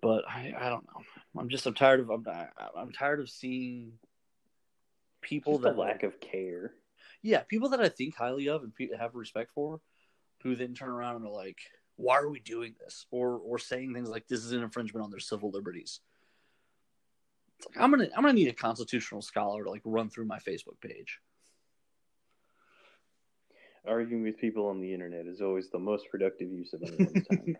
But 0.00 0.24
I, 0.28 0.52
I 0.58 0.68
don't 0.68 0.86
know. 0.86 1.02
I'm 1.38 1.48
just 1.48 1.66
I'm 1.66 1.74
tired 1.74 2.00
of 2.00 2.10
I'm 2.10 2.24
I'm 2.76 2.92
tired 2.92 3.20
of 3.20 3.30
seeing 3.30 3.92
people 5.20 5.54
Just 5.54 5.62
that 5.64 5.78
lack 5.78 6.02
of 6.02 6.20
care. 6.20 6.72
yeah 7.22 7.42
people 7.42 7.68
that 7.70 7.80
I 7.80 7.88
think 7.88 8.16
highly 8.16 8.48
of 8.48 8.64
and 8.64 8.72
have 8.98 9.14
respect 9.14 9.52
for, 9.54 9.80
who 10.42 10.56
then 10.56 10.74
turn 10.74 10.88
around 10.88 11.16
and 11.16 11.26
are 11.26 11.30
like, 11.30 11.58
"Why 11.96 12.16
are 12.16 12.28
we 12.28 12.40
doing 12.40 12.74
this?" 12.80 13.06
or 13.12 13.36
or 13.38 13.58
saying 13.58 13.94
things 13.94 14.08
like, 14.08 14.26
"This 14.26 14.44
is 14.44 14.50
an 14.52 14.62
infringement 14.62 15.04
on 15.04 15.10
their 15.10 15.20
civil 15.20 15.50
liberties." 15.50 16.00
Like 17.66 17.82
I'm 17.82 17.90
gonna 17.90 18.08
I'm 18.16 18.22
gonna 18.22 18.34
need 18.34 18.48
a 18.48 18.52
constitutional 18.54 19.22
scholar 19.22 19.64
to 19.64 19.70
like 19.70 19.82
run 19.84 20.10
through 20.10 20.26
my 20.26 20.38
Facebook 20.38 20.80
page. 20.80 21.18
Arguing 23.86 24.22
with 24.22 24.38
people 24.38 24.68
on 24.68 24.80
the 24.80 24.94
internet 24.94 25.26
is 25.26 25.40
always 25.40 25.68
the 25.70 25.78
most 25.78 26.08
productive 26.08 26.48
use 26.52 26.72
of 26.72 26.82
anyone's 26.84 27.26
time. 27.30 27.56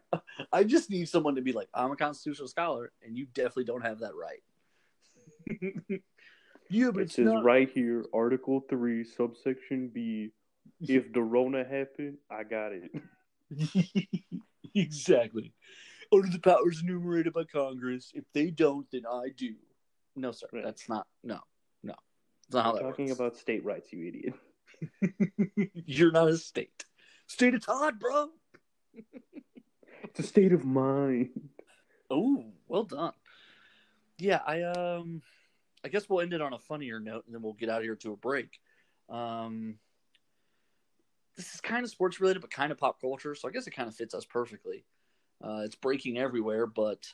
I 0.52 0.62
just 0.62 0.88
need 0.88 1.08
someone 1.08 1.34
to 1.34 1.42
be 1.42 1.52
like, 1.52 1.68
"I'm 1.74 1.90
a 1.90 1.96
constitutional 1.96 2.46
scholar, 2.46 2.92
and 3.02 3.16
you 3.18 3.26
definitely 3.26 3.64
don't 3.64 3.82
have 3.84 3.98
that 4.00 4.12
right." 4.14 4.42
yeah, 6.70 6.90
but 6.92 7.00
It 7.00 7.04
it's 7.04 7.16
says 7.16 7.24
not 7.26 7.42
right 7.44 7.68
here, 7.68 8.04
Article 8.14 8.60
3, 8.68 9.04
subsection 9.04 9.88
B. 9.88 10.30
If 10.88 11.12
the 11.12 11.22
Rona 11.22 11.64
happened, 11.64 12.18
I 12.30 12.44
got 12.44 12.72
it. 12.72 12.90
exactly. 14.74 15.52
Under 16.12 16.28
the 16.28 16.38
powers 16.38 16.82
enumerated 16.82 17.32
by 17.32 17.44
Congress, 17.44 18.10
if 18.14 18.24
they 18.32 18.50
don't, 18.50 18.86
then 18.92 19.02
I 19.10 19.30
do. 19.36 19.54
No, 20.16 20.32
sir. 20.32 20.46
Right. 20.52 20.64
That's 20.64 20.88
not. 20.88 21.06
No, 21.22 21.40
no. 21.82 21.94
That's 22.48 22.54
not 22.54 22.64
how 22.64 22.72
that 22.72 22.82
talking 22.82 23.06
works. 23.06 23.18
about 23.18 23.36
state 23.36 23.64
rights, 23.64 23.92
you 23.92 24.08
idiot. 24.08 24.34
You're 25.86 26.12
not 26.12 26.28
a 26.28 26.36
state. 26.36 26.84
State 27.26 27.54
of 27.54 27.64
Todd, 27.64 27.98
bro. 27.98 28.28
It's 30.04 30.20
a 30.20 30.22
state 30.22 30.52
of 30.52 30.64
mind. 30.64 31.30
Oh, 32.10 32.44
well 32.68 32.84
done. 32.84 33.12
Yeah, 34.18 34.40
I 34.46 34.62
um, 34.62 35.22
I 35.84 35.88
guess 35.88 36.08
we'll 36.08 36.20
end 36.20 36.32
it 36.32 36.42
on 36.42 36.52
a 36.52 36.58
funnier 36.58 37.00
note, 37.00 37.24
and 37.26 37.34
then 37.34 37.42
we'll 37.42 37.54
get 37.54 37.68
out 37.68 37.78
of 37.78 37.84
here 37.84 37.96
to 37.96 38.12
a 38.12 38.16
break. 38.16 38.60
Um, 39.08 39.76
this 41.36 41.54
is 41.54 41.60
kind 41.60 41.84
of 41.84 41.90
sports 41.90 42.20
related, 42.20 42.40
but 42.40 42.50
kind 42.50 42.70
of 42.70 42.78
pop 42.78 43.00
culture, 43.00 43.34
so 43.34 43.48
I 43.48 43.52
guess 43.52 43.66
it 43.66 43.70
kind 43.72 43.88
of 43.88 43.94
fits 43.94 44.14
us 44.14 44.24
perfectly. 44.24 44.84
Uh, 45.42 45.62
it's 45.64 45.74
breaking 45.74 46.18
everywhere, 46.18 46.66
but 46.66 47.06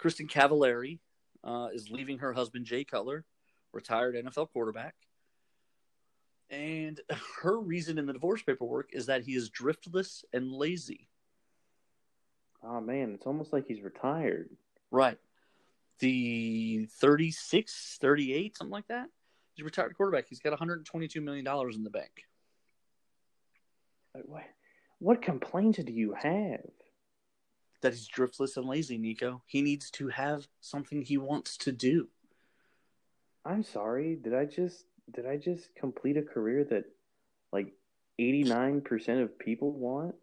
Kristin 0.00 0.30
Cavallari 0.30 1.00
uh, 1.44 1.68
is 1.72 1.90
leaving 1.90 2.18
her 2.18 2.32
husband 2.32 2.64
Jay 2.66 2.84
Cutler, 2.84 3.24
retired 3.72 4.14
NFL 4.16 4.50
quarterback, 4.52 4.94
and 6.50 7.00
her 7.42 7.60
reason 7.60 7.98
in 7.98 8.06
the 8.06 8.12
divorce 8.12 8.42
paperwork 8.42 8.90
is 8.92 9.06
that 9.06 9.22
he 9.24 9.34
is 9.34 9.50
driftless 9.50 10.24
and 10.32 10.50
lazy. 10.52 11.08
Oh 12.62 12.80
man, 12.80 13.12
it's 13.14 13.26
almost 13.26 13.52
like 13.52 13.66
he's 13.66 13.82
retired. 13.82 14.50
Right. 14.90 15.18
the 15.98 16.86
36, 17.00 17.98
38, 18.00 18.56
something 18.56 18.72
like 18.72 18.88
that. 18.88 19.08
He's 19.54 19.62
a 19.62 19.64
retired 19.64 19.96
quarterback. 19.96 20.26
He's 20.28 20.40
got 20.40 20.50
122 20.50 21.20
million 21.20 21.44
dollars 21.44 21.76
in 21.76 21.84
the 21.84 21.90
bank. 21.90 22.24
What, 24.12 24.44
what 24.98 25.22
complaints 25.22 25.78
do 25.78 25.92
you 25.92 26.14
have? 26.14 26.70
That 27.84 27.92
he's 27.92 28.08
driftless 28.08 28.56
and 28.56 28.64
lazy, 28.66 28.96
Nico. 28.96 29.42
He 29.44 29.60
needs 29.60 29.90
to 29.90 30.08
have 30.08 30.48
something 30.62 31.02
he 31.02 31.18
wants 31.18 31.58
to 31.58 31.70
do. 31.70 32.08
I'm 33.44 33.62
sorry. 33.62 34.16
Did 34.16 34.34
I 34.34 34.46
just 34.46 34.86
did 35.14 35.26
I 35.26 35.36
just 35.36 35.68
complete 35.74 36.16
a 36.16 36.22
career 36.22 36.64
that 36.64 36.84
like 37.52 37.74
89% 38.18 39.22
of 39.22 39.38
people 39.38 39.70
want? 39.70 40.14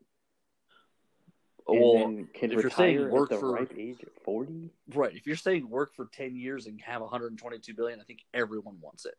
Well, 1.68 2.26
if 2.34 2.52
you're 2.52 2.64
retire 2.64 2.72
saying 2.72 3.04
at 3.04 3.12
work 3.12 3.30
the 3.30 3.38
for- 3.38 3.54
ripe 3.54 3.74
age 3.78 4.02
of 4.02 4.10
40? 4.26 4.72
right. 4.96 5.16
If 5.16 5.28
you're 5.28 5.36
saying 5.36 5.70
work 5.70 5.94
for 5.94 6.08
10 6.12 6.36
years 6.36 6.66
and 6.66 6.82
have 6.82 7.02
122 7.02 7.76
billion, 7.76 8.02
I 8.02 8.04
think 8.04 8.26
everyone 8.34 8.78
wants 8.82 9.06
it. 9.06 9.16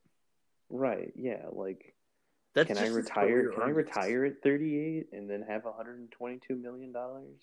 Right. 0.68 1.12
Yeah, 1.14 1.44
like 1.52 1.94
That's 2.54 2.66
can 2.66 2.78
I 2.78 2.88
retire 2.88 3.50
can 3.52 3.62
I 3.62 3.68
retire 3.68 4.24
at 4.24 4.42
38 4.42 5.10
and 5.12 5.30
then 5.30 5.42
have 5.42 5.64
122 5.64 6.56
million 6.56 6.90
dollars? 6.90 7.38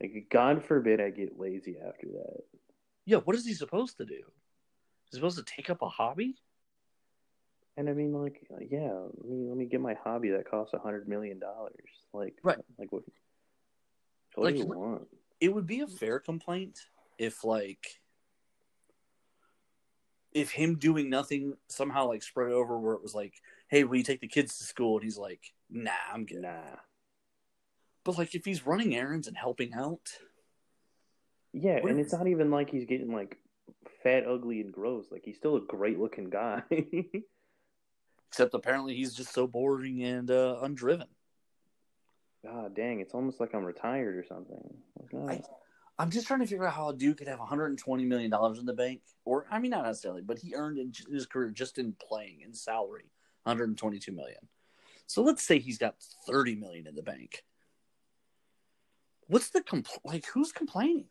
Like 0.00 0.26
god 0.30 0.64
forbid 0.64 1.00
I 1.00 1.10
get 1.10 1.38
lazy 1.38 1.76
after 1.78 2.06
that. 2.08 2.42
Yeah, 3.06 3.18
what 3.18 3.36
is 3.36 3.46
he 3.46 3.54
supposed 3.54 3.98
to 3.98 4.04
do? 4.04 4.22
He's 5.04 5.14
supposed 5.18 5.38
to 5.38 5.44
take 5.44 5.70
up 5.70 5.82
a 5.82 5.88
hobby? 5.88 6.36
And 7.76 7.88
I 7.88 7.92
mean, 7.92 8.12
like, 8.12 8.46
yeah, 8.70 8.92
let 9.16 9.28
me, 9.28 9.48
let 9.48 9.56
me 9.56 9.64
get 9.66 9.80
my 9.80 9.94
hobby 9.94 10.30
that 10.30 10.48
costs 10.48 10.74
a 10.74 10.78
hundred 10.78 11.08
million 11.08 11.38
dollars. 11.38 11.72
Like, 12.12 12.34
Right. 12.42 12.58
Like 12.78 12.92
what? 12.92 13.02
What 14.36 14.44
Like, 14.44 14.54
do 14.54 14.60
you 14.60 14.66
want? 14.66 15.08
it 15.40 15.54
would 15.54 15.66
be 15.66 15.80
a 15.80 15.86
fair 15.86 16.18
complaint 16.20 16.78
if 17.18 17.44
like 17.44 18.00
if 20.32 20.50
him 20.50 20.76
doing 20.76 21.08
nothing 21.10 21.54
somehow 21.68 22.08
like 22.08 22.22
spread 22.22 22.52
over 22.52 22.78
where 22.78 22.94
it 22.94 23.02
was 23.02 23.14
like 23.14 23.34
hey 23.68 23.84
will 23.84 23.96
you 23.96 24.02
take 24.02 24.20
the 24.20 24.26
kids 24.26 24.58
to 24.58 24.64
school 24.64 24.96
and 24.96 25.04
he's 25.04 25.16
like 25.16 25.52
nah 25.70 25.90
i'm 26.12 26.26
good 26.26 26.42
Nah. 26.42 26.76
But 28.04 28.18
like 28.18 28.34
if 28.34 28.44
he's 28.44 28.66
running 28.66 28.94
errands 28.94 29.26
and 29.26 29.36
helping 29.36 29.72
out 29.74 30.10
Yeah, 31.52 31.76
and 31.76 31.98
it's 31.98 32.12
not 32.12 32.26
even 32.26 32.50
like 32.50 32.70
he's 32.70 32.84
getting 32.84 33.12
like 33.12 33.38
fat, 34.02 34.24
ugly, 34.26 34.60
and 34.60 34.72
gross. 34.72 35.06
Like 35.10 35.22
he's 35.24 35.36
still 35.36 35.56
a 35.56 35.60
great 35.60 35.98
looking 35.98 36.30
guy. 36.30 36.62
except 38.28 38.54
apparently 38.54 38.96
he's 38.96 39.14
just 39.14 39.32
so 39.32 39.46
boring 39.46 40.02
and 40.02 40.30
uh, 40.30 40.58
undriven 40.62 41.06
God 42.44 42.74
dang, 42.74 43.00
it's 43.00 43.14
almost 43.14 43.40
like 43.40 43.54
I'm 43.54 43.64
retired 43.64 44.16
or 44.16 44.24
something. 44.24 44.74
Like. 45.12 45.40
I- 45.40 45.42
i'm 45.96 46.10
just 46.10 46.26
trying 46.26 46.40
to 46.40 46.46
figure 46.46 46.66
out 46.66 46.74
how 46.74 46.88
a 46.88 46.94
dude 46.96 47.16
could 47.16 47.28
have 47.28 47.38
120 47.38 48.04
million 48.04 48.28
dollars 48.28 48.58
in 48.58 48.66
the 48.66 48.72
bank 48.72 49.00
or 49.24 49.46
i 49.48 49.60
mean 49.60 49.70
not 49.70 49.84
necessarily 49.84 50.22
but 50.22 50.38
he 50.40 50.52
earned 50.54 50.76
in 50.76 50.90
j- 50.90 51.04
his 51.08 51.24
career 51.24 51.50
just 51.50 51.78
in 51.78 51.94
playing 52.04 52.40
in 52.40 52.52
salary 52.52 53.12
122 53.44 54.10
million 54.10 54.40
so 55.06 55.22
let's 55.22 55.44
say 55.44 55.60
he's 55.60 55.78
got 55.78 55.94
30 56.26 56.56
million 56.56 56.88
in 56.88 56.96
the 56.96 57.02
bank 57.02 57.44
what's 59.28 59.50
the 59.50 59.60
compl- 59.60 59.98
like 60.04 60.26
who's 60.26 60.52
complaining 60.52 61.06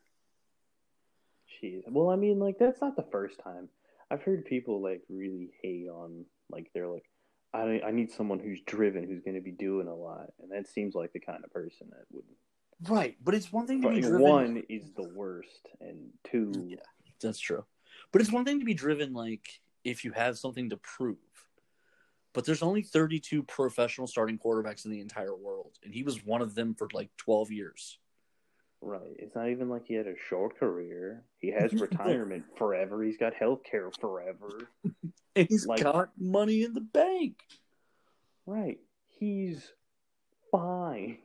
Jeez. 1.62 1.84
Well, 1.90 2.10
I 2.10 2.16
mean, 2.16 2.40
like 2.40 2.58
that's 2.60 2.82
not 2.82 2.96
the 2.96 3.06
first 3.12 3.40
time. 3.44 3.70
I've 4.12 4.22
heard 4.22 4.46
people 4.46 4.82
like 4.82 5.02
really 5.10 5.52
hate 5.62 5.88
on 5.88 6.26
like 6.50 6.70
they're 6.74 6.88
like, 6.90 7.06
I 7.54 7.82
I 7.86 7.92
need 7.92 8.12
someone 8.12 8.40
who's 8.40 8.62
driven, 8.66 9.04
who's 9.08 9.22
going 9.22 9.36
to 9.36 9.42
be 9.42 9.52
doing 9.52 9.88
a 9.88 9.96
lot, 9.96 10.32
and 10.42 10.52
that 10.52 10.68
seems 10.68 10.94
like 10.96 11.14
the 11.14 11.20
kind 11.20 11.44
of 11.44 11.52
person 11.54 11.88
that 11.92 12.06
would. 12.12 12.26
right 12.90 13.16
but 13.24 13.34
it's 13.36 13.52
one 13.52 13.66
thing 13.68 13.82
to 13.82 13.90
be 13.90 14.02
driven 14.02 14.22
one 14.22 14.64
is 14.70 14.92
the 14.96 15.08
worst, 15.16 15.68
and 15.80 16.10
two, 16.30 16.52
Yeah. 16.68 16.78
that's 17.22 17.40
true 17.40 17.64
but 18.12 18.22
it's 18.22 18.32
one 18.32 18.44
thing 18.46 18.60
to 18.60 18.66
be 18.66 18.74
driven 18.74 19.14
like 19.14 19.62
if 19.86 20.04
you 20.04 20.12
have 20.12 20.38
something 20.38 20.70
to 20.72 20.78
prove 20.78 21.18
but 22.34 22.44
there's 22.46 22.64
only 22.64 22.82
32 22.82 23.44
professional 23.44 24.08
starting 24.08 24.38
quarterbacks 24.40 24.84
in 24.86 24.92
the 24.92 25.00
entire 25.00 25.36
world 25.36 25.78
and 25.84 25.94
he 25.94 26.04
was 26.04 26.26
one 26.26 26.42
of 26.42 26.56
them 26.56 26.74
for 26.76 26.88
like 26.94 27.10
12 27.18 27.52
years 27.52 28.00
right. 28.84 29.16
It's 29.18 29.36
not 29.36 29.50
even 29.50 29.70
like 29.70 29.86
he 29.88 29.94
had 29.96 30.08
a 30.08 30.16
short 30.30 30.58
career. 30.60 31.24
He 31.40 31.50
has 31.52 31.74
retirement 31.88 32.44
forever. 32.58 33.02
He's 33.04 33.18
got 33.18 33.34
health 33.34 33.62
care 33.70 33.90
forever. 34.00 34.70
and 35.36 35.48
he's 35.48 35.66
Like- 35.66 35.82
got 35.84 36.10
money 36.20 36.64
in 36.64 36.74
the 36.74 36.82
bank 36.82 37.38
Right. 38.46 38.80
He's 39.20 39.72
fine. 40.52 41.18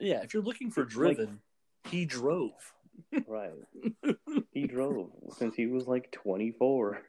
yeah 0.00 0.22
if 0.22 0.34
you're 0.34 0.42
looking 0.42 0.70
for 0.70 0.84
driven 0.84 1.40
he 1.88 2.04
drove 2.04 2.52
Right. 3.26 3.52
he 4.52 4.66
drove 4.66 5.10
since 5.38 5.54
he 5.54 5.66
was 5.66 5.86
like 5.86 6.10
24. 6.12 7.00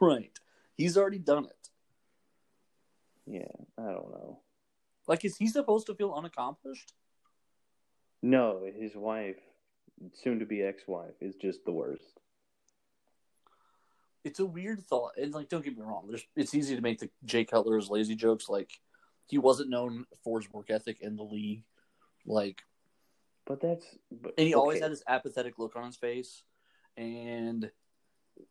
right 0.00 0.30
he's 0.76 0.96
already 0.96 1.18
done 1.18 1.44
it 1.46 1.68
Yeah, 3.26 3.52
I 3.78 3.82
don't 3.92 4.10
know. 4.10 4.38
like 5.08 5.24
is 5.24 5.36
he 5.36 5.48
supposed 5.48 5.86
to 5.88 5.94
feel 5.94 6.12
unaccomplished 6.16 6.92
No, 8.22 8.66
his 8.78 8.94
wife, 8.94 9.38
soon 10.22 10.38
to 10.40 10.46
be 10.46 10.62
ex 10.62 10.82
wife, 10.86 11.14
is 11.20 11.34
just 11.36 11.64
the 11.64 11.72
worst. 11.72 12.20
it's 14.24 14.40
a 14.40 14.44
weird 14.44 14.80
thought 14.86 15.12
and 15.16 15.32
like 15.32 15.48
don't 15.48 15.64
get 15.64 15.76
me 15.76 15.82
wrong 15.82 16.04
there's 16.06 16.24
it's 16.36 16.54
easy 16.54 16.76
to 16.76 16.82
make 16.82 16.98
the 16.98 17.08
jay 17.24 17.44
cutler's 17.44 17.88
lazy 17.88 18.14
jokes 18.14 18.48
like 18.50 18.70
he 19.28 19.38
wasn't 19.38 19.70
known 19.70 20.04
for 20.22 20.38
his 20.40 20.52
work 20.52 20.68
ethic 20.70 20.98
in 21.00 21.16
the 21.16 21.22
league 21.22 21.64
like 22.26 22.60
But 23.46 23.60
that's. 23.60 23.86
But, 24.10 24.34
and 24.36 24.46
he 24.46 24.54
always 24.54 24.80
had 24.80 24.92
this 24.92 25.02
apathetic 25.06 25.58
look 25.58 25.74
on 25.76 25.84
his 25.86 25.96
face 25.96 26.42
and 26.96 27.70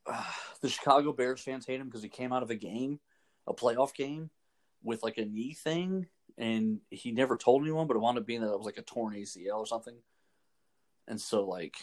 uh, 0.07 0.23
the 0.61 0.69
chicago 0.69 1.13
bears 1.13 1.41
fans 1.41 1.65
hate 1.65 1.79
him 1.79 1.87
because 1.87 2.01
he 2.03 2.09
came 2.09 2.33
out 2.33 2.43
of 2.43 2.49
a 2.49 2.55
game 2.55 2.99
a 3.45 3.53
playoff 3.53 3.93
game 3.93 4.31
with 4.83 5.03
like 5.03 5.17
a 5.17 5.25
knee 5.25 5.53
thing 5.53 6.07
and 6.39 6.79
he 6.89 7.11
never 7.11 7.37
told 7.37 7.61
anyone 7.61 7.85
but 7.85 7.95
it 7.95 7.99
wound 7.99 8.17
up 8.17 8.25
being 8.25 8.41
that 8.41 8.51
it 8.51 8.57
was 8.57 8.65
like 8.65 8.79
a 8.79 8.81
torn 8.81 9.13
acl 9.13 9.57
or 9.57 9.67
something 9.67 9.95
and 11.07 11.21
so 11.21 11.45
like 11.45 11.75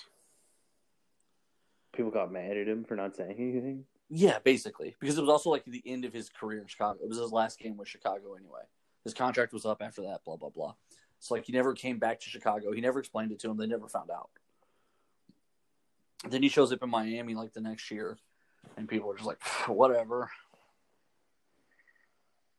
People 1.96 2.10
got 2.10 2.30
mad 2.30 2.56
at 2.58 2.68
him 2.68 2.84
for 2.84 2.94
not 2.94 3.16
saying 3.16 3.36
anything. 3.38 3.84
Yeah, 4.10 4.38
basically, 4.44 4.94
because 5.00 5.16
it 5.16 5.22
was 5.22 5.30
also 5.30 5.50
like 5.50 5.64
the 5.64 5.82
end 5.86 6.04
of 6.04 6.12
his 6.12 6.28
career 6.28 6.60
in 6.60 6.66
Chicago. 6.66 6.98
It 7.02 7.08
was 7.08 7.18
his 7.18 7.32
last 7.32 7.58
game 7.58 7.76
with 7.76 7.88
Chicago 7.88 8.34
anyway. 8.34 8.60
His 9.02 9.14
contract 9.14 9.52
was 9.52 9.64
up 9.64 9.80
after 9.80 10.02
that. 10.02 10.22
Blah 10.24 10.36
blah 10.36 10.50
blah. 10.50 10.74
So 11.18 11.34
like 11.34 11.46
he 11.46 11.52
never 11.52 11.72
came 11.72 11.98
back 11.98 12.20
to 12.20 12.28
Chicago. 12.28 12.70
He 12.72 12.80
never 12.80 13.00
explained 13.00 13.32
it 13.32 13.38
to 13.40 13.50
him. 13.50 13.56
They 13.56 13.66
never 13.66 13.88
found 13.88 14.10
out. 14.10 14.28
Then 16.28 16.42
he 16.42 16.48
shows 16.48 16.70
up 16.70 16.82
in 16.82 16.90
Miami 16.90 17.34
like 17.34 17.54
the 17.54 17.60
next 17.60 17.90
year, 17.90 18.18
and 18.76 18.88
people 18.88 19.10
are 19.10 19.16
just 19.16 19.26
like, 19.26 19.42
whatever. 19.66 20.30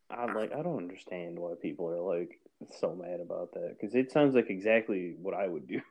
I 0.09 0.31
like. 0.33 0.53
I 0.53 0.61
don't 0.61 0.77
understand 0.77 1.37
why 1.37 1.53
people 1.61 1.87
are 1.89 1.99
like 1.99 2.39
so 2.79 2.95
mad 2.95 3.19
about 3.19 3.53
that 3.53 3.75
because 3.79 3.93
it 3.95 4.11
sounds 4.11 4.35
like 4.35 4.49
exactly 4.49 5.15
what 5.21 5.33
I 5.33 5.47
would 5.47 5.67
do. 5.67 5.81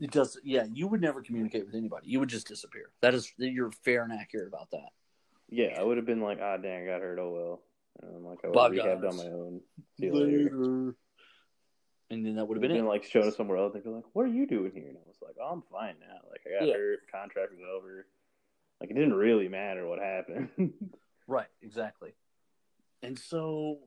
It 0.00 0.10
does. 0.10 0.38
Yeah, 0.42 0.64
you 0.72 0.88
would 0.88 1.00
never 1.00 1.22
communicate 1.22 1.64
with 1.64 1.76
anybody. 1.76 2.08
You 2.08 2.18
would 2.18 2.28
just 2.28 2.48
disappear. 2.48 2.90
That 3.02 3.14
is, 3.14 3.32
you're 3.38 3.70
fair 3.70 4.02
and 4.02 4.12
accurate 4.12 4.48
about 4.48 4.70
that. 4.72 4.88
Yeah, 5.48 5.76
I 5.78 5.82
would 5.84 5.96
have 5.96 6.06
been 6.06 6.20
like, 6.22 6.38
ah, 6.42 6.56
dang, 6.56 6.82
I 6.82 6.86
got 6.86 7.00
hurt. 7.02 7.18
Oh 7.20 7.30
well. 7.30 7.62
And 8.02 8.16
I'm 8.16 8.24
like, 8.24 8.38
I 8.44 8.48
would 8.48 8.58
have 8.58 8.72
rehabbed 8.72 9.08
on 9.08 9.16
my 9.16 9.26
own. 9.26 9.60
See 10.00 10.06
you 10.06 10.14
later. 10.14 10.94
And 12.10 12.26
then 12.26 12.34
that 12.36 12.46
would 12.46 12.56
have 12.56 12.62
been 12.62 12.72
been 12.72 12.84
it. 12.84 12.88
like 12.88 13.04
showing 13.04 13.28
us 13.28 13.36
somewhere 13.36 13.58
else. 13.58 13.74
They'd 13.74 13.84
be 13.84 13.90
like, 13.90 14.04
"What 14.12 14.24
are 14.24 14.28
you 14.28 14.46
doing 14.46 14.72
here?" 14.74 14.88
And 14.88 14.96
I 14.98 15.06
was 15.06 15.16
like, 15.22 15.36
"Oh, 15.40 15.50
I'm 15.52 15.62
fine 15.70 15.94
now. 16.00 16.18
Like 16.30 16.40
I 16.46 16.58
got 16.58 16.68
Yeah. 16.68 16.74
hurt. 16.74 17.00
Contract 17.10 17.52
was 17.52 17.60
over. 17.60 18.06
Like 18.80 18.90
it 18.90 18.94
didn't 18.94 19.14
really 19.14 19.48
matter 19.48 19.86
what 19.86 19.98
happened." 19.98 20.48
Right. 21.26 21.48
Exactly. 21.62 22.14
And 23.02 23.18
so 23.18 23.78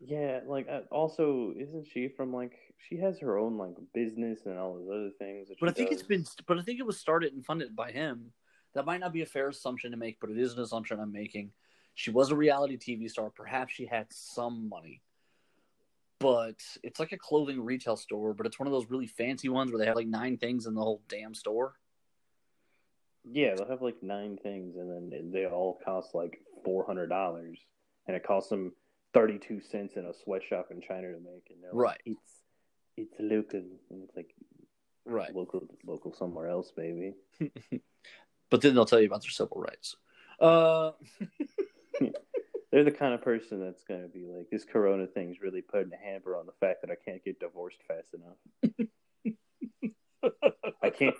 yeah, 0.00 0.40
like 0.46 0.68
uh, 0.70 0.80
also, 0.90 1.52
isn't 1.56 1.86
she 1.86 2.08
from 2.08 2.32
like 2.32 2.52
she 2.88 2.96
has 2.98 3.18
her 3.20 3.38
own 3.38 3.56
like 3.56 3.74
business 3.94 4.40
and 4.44 4.58
all 4.58 4.74
those 4.74 4.88
other 4.88 5.10
things? 5.18 5.48
But 5.58 5.70
I 5.70 5.72
think 5.72 5.90
it's 5.90 6.02
does. 6.02 6.08
been, 6.08 6.24
but 6.46 6.58
I 6.58 6.62
think 6.62 6.80
it 6.80 6.86
was 6.86 6.98
started 6.98 7.32
and 7.32 7.44
funded 7.44 7.74
by 7.74 7.92
him. 7.92 8.32
That 8.74 8.84
might 8.84 9.00
not 9.00 9.14
be 9.14 9.22
a 9.22 9.26
fair 9.26 9.48
assumption 9.48 9.92
to 9.92 9.96
make, 9.96 10.18
but 10.20 10.28
it 10.28 10.38
is 10.38 10.52
an 10.52 10.60
assumption 10.60 11.00
I'm 11.00 11.12
making. 11.12 11.52
She 11.94 12.10
was 12.10 12.30
a 12.30 12.36
reality 12.36 12.76
TV 12.76 13.10
star. 13.10 13.30
Perhaps 13.30 13.72
she 13.72 13.86
had 13.86 14.06
some 14.10 14.68
money, 14.68 15.00
but 16.18 16.62
it's 16.82 17.00
like 17.00 17.12
a 17.12 17.18
clothing 17.18 17.64
retail 17.64 17.96
store. 17.96 18.34
But 18.34 18.44
it's 18.44 18.58
one 18.58 18.66
of 18.66 18.72
those 18.72 18.90
really 18.90 19.06
fancy 19.06 19.48
ones 19.48 19.72
where 19.72 19.78
they 19.78 19.86
have 19.86 19.96
like 19.96 20.06
nine 20.06 20.36
things 20.36 20.66
in 20.66 20.74
the 20.74 20.82
whole 20.82 21.02
damn 21.08 21.34
store. 21.34 21.74
Yeah, 23.28 23.54
they'll 23.56 23.68
have 23.68 23.82
like 23.82 24.02
nine 24.02 24.38
things, 24.42 24.76
and 24.76 24.88
then 25.12 25.30
they 25.32 25.46
all 25.46 25.78
cost 25.84 26.14
like 26.14 26.40
four 26.64 26.84
hundred 26.86 27.08
dollars, 27.08 27.58
and 28.06 28.16
it 28.16 28.24
costs 28.24 28.50
them 28.50 28.72
thirty 29.12 29.38
two 29.38 29.60
cents 29.60 29.94
in 29.96 30.04
a 30.06 30.14
sweatshop 30.14 30.68
in 30.70 30.80
China 30.80 31.12
to 31.12 31.18
make. 31.18 31.50
And 31.50 31.62
they're 31.62 31.72
like, 31.72 31.74
Right. 31.74 32.00
it's 32.04 32.42
it's 32.96 33.14
local, 33.18 33.60
and 33.90 34.02
it's 34.04 34.16
like 34.16 34.32
Right. 35.04 35.34
local, 35.34 35.66
local 35.84 36.12
somewhere 36.12 36.48
else, 36.48 36.72
maybe. 36.76 37.14
But 38.48 38.60
then 38.60 38.74
they'll 38.76 38.84
tell 38.86 39.00
you 39.00 39.08
about 39.08 39.22
their 39.22 39.30
civil 39.30 39.60
rights. 39.60 39.96
Uh, 40.38 40.92
They're 42.70 42.84
the 42.84 42.92
kind 42.92 43.12
of 43.12 43.22
person 43.22 43.60
that's 43.60 43.82
going 43.84 44.02
to 44.02 44.08
be 44.08 44.26
like, 44.26 44.50
this 44.50 44.64
Corona 44.64 45.06
thing's 45.08 45.40
really 45.40 45.62
putting 45.62 45.92
a 45.92 45.96
hamper 45.96 46.36
on 46.36 46.46
the 46.46 46.52
fact 46.60 46.82
that 46.82 46.90
I 46.90 46.94
can't 47.04 47.24
get 47.24 47.40
divorced 47.40 47.78
fast 47.88 48.14
enough. 48.14 48.36
I 50.82 50.90
can't. 50.90 51.16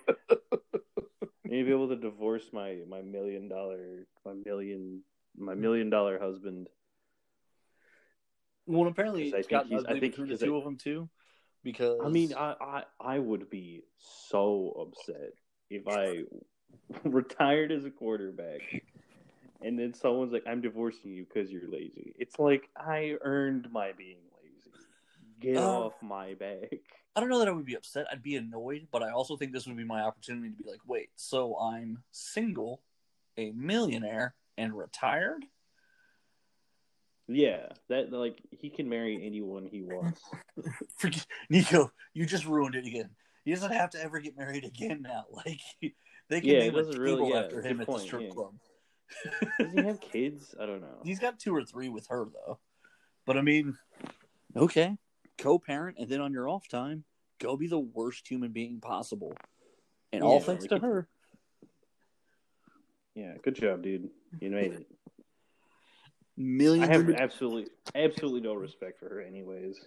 Be 1.67 1.73
able 1.73 1.89
to 1.89 1.97
divorce 1.97 2.53
my 2.53 2.79
my 2.89 3.03
million 3.03 3.49
dollar 3.49 4.07
my 4.25 4.35
million 4.45 5.03
my 5.37 5.55
million 5.55 5.91
dollar 5.91 6.19
husband. 6.19 6.69
Well, 8.67 8.89
apparently, 8.89 9.35
I 9.35 9.43
think 9.43 9.67
he's- 9.67 9.85
I 9.89 9.99
think 9.99 10.15
the 10.15 10.27
he's 10.27 10.41
two 10.41 10.57
of 10.57 10.65
them 10.65 10.77
too. 10.77 11.09
Because 11.65 12.01
I 12.05 12.09
mean, 12.09 12.33
I, 12.35 12.55
I 12.61 12.83
I 13.01 13.19
would 13.19 13.51
be 13.51 13.83
so 13.99 14.71
upset 14.87 15.33
if 15.69 15.89
I 15.89 16.23
retired 17.05 17.73
as 17.73 17.85
a 17.85 17.91
quarterback, 17.91 18.61
and 19.61 19.77
then 19.77 19.93
someone's 19.93 20.33
like, 20.33 20.47
"I'm 20.47 20.61
divorcing 20.61 21.11
you 21.13 21.25
because 21.25 21.51
you're 21.51 21.69
lazy." 21.69 22.15
It's 22.17 22.39
like 22.39 22.71
I 22.77 23.17
earned 23.23 23.73
my 23.73 23.91
being 23.93 24.19
lazy. 24.41 24.77
Get 25.41 25.57
Uh, 25.57 25.87
off 25.87 25.95
my 26.01 26.35
back. 26.35 26.71
I 27.17 27.21
don't 27.21 27.31
know 27.31 27.39
that 27.39 27.49
I 27.49 27.53
would 27.53 27.65
be 27.65 27.75
upset. 27.77 28.07
I'd 28.13 28.23
be 28.23 28.37
annoyed, 28.37 28.89
but 28.93 29.03
I 29.03 29.11
also 29.11 29.37
think 29.39 29.53
this 29.53 29.67
would 29.67 29.77
be 29.77 29.85
my 29.85 30.03
opportunity 30.03 30.51
to 30.51 30.63
be 30.63 30.69
like, 30.71 30.81
wait, 30.87 31.09
so 31.17 31.59
I'm 31.59 32.03
single, 32.13 32.83
a 33.39 33.53
millionaire, 33.53 34.35
and 34.59 34.77
retired? 34.77 35.43
Yeah, 37.27 37.69
that 37.89 38.13
like 38.13 38.41
he 38.51 38.71
can 38.71 38.89
marry 38.89 39.25
anyone 39.25 39.65
he 39.67 39.83
wants. 39.83 40.21
Nico, 41.51 41.91
you 42.15 42.25
just 42.27 42.45
ruined 42.47 42.75
it 42.77 42.87
again. 42.87 43.11
He 43.45 43.53
doesn't 43.53 43.73
have 43.73 43.91
to 43.91 44.03
ever 44.03 44.21
get 44.21 44.37
married 44.37 44.65
again 44.65 45.03
now. 45.03 45.25
Like 45.33 45.61
they 46.29 46.41
can 46.41 46.51
Yeah, 46.51 46.59
name 46.61 46.75
a 46.77 46.85
really- 46.85 47.17
table 47.17 47.31
yeah, 47.31 47.41
after 47.41 47.63
him 47.63 47.81
at 47.81 47.87
the 47.87 47.99
strip 47.99 48.23
yeah. 48.25 48.29
club. 48.31 48.55
Does 49.59 49.73
he 49.73 49.83
have 49.83 50.01
kids? 50.13 50.55
I 50.61 50.67
don't 50.67 50.81
know. 50.81 51.01
He's 51.05 51.19
got 51.19 51.39
two 51.39 51.55
or 51.55 51.65
three 51.65 51.89
with 51.89 52.07
her 52.09 52.27
though. 52.33 52.59
But 53.25 53.37
I 53.37 53.43
mean, 53.43 53.77
okay, 54.57 54.97
co-parent, 55.39 55.99
and 55.99 56.09
then 56.09 56.21
on 56.21 56.33
your 56.33 56.49
off 56.49 56.69
time, 56.69 57.05
go 57.39 57.57
be 57.57 57.67
the 57.67 57.79
worst 57.79 58.27
human 58.29 58.53
being 58.53 58.81
possible, 58.81 59.35
and 60.13 60.23
all 60.23 60.41
thanks 60.41 60.67
to 60.67 60.79
her. 60.79 61.09
Yeah, 63.15 63.35
good 63.43 63.55
job, 63.55 63.83
dude. 63.83 64.11
You 64.41 64.51
made 64.51 64.73
it. 64.73 64.87
Million. 66.37 66.85
I 66.85 66.93
have 66.93 67.09
absolutely, 67.11 67.71
absolutely 67.95 68.43
no 68.43 68.55
respect 68.55 68.99
for 68.99 69.09
her, 69.09 69.23
anyways. 69.23 69.79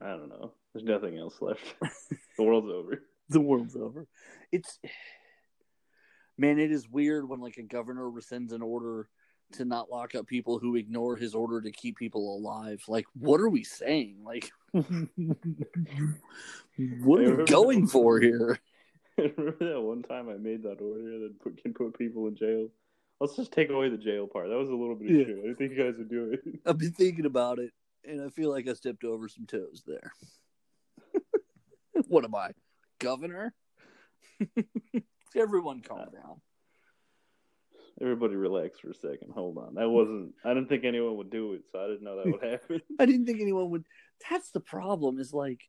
I 0.00 0.08
don't 0.08 0.28
know. 0.28 0.52
There's 0.72 0.84
nothing 0.84 1.18
else 1.18 1.36
left. 1.40 1.62
the 2.38 2.42
world's 2.42 2.70
over. 2.70 3.02
the 3.28 3.40
world's 3.40 3.76
over. 3.76 4.06
It's 4.50 4.78
man, 6.38 6.58
it 6.58 6.70
is 6.70 6.88
weird 6.88 7.28
when 7.28 7.40
like 7.40 7.56
a 7.58 7.62
governor 7.62 8.04
rescinds 8.04 8.52
an 8.52 8.62
order 8.62 9.08
to 9.52 9.64
not 9.64 9.90
lock 9.90 10.14
up 10.14 10.26
people 10.26 10.58
who 10.58 10.76
ignore 10.76 11.16
his 11.16 11.34
order 11.34 11.60
to 11.60 11.70
keep 11.70 11.96
people 11.96 12.36
alive. 12.36 12.82
Like, 12.88 13.06
what 13.18 13.40
are 13.40 13.48
we 13.48 13.64
saying? 13.64 14.18
Like, 14.24 14.50
what 14.72 14.86
are 17.20 17.36
we 17.36 17.44
going 17.44 17.86
for 17.86 18.20
here? 18.20 18.58
Remember 19.18 19.72
that 19.72 19.80
one 19.80 20.02
time 20.02 20.28
I 20.28 20.34
made 20.34 20.62
that 20.64 20.80
order 20.80 21.18
that 21.20 21.40
put, 21.42 21.62
can 21.62 21.72
put 21.72 21.98
people 21.98 22.26
in 22.28 22.36
jail? 22.36 22.68
Let's 23.18 23.34
just 23.34 23.52
take 23.52 23.70
away 23.70 23.88
the 23.88 23.96
jail 23.96 24.26
part. 24.26 24.50
That 24.50 24.58
was 24.58 24.68
a 24.68 24.74
little 24.74 24.94
bit 24.94 25.10
of 25.10 25.16
Yeah. 25.16 25.24
shit. 25.24 25.38
I 25.38 25.42
didn't 25.42 25.56
think 25.56 25.72
you 25.72 25.82
guys 25.82 25.94
would 25.96 26.10
do 26.10 26.32
it. 26.32 26.60
I've 26.66 26.78
been 26.78 26.92
thinking 26.92 27.24
about 27.24 27.58
it, 27.58 27.72
and 28.04 28.20
I 28.20 28.28
feel 28.28 28.50
like 28.50 28.68
I 28.68 28.74
stepped 28.74 29.04
over 29.04 29.28
some 29.28 29.46
toes 29.46 29.82
there. 29.86 30.12
what 32.08 32.24
am 32.24 32.34
I, 32.34 32.50
governor? 32.98 33.54
Everyone, 35.34 35.80
calm 35.80 36.00
uh, 36.00 36.04
down. 36.06 36.40
Everybody 38.00 38.36
relax 38.36 38.78
for 38.80 38.90
a 38.90 38.94
second. 38.94 39.32
Hold 39.34 39.56
on. 39.56 39.74
That 39.74 39.88
wasn't. 39.88 40.34
I 40.44 40.52
didn't 40.52 40.68
think 40.68 40.84
anyone 40.84 41.16
would 41.16 41.30
do 41.30 41.54
it, 41.54 41.62
so 41.72 41.82
I 41.82 41.86
didn't 41.86 42.04
know 42.04 42.16
that 42.16 42.26
would 42.26 42.42
happen. 42.42 42.82
I 43.00 43.06
didn't 43.06 43.26
think 43.26 43.40
anyone 43.40 43.70
would. 43.70 43.84
That's 44.30 44.50
the 44.50 44.60
problem. 44.60 45.18
Is 45.18 45.32
like, 45.32 45.60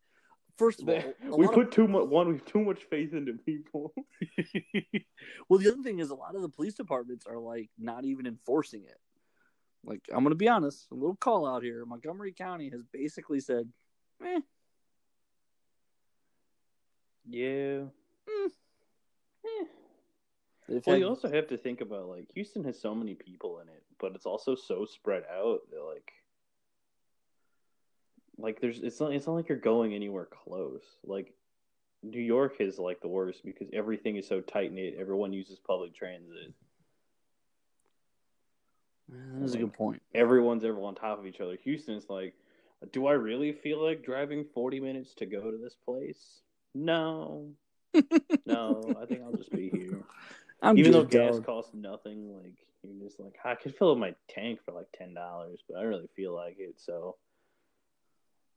first 0.58 0.82
of 0.82 0.90
all, 0.90 1.38
we 1.38 1.48
put 1.48 1.72
too 1.72 1.88
much. 1.88 2.08
One, 2.08 2.28
we 2.28 2.34
have 2.34 2.46
too 2.46 2.60
much 2.60 2.84
faith 2.90 3.14
into 3.14 3.34
people. 3.46 3.94
well, 5.50 5.60
the 5.60 5.72
other 5.72 5.84
thing 5.84 6.00
is 6.00 6.10
a 6.10 6.16
lot 6.16 6.36
of 6.36 6.42
the 6.42 6.50
police 6.50 6.74
departments 6.74 7.26
are 7.26 7.40
like 7.40 7.70
not 7.80 8.04
even 8.04 8.28
enforcing 8.28 8.84
it. 8.84 8.98
Like, 9.86 10.02
I'm 10.12 10.24
going 10.24 10.32
to 10.32 10.36
be 10.36 10.50
honest, 10.50 10.88
a 10.92 10.96
little 10.96 11.16
call 11.16 11.48
out 11.48 11.64
here. 11.64 11.86
Montgomery 11.86 12.34
County 12.34 12.70
has 12.72 12.84
basically 12.92 13.40
said, 13.40 13.70
"Eh, 14.22 14.42
Yeah. 17.30 17.84
Mm. 18.28 18.52
Eh. 19.46 19.66
They've 20.68 20.86
Well, 20.86 20.96
had- 20.96 21.02
you 21.02 21.08
also 21.08 21.30
have 21.30 21.48
to 21.50 21.58
think 21.58 21.82
about 21.82 22.08
like 22.08 22.32
Houston 22.34 22.64
has 22.66 22.80
so 22.80 22.94
many 22.96 23.16
people 23.16 23.60
in 23.60 23.68
it, 23.70 23.84
but 24.00 24.14
it's 24.16 24.26
also 24.26 24.56
so 24.56 24.86
spread 24.86 25.24
out 25.32 25.62
that 25.72 25.84
like, 25.84 26.12
like 28.38 28.62
there's 28.62 28.80
it's 28.80 29.00
not 29.00 29.14
it's 29.14 29.26
not 29.28 29.34
like 29.34 29.50
you're 29.50 29.58
going 29.58 29.94
anywhere 29.94 30.26
close. 30.26 30.84
Like 31.04 31.34
New 32.04 32.22
York 32.22 32.58
is 32.60 32.78
like 32.78 33.02
the 33.02 33.08
worst 33.08 33.44
because 33.44 33.68
everything 33.74 34.16
is 34.18 34.28
so 34.28 34.42
tight 34.42 34.72
knit. 34.72 34.96
Everyone 35.00 35.34
uses 35.34 35.58
public 35.60 35.96
transit. 35.96 36.54
that's 39.40 39.54
a 39.54 39.58
good 39.58 39.74
point. 39.74 40.02
Everyone's 40.14 40.64
ever 40.64 40.80
on 40.84 40.94
top 40.96 41.18
of 41.20 41.26
each 41.26 41.40
other. 41.42 41.56
Houston's 41.64 42.10
like, 42.10 42.34
do 42.92 43.08
I 43.08 43.14
really 43.14 43.54
feel 43.54 43.84
like 43.84 44.04
driving 44.04 44.46
forty 44.54 44.80
minutes 44.80 45.14
to 45.16 45.26
go 45.26 45.50
to 45.50 45.58
this 45.58 45.76
place? 45.86 46.42
No, 46.76 47.50
no. 48.46 48.96
I 49.02 49.06
think 49.08 49.22
I'll 49.24 49.36
just 49.36 49.52
be 49.52 49.70
here. 49.70 50.04
I'm 50.62 50.78
Even 50.78 50.92
though 50.92 51.04
gas 51.04 51.36
dog. 51.36 51.46
costs 51.46 51.72
nothing, 51.74 52.34
like 52.36 52.56
you're 52.84 53.08
just 53.08 53.20
like 53.20 53.36
I 53.46 53.56
could 53.56 53.76
fill 53.76 53.92
up 53.92 53.98
my 53.98 54.16
tank 54.30 54.60
for 54.66 54.72
like 54.74 54.88
ten 54.94 55.14
dollars, 55.14 55.60
but 55.68 55.78
I 55.78 55.82
don't 55.82 55.90
really 55.90 56.10
feel 56.16 56.34
like 56.34 56.56
it, 56.60 56.76
so 56.78 57.16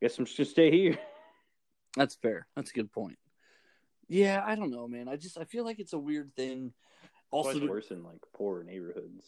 I 0.00 0.06
guess 0.06 0.18
I'm 0.18 0.24
just 0.24 0.36
gonna 0.38 0.48
stay 0.48 0.70
here. 0.70 0.98
That's 1.96 2.14
fair. 2.14 2.46
That's 2.56 2.70
a 2.70 2.74
good 2.74 2.92
point. 2.92 3.18
Yeah, 4.08 4.42
I 4.44 4.54
don't 4.54 4.70
know, 4.70 4.88
man. 4.88 5.08
I 5.08 5.16
just 5.16 5.38
I 5.38 5.44
feel 5.44 5.64
like 5.64 5.78
it's 5.78 5.92
a 5.92 5.98
weird 5.98 6.34
thing. 6.34 6.72
Also, 7.30 7.58
to- 7.60 7.68
worse 7.68 7.90
in 7.90 8.02
like 8.02 8.20
poorer 8.32 8.64
neighborhoods. 8.64 9.24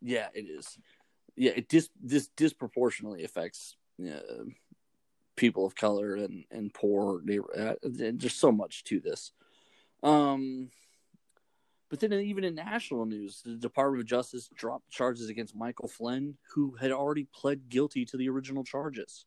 Yeah, 0.00 0.28
it 0.34 0.46
is. 0.48 0.78
Yeah, 1.36 1.52
it 1.56 1.68
dis 1.68 1.88
this 2.02 2.28
disproportionately 2.36 3.24
affects 3.24 3.76
uh, 4.04 4.44
people 5.36 5.64
of 5.64 5.74
color 5.74 6.14
and 6.16 6.44
and 6.50 6.72
poor 6.74 7.22
neighbor. 7.24 7.48
Uh, 7.58 7.74
there's 7.82 8.34
so 8.34 8.52
much 8.52 8.84
to 8.84 9.00
this. 9.00 9.32
Um, 10.02 10.70
but 11.90 11.98
then 11.98 12.12
even 12.12 12.44
in 12.44 12.54
national 12.54 13.04
news, 13.04 13.42
the 13.44 13.56
Department 13.56 14.00
of 14.00 14.06
Justice 14.06 14.48
dropped 14.54 14.88
charges 14.90 15.28
against 15.28 15.56
Michael 15.56 15.88
Flynn, 15.88 16.36
who 16.54 16.76
had 16.76 16.92
already 16.92 17.26
pled 17.34 17.68
guilty 17.68 18.04
to 18.06 18.16
the 18.16 18.28
original 18.28 18.62
charges. 18.62 19.26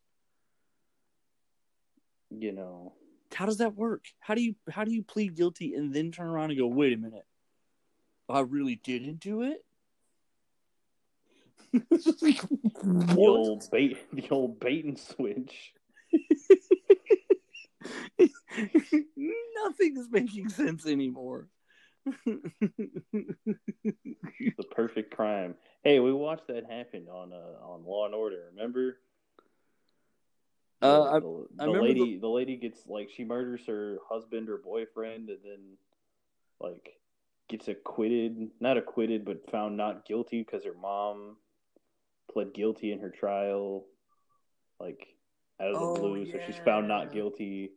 You 2.29 2.53
know, 2.53 2.93
How 3.33 3.45
does 3.45 3.57
that 3.57 3.75
work? 3.75 4.05
How 4.19 4.33
do 4.33 4.41
you 4.41 4.55
how 4.71 4.85
do 4.85 4.91
you 4.91 5.03
plead 5.03 5.35
guilty 5.35 5.75
and 5.75 5.93
then 5.93 6.11
turn 6.11 6.27
around 6.27 6.51
and 6.51 6.59
go, 6.59 6.67
wait 6.67 6.93
a 6.93 6.97
minute, 6.97 7.25
I 8.29 8.39
really 8.39 8.77
didn't 8.77 9.19
do 9.19 9.41
it? 9.41 9.63
the 11.73 13.15
old 13.17 13.69
bait, 13.71 13.97
the 14.13 14.29
old 14.29 14.59
bait 14.59 14.85
and 14.85 14.97
switch. 14.97 15.73
Nothing 19.63 19.97
is 19.97 20.07
making 20.09 20.49
sense 20.49 20.85
anymore. 20.85 21.47
the 22.25 23.35
perfect 24.71 25.15
crime. 25.15 25.55
Hey, 25.83 25.99
we 25.99 26.11
watched 26.11 26.47
that 26.47 26.69
happen 26.69 27.07
on 27.09 27.31
uh, 27.31 27.65
on 27.65 27.85
Law 27.85 28.05
and 28.05 28.15
Order. 28.15 28.51
Remember? 28.55 28.97
Uh, 30.81 31.03
I- 31.03 31.19
the, 31.19 31.47
I 31.59 31.65
the 31.65 31.71
lady, 31.71 32.17
the... 32.17 32.27
lady 32.27 32.57
gets 32.57 32.87
like 32.87 33.09
she 33.09 33.23
murders 33.23 33.61
her 33.67 33.97
husband 34.09 34.49
or 34.49 34.57
boyfriend, 34.57 35.29
and 35.29 35.39
then 35.43 35.77
like 36.59 36.97
gets 37.47 37.67
acquitted, 37.67 38.51
not 38.59 38.77
acquitted, 38.77 39.23
but 39.23 39.49
found 39.49 39.77
not 39.77 40.05
guilty 40.05 40.43
because 40.43 40.65
her 40.65 40.73
mom 40.73 41.37
pled 42.31 42.53
guilty 42.53 42.91
in 42.91 42.99
her 42.99 43.09
trial, 43.09 43.85
like 44.79 45.07
out 45.61 45.71
of 45.71 45.79
the 45.79 45.85
Oh, 45.85 45.93
blue. 45.93 46.25
So 46.25 46.39
she's 46.45 46.57
found 46.65 46.87
not 46.87 47.13
guilty. 47.13 47.71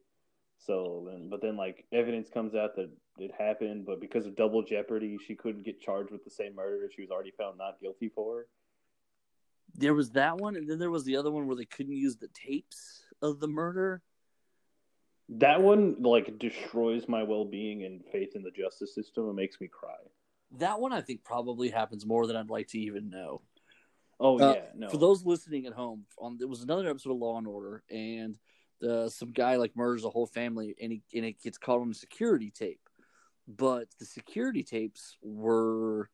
So 0.58 1.06
then, 1.08 1.28
but 1.28 1.42
then 1.42 1.56
like 1.56 1.84
evidence 1.92 2.28
comes 2.28 2.54
out 2.54 2.74
that 2.76 2.90
it 3.18 3.32
happened, 3.38 3.86
but 3.86 4.00
because 4.00 4.26
of 4.26 4.36
double 4.36 4.62
jeopardy, 4.62 5.18
she 5.26 5.34
couldn't 5.34 5.64
get 5.64 5.80
charged 5.80 6.10
with 6.10 6.24
the 6.24 6.30
same 6.30 6.54
murder 6.54 6.90
she 6.94 7.02
was 7.02 7.10
already 7.10 7.32
found 7.32 7.58
not 7.58 7.80
guilty 7.80 8.08
for. 8.08 8.46
there 9.74 9.94
was 9.94 10.10
that 10.12 10.36
one, 10.38 10.56
and 10.56 10.68
then 10.68 10.78
there 10.78 10.90
was 10.90 11.04
the 11.04 11.16
other 11.16 11.30
one 11.30 11.46
where 11.46 11.56
they 11.56 11.64
couldn't 11.64 11.96
use 11.96 12.16
the 12.16 12.28
tapes 12.28 13.02
of 13.22 13.40
the 13.40 13.48
murder. 13.48 14.02
That 15.28 15.60
one 15.60 15.96
like 16.02 16.38
destroys 16.38 17.08
my 17.08 17.22
well 17.24 17.44
being 17.44 17.84
and 17.84 18.04
faith 18.12 18.36
in 18.36 18.42
the 18.42 18.50
justice 18.52 18.94
system. 18.94 19.28
It 19.28 19.34
makes 19.34 19.60
me 19.60 19.66
cry. 19.66 19.96
That 20.58 20.80
one 20.80 20.92
I 20.92 21.00
think 21.00 21.24
probably 21.24 21.68
happens 21.68 22.06
more 22.06 22.26
than 22.26 22.36
I'd 22.36 22.48
like 22.50 22.68
to 22.68 22.78
even 22.78 23.10
know. 23.10 23.42
Oh 24.20 24.38
Uh, 24.38 24.54
yeah, 24.54 24.62
no. 24.76 24.88
For 24.88 24.98
those 24.98 25.24
listening 25.24 25.66
at 25.66 25.72
home, 25.72 26.04
on 26.16 26.38
there 26.38 26.46
was 26.48 26.62
another 26.62 26.88
episode 26.88 27.10
of 27.10 27.18
Law 27.18 27.38
and 27.38 27.46
Order, 27.46 27.82
and 27.90 28.38
uh, 28.88 29.08
some 29.08 29.32
guy 29.32 29.56
like 29.56 29.76
murders 29.76 30.04
a 30.04 30.10
whole 30.10 30.26
family, 30.26 30.76
and 30.80 30.92
he 30.92 31.02
and 31.14 31.24
it 31.24 31.42
gets 31.42 31.58
caught 31.58 31.80
on 31.80 31.90
a 31.90 31.94
security 31.94 32.50
tape. 32.50 32.85
But 33.48 33.88
the 33.98 34.04
security 34.04 34.62
tapes 34.62 35.16
were 35.22 36.10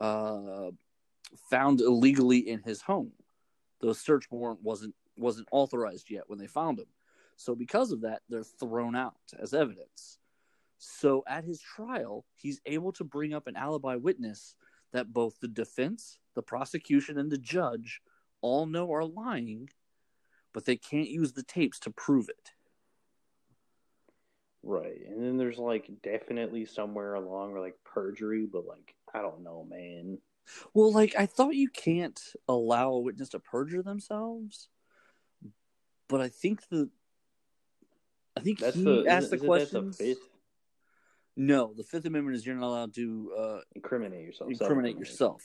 uh, 0.00 0.70
found 1.50 1.80
illegally 1.80 2.38
in 2.38 2.62
his 2.62 2.82
home. 2.82 3.12
The 3.80 3.94
search 3.94 4.30
warrant 4.30 4.62
wasn't 4.62 4.94
wasn't 5.16 5.48
authorized 5.50 6.10
yet 6.10 6.24
when 6.26 6.38
they 6.38 6.46
found 6.46 6.78
him. 6.78 6.86
So 7.36 7.54
because 7.54 7.92
of 7.92 8.02
that, 8.02 8.22
they're 8.28 8.44
thrown 8.44 8.96
out 8.96 9.16
as 9.38 9.52
evidence. 9.52 10.18
So 10.78 11.22
at 11.26 11.44
his 11.44 11.60
trial, 11.60 12.24
he's 12.34 12.60
able 12.66 12.92
to 12.92 13.04
bring 13.04 13.34
up 13.34 13.46
an 13.46 13.56
alibi 13.56 13.96
witness 13.96 14.54
that 14.92 15.12
both 15.12 15.38
the 15.40 15.48
defense, 15.48 16.18
the 16.34 16.42
prosecution, 16.42 17.18
and 17.18 17.30
the 17.30 17.38
judge 17.38 18.00
all 18.40 18.66
know 18.66 18.92
are 18.92 19.04
lying, 19.04 19.68
but 20.52 20.64
they 20.64 20.76
can't 20.76 21.08
use 21.08 21.32
the 21.32 21.42
tapes 21.42 21.78
to 21.80 21.90
prove 21.90 22.28
it. 22.28 22.50
Right. 24.62 25.00
And 25.08 25.22
then 25.22 25.36
there's 25.38 25.58
like 25.58 25.90
definitely 26.02 26.64
somewhere 26.66 27.14
along 27.14 27.54
like 27.56 27.76
perjury, 27.84 28.46
but 28.50 28.66
like 28.66 28.94
I 29.12 29.20
don't 29.20 29.42
know, 29.42 29.66
man. 29.68 30.18
Well, 30.74 30.92
like 30.92 31.14
I 31.18 31.26
thought 31.26 31.54
you 31.54 31.68
can't 31.68 32.20
allow 32.48 32.92
a 32.92 33.00
witness 33.00 33.30
to 33.30 33.38
perjure 33.40 33.82
themselves, 33.82 34.68
but 36.08 36.20
I 36.20 36.28
think 36.28 36.68
the 36.68 36.90
I 38.36 38.40
think 38.40 38.60
That's 38.60 38.76
he 38.76 38.84
the 38.84 39.04
asked 39.08 39.30
the 39.30 39.36
isn't 39.36 39.46
questions. 39.48 39.98
The 39.98 40.04
fifth? 40.04 40.28
No, 41.36 41.72
the 41.74 41.82
Fifth 41.82 42.04
Amendment 42.04 42.36
is 42.36 42.44
you're 42.44 42.54
not 42.56 42.66
allowed 42.66 42.94
to 42.94 43.32
uh, 43.38 43.58
Incriminate 43.74 44.22
yourself. 44.24 44.50
self-incriminate. 44.54 44.98
yourself, 44.98 45.42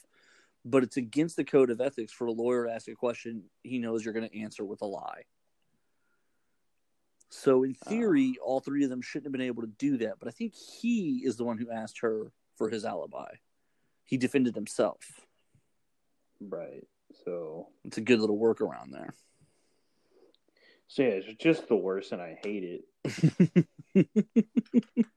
but 0.65 0.83
it's 0.83 0.97
against 0.97 1.37
the 1.37 1.45
code 1.45 1.69
of 1.69 1.79
ethics 1.79 2.11
for 2.11 2.27
a 2.27 2.31
lawyer 2.31 2.65
to 2.65 2.73
ask 2.73 2.87
a 2.89 2.95
question 2.95 3.43
he 3.63 3.79
knows 3.79 4.03
you're 4.03 4.13
going 4.13 4.27
to 4.29 4.39
answer 4.41 4.65
with 4.65 4.81
a 4.81 4.85
lie. 4.85 5.23
So, 7.29 7.63
in 7.63 7.75
Ah. 7.85 7.89
theory, 7.89 8.37
all 8.43 8.59
three 8.59 8.83
of 8.83 8.89
them 8.89 9.01
shouldn't 9.01 9.25
have 9.25 9.31
been 9.33 9.41
able 9.41 9.63
to 9.63 9.67
do 9.77 9.97
that. 9.97 10.19
But 10.19 10.27
I 10.27 10.31
think 10.31 10.53
he 10.55 11.23
is 11.25 11.35
the 11.37 11.43
one 11.43 11.57
who 11.57 11.69
asked 11.71 11.99
her 11.99 12.31
for 12.55 12.69
his 12.69 12.85
alibi. 12.85 13.35
He 14.05 14.17
defended 14.17 14.55
himself. 14.55 15.25
Right. 16.39 16.87
So 17.25 17.67
It's 17.83 17.97
a 17.97 18.01
good 18.01 18.19
little 18.19 18.37
workaround 18.39 18.91
there. 18.91 19.13
so 20.87 21.01
yeah, 21.03 21.09
it's 21.09 21.33
just 21.41 21.67
the 21.67 21.75
worst 21.75 22.11
and 22.13 22.21
I 22.21 22.37
hate 22.43 22.63
it. 22.63 23.67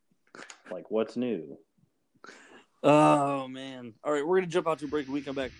Like 0.70 0.90
what's 0.90 1.16
new? 1.16 1.58
Oh 2.84 3.48
man! 3.48 3.94
All 4.04 4.12
right, 4.12 4.24
we're 4.26 4.36
gonna 4.38 4.46
jump 4.46 4.68
out 4.68 4.78
to 4.78 4.84
a 4.84 4.88
break 4.88 5.06
and 5.06 5.14
we 5.14 5.20
come 5.20 5.34
back. 5.34 5.50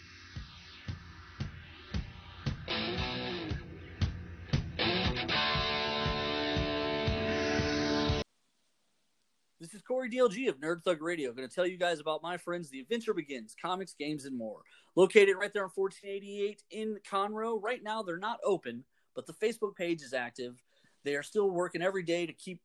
Corey 9.91 10.09
DLG 10.09 10.49
of 10.49 10.61
Nerd 10.61 10.85
Thug 10.85 11.03
Radio. 11.03 11.33
Going 11.33 11.49
to 11.49 11.53
tell 11.53 11.67
you 11.67 11.77
guys 11.77 11.99
about 11.99 12.23
my 12.23 12.37
friends, 12.37 12.71
The 12.71 12.79
Adventure 12.79 13.13
Begins, 13.13 13.57
comics, 13.61 13.93
games, 13.99 14.25
and 14.25 14.39
more. 14.39 14.61
Located 14.95 15.35
right 15.37 15.53
there 15.53 15.65
on 15.65 15.71
1488 15.75 16.63
in 16.71 16.97
Conroe. 17.05 17.61
Right 17.61 17.83
now, 17.83 18.01
they're 18.01 18.17
not 18.17 18.39
open, 18.45 18.85
but 19.17 19.27
the 19.27 19.33
Facebook 19.33 19.75
page 19.75 20.03
is 20.03 20.15
active. 20.15 20.63
They 21.03 21.17
are 21.17 21.25
still 21.25 21.51
working 21.51 21.83
every 21.83 22.05
day 22.05 22.25
to 22.25 22.33
keep 22.33 22.61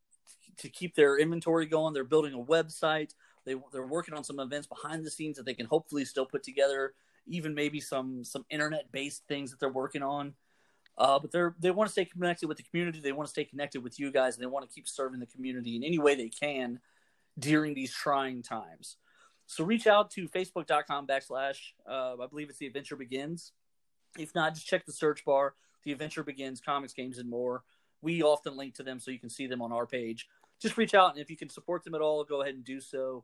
to 0.59 0.69
keep 0.69 0.93
their 0.93 1.17
inventory 1.17 1.65
going. 1.65 1.95
They're 1.95 2.03
building 2.03 2.35
a 2.35 2.37
website. 2.37 3.15
They 3.43 3.55
they're 3.73 3.87
working 3.87 4.13
on 4.13 4.23
some 4.23 4.39
events 4.39 4.67
behind 4.67 5.03
the 5.03 5.09
scenes 5.09 5.37
that 5.37 5.47
they 5.47 5.55
can 5.55 5.65
hopefully 5.65 6.05
still 6.05 6.27
put 6.27 6.43
together. 6.43 6.93
Even 7.25 7.55
maybe 7.55 7.79
some 7.79 8.23
some 8.23 8.45
internet 8.51 8.91
based 8.91 9.23
things 9.27 9.49
that 9.49 9.59
they're 9.59 9.69
working 9.69 10.03
on. 10.03 10.35
Uh, 10.95 11.17
but 11.17 11.31
they're 11.31 11.55
they 11.59 11.71
want 11.71 11.87
to 11.87 11.91
stay 11.91 12.05
connected 12.05 12.47
with 12.47 12.57
the 12.57 12.63
community. 12.63 12.99
They 12.99 13.13
want 13.13 13.25
to 13.25 13.31
stay 13.31 13.45
connected 13.45 13.81
with 13.81 13.99
you 13.99 14.11
guys, 14.11 14.35
and 14.35 14.43
they 14.43 14.47
want 14.47 14.69
to 14.69 14.71
keep 14.71 14.87
serving 14.87 15.19
the 15.19 15.25
community 15.25 15.75
in 15.75 15.83
any 15.83 15.97
way 15.97 16.13
they 16.13 16.29
can 16.29 16.79
during 17.37 17.73
these 17.73 17.93
trying 17.93 18.41
times. 18.41 18.97
So 19.47 19.63
reach 19.63 19.87
out 19.87 20.09
to 20.11 20.27
facebook.com 20.27 21.07
backslash 21.07 21.57
uh, 21.87 22.15
I 22.21 22.27
believe 22.27 22.49
it's 22.49 22.57
the 22.57 22.67
adventure 22.67 22.95
begins. 22.95 23.51
If 24.17 24.33
not, 24.33 24.53
just 24.53 24.65
check 24.65 24.85
the 24.85 24.93
search 24.93 25.25
bar. 25.25 25.55
The 25.83 25.91
adventure 25.91 26.23
begins, 26.23 26.61
comics, 26.61 26.93
games, 26.93 27.19
and 27.19 27.29
more. 27.29 27.63
We 28.01 28.23
often 28.23 28.57
link 28.57 28.75
to 28.75 28.83
them 28.83 28.99
so 28.99 29.11
you 29.11 29.19
can 29.19 29.29
see 29.29 29.45
them 29.47 29.61
on 29.61 29.71
our 29.71 29.85
page. 29.85 30.27
Just 30.61 30.77
reach 30.77 30.93
out, 30.93 31.11
and 31.11 31.19
if 31.19 31.29
you 31.29 31.37
can 31.37 31.49
support 31.49 31.83
them 31.83 31.95
at 31.95 32.01
all, 32.01 32.23
go 32.23 32.41
ahead 32.41 32.55
and 32.55 32.63
do 32.63 32.79
so. 32.79 33.23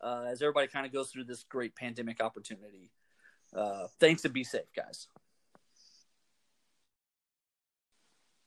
Uh, 0.00 0.24
as 0.28 0.42
everybody 0.42 0.66
kind 0.66 0.86
of 0.86 0.92
goes 0.92 1.10
through 1.10 1.24
this 1.24 1.44
great 1.44 1.76
pandemic 1.76 2.20
opportunity. 2.20 2.90
Uh, 3.54 3.86
thanks 4.00 4.24
and 4.24 4.34
be 4.34 4.42
safe, 4.42 4.72
guys. 4.74 5.08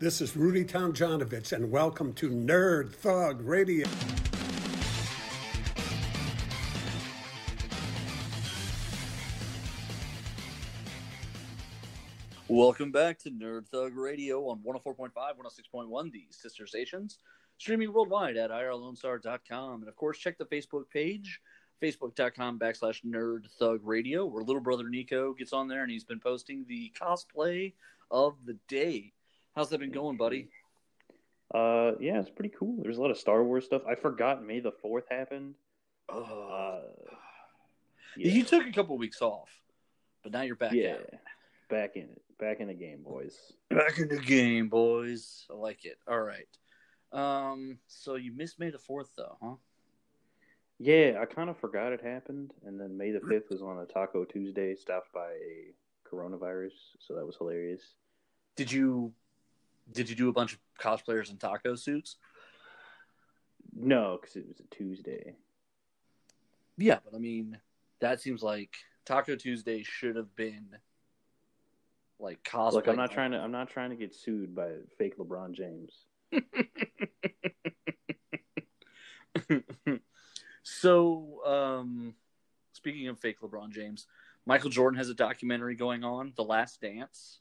This 0.00 0.22
is 0.22 0.34
Rudy 0.34 0.64
Tomjanovich, 0.64 1.52
and 1.52 1.70
welcome 1.70 2.14
to 2.14 2.30
Nerd 2.30 2.94
Thug 2.94 3.42
Radio. 3.42 3.86
Welcome 12.48 12.90
back 12.90 13.18
to 13.18 13.30
Nerd 13.30 13.68
Thug 13.68 13.94
Radio 13.94 14.48
on 14.48 14.60
104.5, 14.60 15.10
106.1, 15.14 16.12
the 16.12 16.24
sister 16.30 16.66
stations, 16.66 17.18
streaming 17.58 17.92
worldwide 17.92 18.38
at 18.38 18.50
irlonestar.com. 18.50 19.82
And 19.82 19.88
of 19.90 19.96
course, 19.96 20.16
check 20.16 20.38
the 20.38 20.46
Facebook 20.46 20.88
page, 20.90 21.42
facebook.com 21.82 22.58
backslash 22.58 23.04
Nerd 23.04 23.50
Thug 23.58 23.80
Radio, 23.82 24.24
where 24.24 24.42
little 24.42 24.62
brother 24.62 24.88
Nico 24.88 25.34
gets 25.34 25.52
on 25.52 25.68
there 25.68 25.82
and 25.82 25.90
he's 25.90 26.04
been 26.04 26.20
posting 26.20 26.64
the 26.66 26.90
cosplay 26.98 27.74
of 28.10 28.36
the 28.46 28.56
day. 28.66 29.12
How's 29.54 29.68
that 29.70 29.80
been 29.80 29.92
going, 29.92 30.16
buddy? 30.16 30.48
Uh, 31.52 31.92
yeah, 32.00 32.20
it's 32.20 32.30
pretty 32.30 32.54
cool. 32.56 32.76
There's 32.82 32.98
a 32.98 33.02
lot 33.02 33.10
of 33.10 33.18
Star 33.18 33.42
Wars 33.42 33.64
stuff. 33.64 33.82
I 33.88 33.94
forgot 33.96 34.44
May 34.44 34.60
the 34.60 34.70
Fourth 34.70 35.04
happened. 35.10 35.54
Oh, 36.08 36.82
Uh, 37.08 37.14
You 38.16 38.44
took 38.44 38.66
a 38.66 38.72
couple 38.72 38.96
weeks 38.98 39.20
off, 39.22 39.50
but 40.22 40.32
now 40.32 40.42
you're 40.42 40.56
back 40.56 40.72
yeah, 40.72 40.98
back 41.68 41.96
in 41.96 42.02
it, 42.04 42.22
back 42.38 42.60
in 42.60 42.68
the 42.68 42.74
game, 42.74 43.02
boys. 43.02 43.36
Back 43.70 43.98
in 43.98 44.08
the 44.08 44.18
game, 44.18 44.68
boys. 44.68 45.46
I 45.50 45.54
like 45.54 45.84
it. 45.84 45.98
All 46.08 46.20
right. 46.20 46.46
Um, 47.12 47.78
so 47.88 48.14
you 48.16 48.32
missed 48.32 48.58
May 48.60 48.70
the 48.70 48.78
4th, 48.78 49.08
though, 49.16 49.36
huh? 49.42 49.54
Yeah, 50.78 51.18
I 51.20 51.26
kind 51.26 51.50
of 51.50 51.58
forgot 51.58 51.92
it 51.92 52.00
happened, 52.02 52.52
and 52.64 52.80
then 52.80 52.96
May 52.96 53.10
the 53.10 53.20
fifth 53.20 53.50
was 53.50 53.60
on 53.62 53.78
a 53.78 53.86
Taco 53.86 54.24
Tuesday, 54.24 54.74
stopped 54.74 55.12
by 55.12 55.30
a 55.32 55.74
coronavirus, 56.08 56.72
so 57.00 57.14
that 57.14 57.26
was 57.26 57.36
hilarious. 57.36 57.82
Did 58.56 58.72
you 58.72 59.12
did 59.90 60.08
you 60.08 60.16
do 60.16 60.28
a 60.28 60.32
bunch 60.32 60.52
of 60.52 60.58
cosplayers 60.80 61.30
in 61.30 61.36
taco 61.36 61.74
suits? 61.74 62.16
No, 63.74 64.18
because 64.20 64.36
it 64.36 64.46
was 64.46 64.60
a 64.60 64.74
Tuesday. 64.74 65.34
Yeah, 66.76 66.98
but 67.04 67.14
I 67.14 67.18
mean, 67.18 67.58
that 68.00 68.20
seems 68.20 68.42
like 68.42 68.70
Taco 69.04 69.36
Tuesday 69.36 69.82
should 69.82 70.16
have 70.16 70.34
been 70.34 70.76
like 72.18 72.42
cosplay. 72.42 72.74
Look, 72.74 72.88
I'm 72.88 72.96
not 72.96 73.12
trying 73.12 73.32
to. 73.32 73.38
I'm 73.38 73.52
not 73.52 73.68
trying 73.68 73.90
to 73.90 73.96
get 73.96 74.14
sued 74.14 74.54
by 74.54 74.70
fake 74.98 75.18
LeBron 75.18 75.52
James. 75.52 76.06
so, 80.62 81.40
um, 81.46 82.14
speaking 82.72 83.08
of 83.08 83.18
fake 83.18 83.40
LeBron 83.40 83.70
James, 83.70 84.06
Michael 84.46 84.70
Jordan 84.70 84.98
has 84.98 85.08
a 85.08 85.14
documentary 85.14 85.74
going 85.74 86.04
on, 86.04 86.32
The 86.36 86.44
Last 86.44 86.80
Dance. 86.80 87.38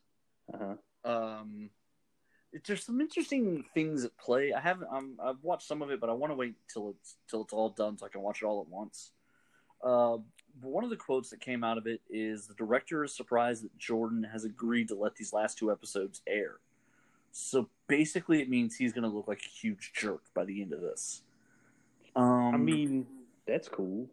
Uh-huh. 0.53 0.75
Um, 1.09 1.69
it- 2.51 2.63
there's 2.65 2.83
some 2.83 2.99
interesting 3.01 3.63
things 3.73 4.03
at 4.05 4.17
play. 4.17 4.53
I 4.53 4.59
haven't. 4.59 4.87
Um, 4.91 5.19
I've 5.21 5.43
watched 5.43 5.67
some 5.67 5.81
of 5.81 5.91
it, 5.91 5.99
but 5.99 6.09
I 6.09 6.13
want 6.13 6.31
to 6.31 6.35
wait 6.35 6.55
till 6.71 6.89
it's 6.89 7.17
till 7.27 7.43
it's 7.43 7.53
all 7.53 7.69
done 7.69 7.97
so 7.97 8.05
I 8.05 8.09
can 8.09 8.21
watch 8.21 8.41
it 8.41 8.45
all 8.45 8.61
at 8.61 8.67
once. 8.67 9.11
Uh, 9.83 10.17
one 10.61 10.83
of 10.83 10.89
the 10.89 10.97
quotes 10.97 11.29
that 11.29 11.39
came 11.39 11.63
out 11.63 11.77
of 11.77 11.87
it 11.87 12.01
is 12.09 12.47
the 12.47 12.53
director 12.55 13.03
is 13.03 13.15
surprised 13.15 13.63
that 13.63 13.77
Jordan 13.77 14.23
has 14.23 14.43
agreed 14.43 14.87
to 14.89 14.95
let 14.95 15.15
these 15.15 15.31
last 15.31 15.57
two 15.57 15.71
episodes 15.71 16.21
air. 16.27 16.59
So 17.31 17.69
basically 17.87 18.41
it 18.41 18.49
means 18.49 18.75
he's 18.75 18.91
going 18.91 19.03
to 19.03 19.09
look 19.09 19.27
like 19.27 19.41
a 19.45 19.49
huge 19.49 19.93
jerk 19.93 20.23
by 20.33 20.43
the 20.43 20.61
end 20.61 20.73
of 20.73 20.81
this. 20.81 21.21
Um, 22.15 22.53
I 22.53 22.57
mean, 22.57 23.07
that's 23.45 23.69
cool. 23.69 24.09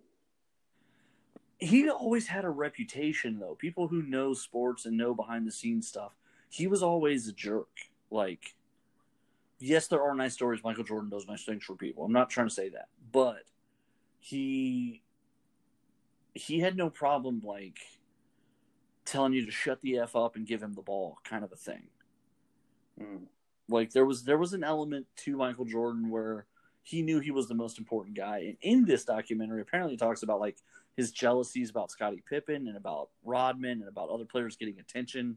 he 1.58 1.88
always 1.88 2.28
had 2.28 2.44
a 2.44 2.50
reputation 2.50 3.38
though. 3.40 3.54
People 3.56 3.88
who 3.88 4.02
know 4.02 4.34
sports 4.34 4.84
and 4.86 4.96
know 4.96 5.14
behind 5.14 5.46
the 5.46 5.50
scenes 5.50 5.88
stuff, 5.88 6.12
he 6.50 6.66
was 6.66 6.82
always 6.82 7.26
a 7.26 7.32
jerk. 7.32 7.68
Like, 8.10 8.54
yes, 9.58 9.88
there 9.88 10.02
are 10.02 10.14
nice 10.14 10.34
stories. 10.34 10.60
Michael 10.64 10.84
Jordan 10.84 11.10
does 11.10 11.26
nice 11.26 11.44
things 11.44 11.64
for 11.64 11.74
people. 11.74 12.04
I'm 12.04 12.12
not 12.12 12.30
trying 12.30 12.48
to 12.48 12.54
say 12.54 12.68
that, 12.70 12.88
but 13.12 13.44
he 14.18 15.02
he 16.34 16.60
had 16.60 16.76
no 16.76 16.90
problem 16.90 17.40
like 17.44 17.78
telling 19.04 19.32
you 19.32 19.46
to 19.46 19.52
shut 19.52 19.80
the 19.82 19.98
f 19.98 20.14
up 20.14 20.36
and 20.36 20.46
give 20.46 20.62
him 20.62 20.74
the 20.74 20.82
ball, 20.82 21.18
kind 21.24 21.44
of 21.44 21.52
a 21.52 21.56
thing. 21.56 21.88
Mm. 23.00 23.26
Like 23.68 23.92
there 23.92 24.04
was 24.04 24.24
there 24.24 24.38
was 24.38 24.52
an 24.52 24.64
element 24.64 25.06
to 25.24 25.36
Michael 25.36 25.64
Jordan 25.64 26.10
where 26.10 26.46
he 26.82 27.02
knew 27.02 27.18
he 27.18 27.32
was 27.32 27.48
the 27.48 27.54
most 27.54 27.78
important 27.78 28.16
guy. 28.16 28.38
And 28.38 28.56
in 28.60 28.84
this 28.84 29.04
documentary, 29.04 29.60
apparently 29.60 29.94
it 29.94 29.98
talks 29.98 30.22
about 30.22 30.40
like 30.40 30.56
his 30.96 31.10
jealousies 31.10 31.70
about 31.70 31.90
Scottie 31.90 32.22
Pippen 32.28 32.68
and 32.68 32.76
about 32.76 33.08
Rodman 33.24 33.80
and 33.80 33.88
about 33.88 34.08
other 34.08 34.24
players 34.24 34.56
getting 34.56 34.78
attention. 34.78 35.36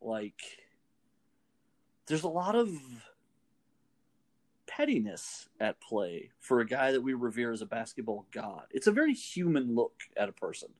Like 0.00 0.40
there's 2.06 2.24
a 2.24 2.28
lot 2.28 2.54
of 2.54 2.70
pettiness 4.66 5.48
at 5.60 5.80
play 5.80 6.30
for 6.40 6.60
a 6.60 6.66
guy 6.66 6.92
that 6.92 7.00
we 7.00 7.12
revere 7.12 7.52
as 7.52 7.62
a 7.62 7.66
basketball 7.66 8.26
god. 8.32 8.64
It's 8.70 8.86
a 8.86 8.92
very 8.92 9.12
human 9.14 9.74
look 9.74 9.94
at 10.16 10.28
a 10.28 10.32
person. 10.32 10.70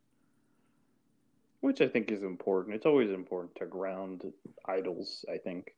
Which 1.60 1.80
I 1.80 1.88
think 1.88 2.10
is 2.10 2.22
important. 2.22 2.74
It's 2.74 2.86
always 2.86 3.10
important 3.10 3.54
to 3.56 3.66
ground 3.66 4.32
idols, 4.66 5.24
I 5.32 5.38
think. 5.38 5.74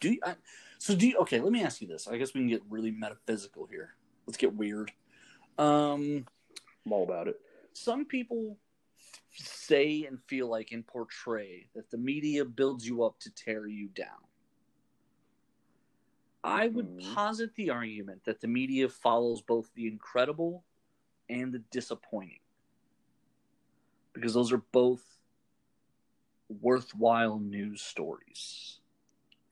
Do 0.00 0.12
you, 0.12 0.20
I, 0.24 0.34
so? 0.78 0.94
Do 0.94 1.08
you, 1.08 1.16
okay? 1.18 1.40
Let 1.40 1.50
me 1.50 1.62
ask 1.62 1.80
you 1.80 1.88
this. 1.88 2.06
I 2.06 2.16
guess 2.16 2.34
we 2.34 2.42
can 2.42 2.48
get 2.48 2.62
really 2.68 2.90
metaphysical 2.90 3.66
here. 3.66 3.94
Let's 4.26 4.36
get 4.36 4.54
weird. 4.54 4.92
Um, 5.58 6.26
I'm 6.84 6.92
all 6.92 7.04
about 7.04 7.28
it. 7.28 7.40
some 7.72 8.04
people 8.04 8.58
say 9.36 10.04
and 10.04 10.18
feel 10.26 10.48
like 10.48 10.72
and 10.72 10.86
portray 10.86 11.66
that 11.74 11.90
the 11.90 11.98
media 11.98 12.44
builds 12.44 12.86
you 12.86 13.02
up 13.02 13.18
to 13.20 13.30
tear 13.34 13.66
you 13.66 13.88
down. 13.88 14.20
I 16.44 16.68
would 16.68 16.96
Mhm. 16.98 17.14
posit 17.14 17.54
the 17.54 17.70
argument 17.70 18.24
that 18.24 18.40
the 18.40 18.48
media 18.48 18.88
follows 18.88 19.40
both 19.40 19.72
the 19.74 19.86
incredible 19.88 20.64
and 21.30 21.52
the 21.52 21.60
disappointing 21.70 22.40
because 24.12 24.34
those 24.34 24.52
are 24.52 24.62
both 24.70 25.18
worthwhile 26.60 27.38
news 27.38 27.80
stories. 27.82 28.80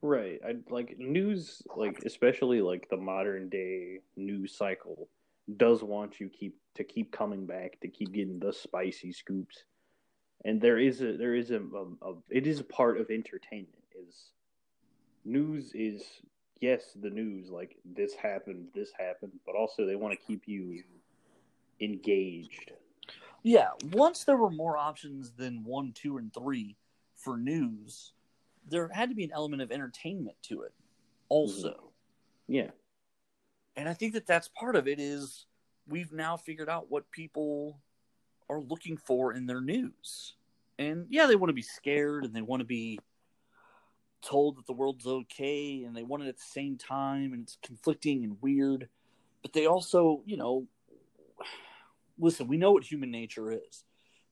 Right. 0.02 0.40
I 0.46 0.56
like 0.68 0.98
news 0.98 1.62
like 1.76 2.02
especially 2.04 2.60
like 2.60 2.88
the 2.90 2.96
modern 2.96 3.48
day 3.48 4.00
news 4.16 4.54
cycle 4.54 5.08
does 5.56 5.82
want 5.82 6.20
you 6.20 6.28
keep 6.28 6.56
to 6.74 6.84
keep 6.84 7.10
coming 7.10 7.46
back 7.46 7.80
to 7.80 7.88
keep 7.88 8.12
getting 8.12 8.38
the 8.38 8.52
spicy 8.52 9.12
scoops. 9.12 9.64
And 10.44 10.60
there 10.60 10.78
is 10.78 11.00
a 11.00 11.16
there 11.16 11.34
is 11.34 11.50
a, 11.50 11.60
a, 11.60 12.10
a 12.10 12.14
it 12.28 12.46
is 12.46 12.60
a 12.60 12.64
part 12.64 13.00
of 13.00 13.10
entertainment 13.10 13.84
is 13.94 14.32
news 15.24 15.72
is 15.74 16.02
yes 16.62 16.96
the 17.02 17.10
news 17.10 17.50
like 17.50 17.76
this 17.84 18.14
happened 18.14 18.68
this 18.74 18.90
happened 18.98 19.32
but 19.44 19.54
also 19.54 19.84
they 19.84 19.96
want 19.96 20.18
to 20.18 20.26
keep 20.26 20.44
you 20.46 20.82
engaged. 21.82 22.72
Yeah, 23.42 23.70
once 23.92 24.24
there 24.24 24.36
were 24.36 24.50
more 24.50 24.76
options 24.76 25.32
than 25.32 25.64
one, 25.64 25.92
two, 25.92 26.16
and 26.16 26.32
three 26.32 26.76
for 27.16 27.36
news, 27.36 28.12
there 28.68 28.88
had 28.88 29.08
to 29.08 29.14
be 29.14 29.24
an 29.24 29.32
element 29.34 29.62
of 29.62 29.72
entertainment 29.72 30.36
to 30.44 30.62
it 30.62 30.72
also. 31.28 31.70
Mm-hmm. 31.70 32.54
Yeah. 32.54 32.70
And 33.76 33.88
I 33.88 33.94
think 33.94 34.12
that 34.12 34.26
that's 34.26 34.48
part 34.48 34.76
of 34.76 34.86
it 34.86 35.00
is 35.00 35.46
we've 35.88 36.12
now 36.12 36.36
figured 36.36 36.68
out 36.68 36.90
what 36.90 37.10
people 37.10 37.80
are 38.48 38.60
looking 38.60 38.96
for 38.96 39.32
in 39.32 39.46
their 39.46 39.60
news. 39.60 40.34
And 40.78 41.06
yeah, 41.10 41.26
they 41.26 41.36
want 41.36 41.48
to 41.48 41.54
be 41.54 41.62
scared 41.62 42.24
and 42.24 42.34
they 42.34 42.42
want 42.42 42.60
to 42.60 42.66
be 42.66 43.00
told 44.22 44.56
that 44.56 44.66
the 44.66 44.72
world's 44.72 45.06
okay 45.06 45.84
and 45.84 45.96
they 45.96 46.02
want 46.02 46.22
it 46.22 46.28
at 46.28 46.36
the 46.36 46.42
same 46.42 46.76
time 46.76 47.32
and 47.32 47.42
it's 47.42 47.58
conflicting 47.62 48.24
and 48.24 48.36
weird. 48.40 48.88
But 49.42 49.52
they 49.52 49.66
also, 49.66 50.22
you 50.24 50.36
know, 50.36 50.66
listen, 52.18 52.46
we 52.46 52.56
know 52.56 52.72
what 52.72 52.84
human 52.84 53.10
nature 53.10 53.50
is. 53.50 53.84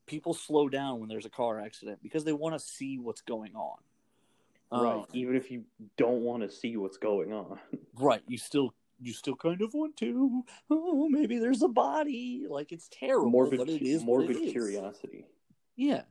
People 0.07 0.35
slow 0.35 0.69
down 0.69 1.01
when 1.01 1.09
there's 1.09 1.27
a 1.27 1.31
car 1.31 1.61
accident 1.61 2.01
because 2.03 2.25
they 2.25 2.33
want 2.33 2.55
to 2.55 2.61
see 2.61 2.99
what's 2.99 3.21
going 3.21 3.55
on. 3.55 3.77
Right. 4.73 4.95
Um, 4.95 5.07
Even 5.13 5.35
if 5.35 5.51
you 5.51 5.65
don't 5.97 6.23
want 6.23 6.43
to 6.43 6.51
see 6.51 6.77
what's 6.77 6.97
going 6.97 7.33
on. 7.33 7.59
right 7.99 8.23
you 8.27 8.39
still 8.39 8.75
you 9.01 9.13
still 9.13 9.37
kind 9.37 9.61
of 9.63 9.73
want 9.75 9.97
to 9.97 10.43
oh 10.71 11.09
maybe 11.09 11.39
there's 11.39 11.63
a 11.63 11.69
body 11.69 12.45
like 12.49 12.73
it's 12.73 12.89
terrible 12.89 13.31
morbid 13.31 13.61
it 13.69 13.83
is 13.83 14.03
morbid 14.05 14.37
curiosity. 14.37 15.25
yeah 15.77 16.03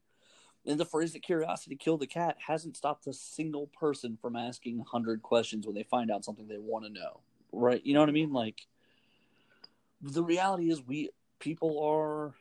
and 0.66 0.80
the 0.80 0.86
phrase 0.86 1.14
that 1.14 1.22
curiosity 1.24 1.76
killed 1.76 1.99
the 2.01 2.07
cat 2.07 2.38
hasn't 2.45 2.76
stopped 2.78 3.07
a 3.07 3.14
single 3.14 3.68
person 3.68 4.18
from 4.22 4.36
asking 4.36 4.78
100 4.78 5.22
questions 5.22 5.66
when 5.66 5.76
they 5.76 5.84
find 5.84 6.12
out 6.12 6.24
something 6.26 6.47
they 6.47 6.57
want 6.57 6.86
to 6.86 6.91
know 6.91 7.22
right 7.51 7.86
you 7.86 7.93
know 7.93 7.99
what 7.99 8.10
i 8.10 8.12
mean 8.14 8.32
like 8.34 8.68
the 10.01 10.24
reality 10.24 10.70
is 10.70 10.82
we 10.86 11.10
people 11.39 11.82
are 11.84 12.34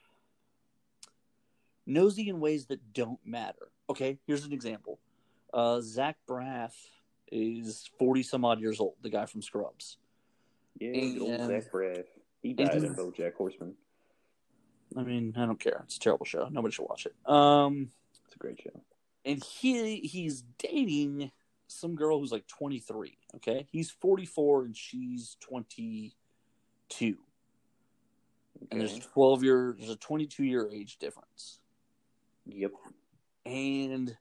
nosy 1.87 2.29
in 2.29 2.41
ways 2.41 2.67
that 2.67 2.93
don't 2.93 3.19
matter 3.25 3.69
okay 3.89 4.19
here's 4.27 4.45
an 4.45 4.53
example 4.53 4.99
uh, 5.55 5.81
zach 5.81 6.17
braff 6.29 6.73
is 7.33 7.89
40 7.99 8.23
some 8.23 8.45
odd 8.45 8.61
years 8.61 8.81
old 8.81 8.95
the 9.03 9.11
guy 9.11 9.27
from 9.27 9.43
scrubs 9.43 9.97
Yeah, 10.79 10.93
good 10.93 11.21
old 11.23 11.31
And- 11.31 11.47
Zach 11.63 11.73
Braff. 11.73 12.05
He 12.41 12.53
died 12.55 12.77
in 12.77 12.95
BoJack 12.95 13.35
Horseman. 13.35 13.75
I 14.97 15.03
mean, 15.03 15.35
I 15.37 15.45
don't 15.45 15.59
care. 15.59 15.81
It's 15.85 15.97
a 15.97 16.01
terrible 16.01 16.25
show. 16.25 16.49
Nobody 16.49 16.73
should 16.73 16.87
watch 16.89 17.05
it. 17.05 17.15
Um, 17.31 17.91
a 18.39 18.45
great 18.45 18.61
show. 18.63 18.83
and 19.25 19.43
he 19.43 20.01
he's 20.01 20.43
dating 20.59 21.31
some 21.67 21.95
girl 21.95 22.19
who's 22.19 22.33
like 22.33 22.47
23. 22.47 23.19
Okay, 23.37 23.67
he's 23.71 23.91
44 23.91 24.65
and 24.65 24.77
she's 24.77 25.37
22, 25.41 27.17
and 28.71 28.81
there's 28.81 28.97
a 28.97 29.01
12 29.01 29.45
year, 29.45 29.77
there's 29.79 29.91
a 29.91 29.97
22 29.97 30.45
year 30.45 30.69
age 30.73 30.99
difference. 30.99 31.61
Yep. 32.47 32.73
And 33.45 34.17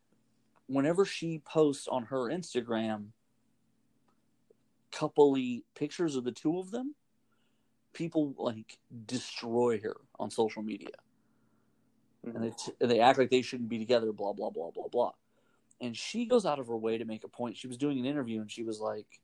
whenever 0.67 1.05
she 1.05 1.39
posts 1.39 1.87
on 1.87 2.03
her 2.03 2.29
Instagram, 2.29 3.07
coupley 4.91 5.63
pictures 5.75 6.15
of 6.15 6.23
the 6.23 6.31
two 6.31 6.59
of 6.59 6.71
them, 6.71 6.95
people 7.93 8.33
like 8.37 8.77
destroy 9.05 9.79
her 9.79 9.95
on 10.19 10.29
social 10.29 10.61
media. 10.61 10.89
And 12.35 12.43
they, 12.43 12.49
mm-hmm. 12.49 12.85
t- 12.85 12.87
they 12.87 12.99
act 12.99 13.17
like 13.17 13.29
they 13.29 13.41
shouldn't 13.41 13.69
be 13.69 13.79
together, 13.79 14.11
blah, 14.11 14.33
blah, 14.33 14.49
blah, 14.49 14.71
blah, 14.71 14.87
blah. 14.87 15.11
And 15.79 15.95
she 15.95 16.25
goes 16.25 16.45
out 16.45 16.59
of 16.59 16.67
her 16.67 16.77
way 16.77 16.97
to 16.97 17.05
make 17.05 17.23
a 17.23 17.27
point. 17.27 17.57
She 17.57 17.67
was 17.67 17.77
doing 17.77 17.99
an 17.99 18.05
interview 18.05 18.41
and 18.41 18.51
she 18.51 18.63
was 18.63 18.79
like, 18.79 19.21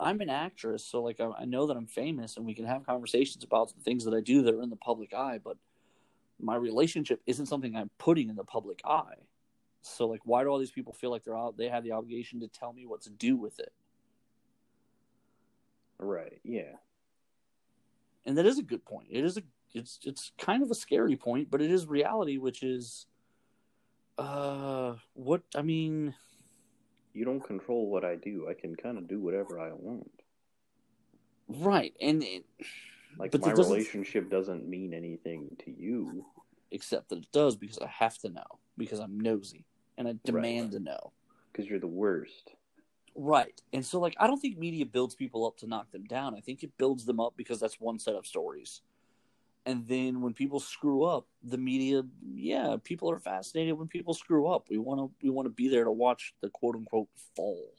I'm 0.00 0.20
an 0.20 0.28
actress, 0.28 0.84
so 0.84 1.02
like 1.02 1.20
I, 1.20 1.30
I 1.38 1.44
know 1.44 1.66
that 1.66 1.76
I'm 1.76 1.86
famous 1.86 2.36
and 2.36 2.44
we 2.44 2.54
can 2.54 2.66
have 2.66 2.84
conversations 2.84 3.44
about 3.44 3.72
the 3.74 3.80
things 3.82 4.04
that 4.04 4.14
I 4.14 4.20
do 4.20 4.42
that 4.42 4.54
are 4.54 4.62
in 4.62 4.70
the 4.70 4.76
public 4.76 5.14
eye, 5.14 5.38
but 5.42 5.56
my 6.40 6.56
relationship 6.56 7.22
isn't 7.26 7.46
something 7.46 7.76
I'm 7.76 7.90
putting 7.98 8.28
in 8.28 8.34
the 8.34 8.44
public 8.44 8.80
eye. 8.84 9.22
So 9.82 10.08
like 10.08 10.20
why 10.24 10.42
do 10.42 10.48
all 10.48 10.58
these 10.58 10.72
people 10.72 10.92
feel 10.92 11.10
like 11.10 11.22
they're 11.22 11.36
out 11.36 11.56
they 11.56 11.68
have 11.68 11.84
the 11.84 11.92
obligation 11.92 12.40
to 12.40 12.48
tell 12.48 12.72
me 12.72 12.86
what 12.86 13.02
to 13.02 13.10
do 13.10 13.36
with 13.36 13.60
it? 13.60 13.72
Right. 15.98 16.40
Yeah. 16.42 16.72
And 18.26 18.36
that 18.38 18.46
is 18.46 18.58
a 18.58 18.62
good 18.62 18.84
point. 18.84 19.08
It 19.10 19.24
is 19.24 19.36
a 19.36 19.42
it's 19.74 19.98
it's 20.02 20.32
kind 20.38 20.62
of 20.62 20.70
a 20.70 20.74
scary 20.74 21.16
point, 21.16 21.50
but 21.50 21.60
it 21.60 21.70
is 21.70 21.86
reality, 21.86 22.38
which 22.38 22.62
is 22.62 23.06
uh 24.18 24.94
what 25.14 25.42
I 25.56 25.62
mean 25.62 26.14
You 27.12 27.24
don't 27.24 27.44
control 27.44 27.90
what 27.90 28.04
I 28.04 28.14
do. 28.16 28.48
I 28.48 28.54
can 28.54 28.74
kind 28.76 28.96
of 28.98 29.08
do 29.08 29.20
whatever 29.20 29.58
I 29.60 29.72
want. 29.72 30.10
Right, 31.48 31.94
and 32.00 32.22
it, 32.22 32.44
Like 33.18 33.30
But 33.32 33.42
my 33.42 33.52
doesn't- 33.52 33.72
relationship 33.72 34.30
doesn't 34.30 34.66
mean 34.68 34.94
anything 34.94 35.56
to 35.64 35.70
you. 35.70 36.24
except 36.70 37.08
that 37.10 37.18
it 37.18 37.30
does 37.32 37.54
because 37.56 37.78
I 37.78 37.86
have 37.86 38.18
to 38.18 38.28
know 38.28 38.58
because 38.76 38.98
I'm 38.98 39.18
nosy 39.20 39.64
and 39.96 40.08
I 40.08 40.14
demand 40.24 40.72
to 40.72 40.80
know. 40.80 41.12
because 41.52 41.68
you're 41.68 41.78
the 41.80 41.86
worst. 41.86 42.54
Right, 43.16 43.60
and 43.72 43.84
so 43.86 44.00
like 44.00 44.16
I 44.18 44.26
don't 44.26 44.40
think 44.40 44.58
media 44.58 44.86
builds 44.86 45.14
people 45.14 45.46
up 45.46 45.56
to 45.58 45.66
knock 45.68 45.90
them 45.92 46.04
down. 46.04 46.34
I 46.34 46.40
think 46.40 46.62
it 46.64 46.76
builds 46.78 47.04
them 47.04 47.20
up 47.20 47.34
because 47.36 47.60
that's 47.60 47.78
one 47.80 47.98
set 48.00 48.14
of 48.16 48.26
stories. 48.26 48.82
And 49.66 49.86
then 49.88 50.20
when 50.20 50.34
people 50.34 50.60
screw 50.60 51.04
up, 51.04 51.26
the 51.42 51.56
media, 51.56 52.02
yeah, 52.34 52.76
people 52.84 53.10
are 53.10 53.18
fascinated 53.18 53.78
when 53.78 53.88
people 53.88 54.12
screw 54.12 54.46
up. 54.46 54.66
We 54.68 54.78
want 54.78 55.00
to 55.00 55.10
we 55.22 55.30
want 55.30 55.46
to 55.46 55.50
be 55.50 55.68
there 55.68 55.84
to 55.84 55.90
watch 55.90 56.34
the 56.42 56.50
quote 56.50 56.76
unquote 56.76 57.08
fall. 57.34 57.72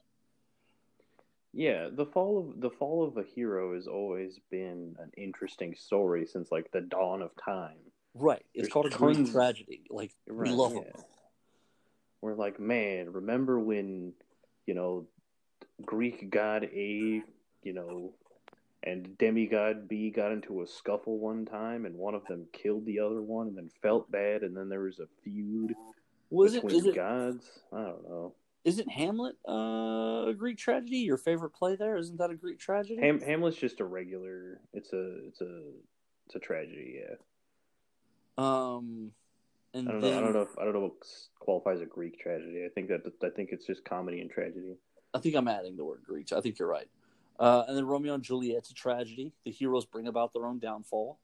Yeah, 1.53 1.89
the 1.91 2.05
fall 2.05 2.39
of 2.39 2.59
the 2.59 2.71
fall 2.71 3.07
of 3.07 3.17
a 3.17 3.23
hero 3.23 3.75
has 3.75 3.87
always 3.87 4.39
been 4.49 4.95
an 4.99 5.11
interesting 5.15 5.75
story 5.75 6.25
since 6.25 6.51
like 6.51 6.71
the 6.71 6.81
dawn 6.81 7.21
of 7.21 7.31
time. 7.43 7.77
Right, 8.15 8.45
it's 8.53 8.63
There's 8.63 8.73
called 8.73 8.87
a 8.87 8.89
Greek 8.89 9.31
tragedy. 9.31 9.83
Like 9.89 10.11
Right, 10.27 10.49
we 10.49 10.55
love 10.55 10.73
yeah. 10.73 10.81
them. 10.81 11.03
We're 12.21 12.33
like, 12.33 12.59
man, 12.59 13.11
remember 13.11 13.59
when, 13.59 14.13
you 14.65 14.73
know, 14.73 15.05
Greek 15.85 16.29
god 16.29 16.63
A, 16.63 17.21
you 17.61 17.73
know, 17.73 18.13
and 18.85 19.17
demigod 19.17 19.87
B 19.87 20.09
got 20.11 20.31
into 20.31 20.61
a 20.61 20.67
scuffle 20.67 21.17
one 21.17 21.45
time, 21.45 21.85
and 21.85 21.95
one 21.95 22.15
of 22.15 22.25
them 22.25 22.45
killed 22.53 22.85
the 22.85 22.99
other 22.99 23.21
one, 23.21 23.47
and 23.47 23.57
then 23.57 23.69
felt 23.81 24.11
bad, 24.11 24.43
and 24.43 24.55
then 24.55 24.69
there 24.69 24.81
was 24.81 24.99
a 24.99 25.07
feud 25.23 25.73
Was 26.29 26.53
it? 26.55 26.63
between 26.63 26.89
it? 26.89 26.95
gods. 26.95 27.45
I 27.73 27.77
don't 27.81 28.07
know. 28.07 28.33
Isn't 28.63 28.89
Hamlet 28.91 29.35
uh, 29.47 30.27
a 30.27 30.33
Greek 30.35 30.57
tragedy? 30.57 30.97
Your 30.97 31.17
favorite 31.17 31.51
play 31.51 31.75
there? 31.75 31.97
Isn't 31.97 32.17
that 32.17 32.31
a 32.31 32.35
Greek 32.35 32.59
tragedy? 32.59 32.99
Ham- 32.99 33.21
Hamlet's 33.21 33.57
just 33.57 33.79
a 33.79 33.85
regular. 33.85 34.59
It's 34.73 34.91
a 34.91 35.27
it's 35.27 35.41
a 35.41 35.61
it's 36.25 36.35
a 36.35 36.39
tragedy. 36.39 37.01
Yeah. 37.01 37.15
um, 38.37 39.11
and 39.73 39.87
I 39.87 39.91
don't 39.91 40.01
then 40.01 40.11
know. 40.13 40.17
I 40.17 40.21
don't 40.21 40.33
know. 40.33 40.41
If, 40.41 40.57
I 40.59 40.63
don't 40.63 40.73
know 40.73 40.79
what 40.79 40.93
qualifies 41.39 41.81
a 41.81 41.85
Greek 41.85 42.19
tragedy. 42.19 42.65
I 42.65 42.69
think 42.69 42.87
that 42.89 43.01
I 43.23 43.29
think 43.29 43.49
it's 43.51 43.67
just 43.67 43.85
comedy 43.85 44.21
and 44.21 44.31
tragedy. 44.31 44.77
I 45.13 45.19
think 45.19 45.35
I'm 45.35 45.47
adding 45.47 45.77
the 45.77 45.85
word 45.85 46.01
Greek. 46.05 46.33
I 46.33 46.41
think 46.41 46.57
you're 46.59 46.67
right. 46.67 46.87
Uh, 47.39 47.65
and 47.67 47.77
then 47.77 47.85
Romeo 47.85 48.13
and 48.13 48.23
Juliet's 48.23 48.69
a 48.71 48.73
tragedy. 48.73 49.33
The 49.43 49.51
heroes 49.51 49.85
bring 49.85 50.07
about 50.07 50.33
their 50.33 50.45
own 50.45 50.59
downfall. 50.59 51.19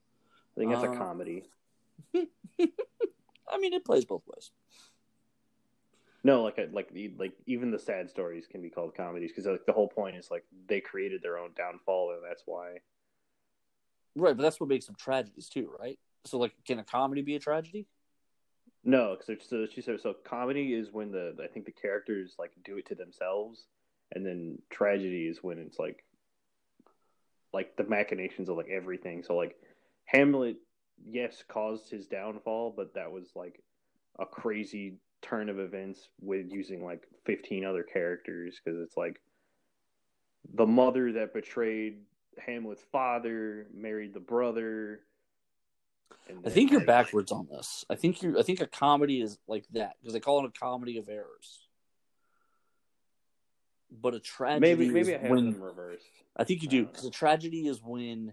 I 0.56 0.60
think 0.60 0.70
that's 0.72 0.84
Uh, 0.84 0.92
a 0.92 0.96
comedy. 0.96 1.44
I 2.14 3.58
mean, 3.58 3.72
it 3.72 3.84
plays 3.84 4.04
both 4.04 4.22
ways. 4.26 4.50
No, 6.24 6.42
like 6.44 6.58
like 6.72 6.92
the 6.92 7.12
like 7.18 7.32
even 7.46 7.70
the 7.70 7.78
sad 7.78 8.08
stories 8.08 8.46
can 8.46 8.62
be 8.62 8.70
called 8.70 8.94
comedies 8.94 9.32
because 9.32 9.46
like 9.46 9.66
the 9.66 9.72
whole 9.72 9.88
point 9.88 10.16
is 10.16 10.30
like 10.30 10.44
they 10.68 10.80
created 10.80 11.20
their 11.22 11.36
own 11.36 11.50
downfall 11.56 12.12
and 12.12 12.22
that's 12.24 12.42
why. 12.46 12.78
Right, 14.14 14.36
but 14.36 14.42
that's 14.42 14.60
what 14.60 14.68
makes 14.68 14.86
them 14.86 14.94
tragedies 14.94 15.48
too, 15.48 15.72
right? 15.80 15.98
So, 16.24 16.38
like, 16.38 16.52
can 16.66 16.78
a 16.78 16.84
comedy 16.84 17.22
be 17.22 17.34
a 17.34 17.40
tragedy? 17.40 17.86
No, 18.84 19.16
because 19.18 19.48
so 19.48 19.66
she 19.66 19.80
said 19.80 20.00
so. 20.00 20.14
Comedy 20.24 20.74
is 20.74 20.92
when 20.92 21.10
the 21.10 21.34
I 21.42 21.46
think 21.48 21.66
the 21.66 21.72
characters 21.72 22.34
like 22.38 22.52
do 22.64 22.76
it 22.76 22.86
to 22.86 22.94
themselves, 22.94 23.66
and 24.12 24.24
then 24.24 24.58
tragedy 24.70 25.26
is 25.26 25.42
when 25.42 25.58
it's 25.58 25.78
like 25.78 26.04
like 27.52 27.76
the 27.76 27.84
machinations 27.84 28.48
of 28.48 28.56
like 28.56 28.68
everything. 28.68 29.22
So 29.22 29.36
like 29.36 29.56
Hamlet, 30.04 30.56
yes, 31.04 31.42
caused 31.48 31.90
his 31.90 32.06
downfall, 32.06 32.74
but 32.76 32.94
that 32.94 33.10
was 33.10 33.30
like 33.34 33.62
a 34.18 34.26
crazy 34.26 34.98
turn 35.20 35.48
of 35.48 35.58
events 35.58 36.08
with 36.20 36.50
using 36.50 36.84
like 36.84 37.02
fifteen 37.24 37.64
other 37.64 37.82
characters 37.82 38.60
because 38.62 38.80
it's 38.80 38.96
like 38.96 39.20
the 40.54 40.66
mother 40.66 41.12
that 41.12 41.34
betrayed 41.34 41.98
Hamlet's 42.38 42.82
father 42.90 43.66
married 43.74 44.14
the 44.14 44.20
brother. 44.20 45.00
I 46.44 46.50
think 46.50 46.70
you're 46.70 46.84
backwards 46.84 47.32
on 47.32 47.48
this. 47.50 47.84
I 47.90 47.94
think 47.94 48.22
you. 48.22 48.38
I 48.38 48.42
think 48.42 48.60
a 48.60 48.66
comedy 48.66 49.20
is 49.20 49.38
like 49.46 49.64
that 49.72 49.94
because 50.00 50.12
they 50.12 50.20
call 50.20 50.44
it 50.44 50.48
a 50.54 50.58
comedy 50.58 50.98
of 50.98 51.08
errors. 51.08 51.68
But 54.00 54.14
a 54.14 54.20
tragedy 54.20 54.74
Maybe 54.74 54.88
maybe 54.88 55.14
I 55.14 55.16
is 55.16 55.22
have 55.22 55.30
when 55.30 55.52
them 55.52 55.62
reversed. 55.62 56.06
I 56.36 56.44
think 56.44 56.62
you 56.62 56.68
do 56.68 56.82
uh, 56.82 56.86
because 56.86 57.04
a 57.04 57.10
tragedy 57.10 57.66
is 57.66 57.82
when 57.82 58.32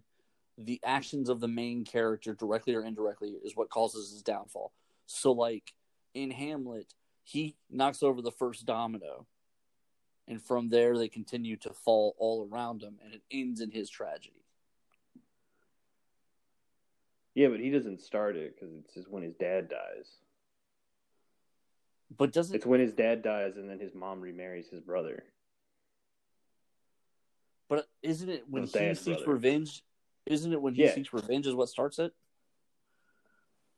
the 0.57 0.79
actions 0.83 1.29
of 1.29 1.39
the 1.39 1.47
main 1.47 1.83
character, 1.83 2.33
directly 2.33 2.75
or 2.75 2.83
indirectly, 2.83 3.35
is 3.43 3.55
what 3.55 3.69
causes 3.69 4.11
his 4.11 4.21
downfall. 4.21 4.71
So, 5.05 5.31
like 5.31 5.73
in 6.13 6.31
Hamlet, 6.31 6.93
he 7.23 7.55
knocks 7.69 8.01
over 8.03 8.21
the 8.21 8.31
first 8.31 8.65
domino, 8.65 9.25
and 10.27 10.41
from 10.41 10.69
there 10.69 10.97
they 10.97 11.09
continue 11.09 11.57
to 11.57 11.73
fall 11.73 12.15
all 12.17 12.47
around 12.51 12.81
him, 12.81 12.97
and 13.03 13.13
it 13.13 13.21
ends 13.31 13.59
in 13.59 13.71
his 13.71 13.89
tragedy. 13.89 14.45
Yeah, 17.35 17.49
but 17.49 17.59
he 17.59 17.69
doesn't 17.69 18.01
start 18.01 18.35
it 18.35 18.55
because 18.55 18.73
it's 18.75 18.93
just 18.93 19.09
when 19.09 19.23
his 19.23 19.35
dad 19.35 19.69
dies. 19.69 20.07
But 22.17 22.33
doesn't 22.33 22.55
It's 22.55 22.65
when 22.65 22.79
his 22.79 22.93
dad 22.93 23.21
dies 23.21 23.55
and 23.55 23.69
then 23.69 23.79
his 23.79 23.93
mom 23.93 24.19
remarries 24.19 24.67
his 24.67 24.81
brother. 24.81 25.23
But 27.69 27.87
isn't 28.01 28.29
it 28.29 28.43
when 28.49 28.63
he 28.63 28.67
seeks 28.95 29.05
brother. 29.05 29.31
revenge? 29.31 29.83
Isn't 30.25 30.51
it 30.51 30.61
when 30.61 30.73
he 30.73 30.83
Yeah. 30.83 30.93
seeks 30.93 31.13
revenge 31.13 31.47
is 31.47 31.55
what 31.55 31.69
starts 31.69 31.99
it? 31.99 32.13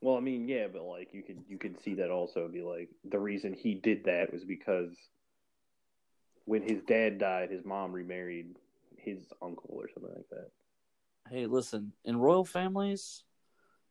Well, 0.00 0.16
I 0.16 0.20
mean, 0.20 0.48
yeah, 0.48 0.66
but 0.66 0.82
like 0.82 1.14
you 1.14 1.22
could 1.22 1.44
you 1.48 1.58
could 1.58 1.80
see 1.80 1.94
that 1.94 2.10
also 2.10 2.48
be 2.48 2.62
like 2.62 2.88
the 3.04 3.20
reason 3.20 3.52
he 3.52 3.74
did 3.74 4.04
that 4.04 4.32
was 4.32 4.44
because 4.44 4.96
when 6.44 6.62
his 6.62 6.82
dad 6.82 7.18
died, 7.18 7.50
his 7.50 7.64
mom 7.64 7.92
remarried 7.92 8.56
his 8.96 9.18
uncle 9.40 9.70
or 9.70 9.88
something 9.94 10.12
like 10.12 10.28
that. 10.30 10.50
Hey, 11.30 11.46
listen, 11.46 11.92
in 12.04 12.16
royal 12.16 12.44
families, 12.44 13.22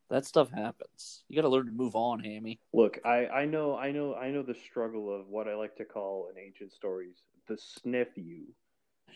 that 0.10 0.26
stuff 0.26 0.52
happens. 0.52 1.24
You 1.30 1.36
got 1.38 1.44
to 1.44 1.50
learn 1.50 1.68
to 1.68 1.72
move 1.72 1.96
on, 1.96 2.20
Hammy. 2.20 2.60
Look, 2.74 3.00
I 3.06 3.28
I 3.28 3.46
know 3.46 3.78
I 3.78 3.92
know 3.92 4.16
I 4.16 4.32
know 4.32 4.44
the 4.44 4.56
struggle 4.56 5.14
of 5.18 5.28
what 5.28 5.48
I 5.48 5.56
like 5.56 5.76
to 5.78 5.86
call 5.86 6.30
in 6.30 6.38
ancient 6.42 6.74
stories 6.74 7.16
the 7.48 7.56
snephew, 7.58 8.44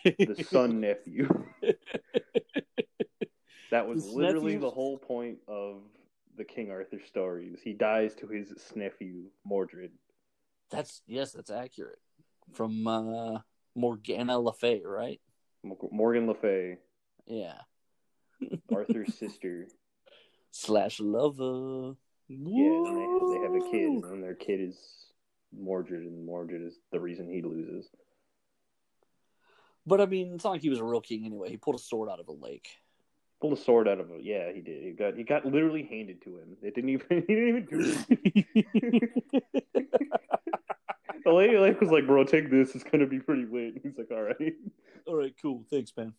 the 0.04 0.44
son 0.50 0.80
nephew. 0.82 1.28
That 3.72 3.88
was 3.88 4.06
literally 4.06 4.56
snephew- 4.56 4.62
the 4.62 4.70
whole 4.70 4.98
point 4.98 5.40
of 5.48 5.82
the 6.38 6.44
King 6.44 6.70
Arthur 6.72 7.00
stories. 7.06 7.60
He 7.64 7.74
dies 7.74 8.14
to 8.16 8.28
his 8.28 8.54
nephew 8.76 9.24
Mordred. 9.44 9.92
That's 10.70 11.02
yes, 11.08 11.32
that's 11.32 11.50
accurate. 11.50 12.00
From 12.54 12.86
uh, 12.88 13.40
Morgana 13.76 14.38
Le 14.40 14.54
Fay, 14.54 14.82
right? 14.86 15.20
Morgan 15.92 16.28
Le 16.28 16.36
Fay, 16.36 16.78
Yeah. 17.26 17.56
Arthur's 18.74 19.16
sister. 19.16 19.68
Slash 20.52 21.00
lover. 21.00 21.96
Yeah, 22.30 22.66
and 22.68 22.98
they, 22.98 23.36
they 23.38 23.44
have 23.44 23.56
a 23.56 23.72
kid, 23.72 24.04
and 24.12 24.24
their 24.24 24.36
kid 24.36 24.62
is 24.62 24.78
Mordred, 25.52 26.04
and 26.04 26.26
Mordred 26.26 26.62
is 26.62 26.76
the 26.92 27.00
reason 27.00 27.28
he 27.30 27.42
loses. 27.42 27.90
But 29.86 30.02
I 30.02 30.06
mean, 30.06 30.34
it's 30.34 30.44
not 30.44 30.52
like 30.52 30.62
he 30.62 30.70
was 30.70 30.80
a 30.80 30.84
real 30.84 31.02
king 31.02 31.26
anyway. 31.26 31.50
He 31.50 31.58
pulled 31.58 31.76
a 31.76 31.80
sword 31.80 32.10
out 32.10 32.20
of 32.20 32.28
a 32.28 32.32
lake. 32.32 32.68
Pulled 33.42 33.54
a 33.54 33.58
sword 33.58 33.88
out 33.88 34.00
of 34.00 34.10
it. 34.12 34.24
Yeah, 34.24 34.52
he 34.52 34.62
did. 34.62 34.84
He 34.84 34.92
got 34.92 35.16
he 35.16 35.24
got 35.24 35.46
literally 35.46 35.84
handed 35.84 36.22
to 36.24 36.38
him. 36.40 36.58
It 36.64 36.74
didn't 36.74 36.90
even 36.90 37.06
he 37.28 37.36
didn't 37.36 37.50
even 37.50 37.66
do 37.66 37.96
it. 38.54 39.10
the 41.26 41.32
lady 41.32 41.58
like 41.58 41.80
was 41.80 41.92
like, 41.92 42.08
"Bro, 42.08 42.24
take 42.26 42.50
this. 42.50 42.74
It's 42.76 42.84
gonna 42.84 43.06
be 43.08 43.20
pretty 43.20 43.46
lit." 43.46 43.76
He's 43.84 43.98
like, 43.98 44.10
"All 44.12 44.22
right." 44.24 44.54
All 45.06 45.16
right, 45.16 45.36
cool. 45.42 45.64
Thanks, 45.70 45.92
man. 45.96 46.14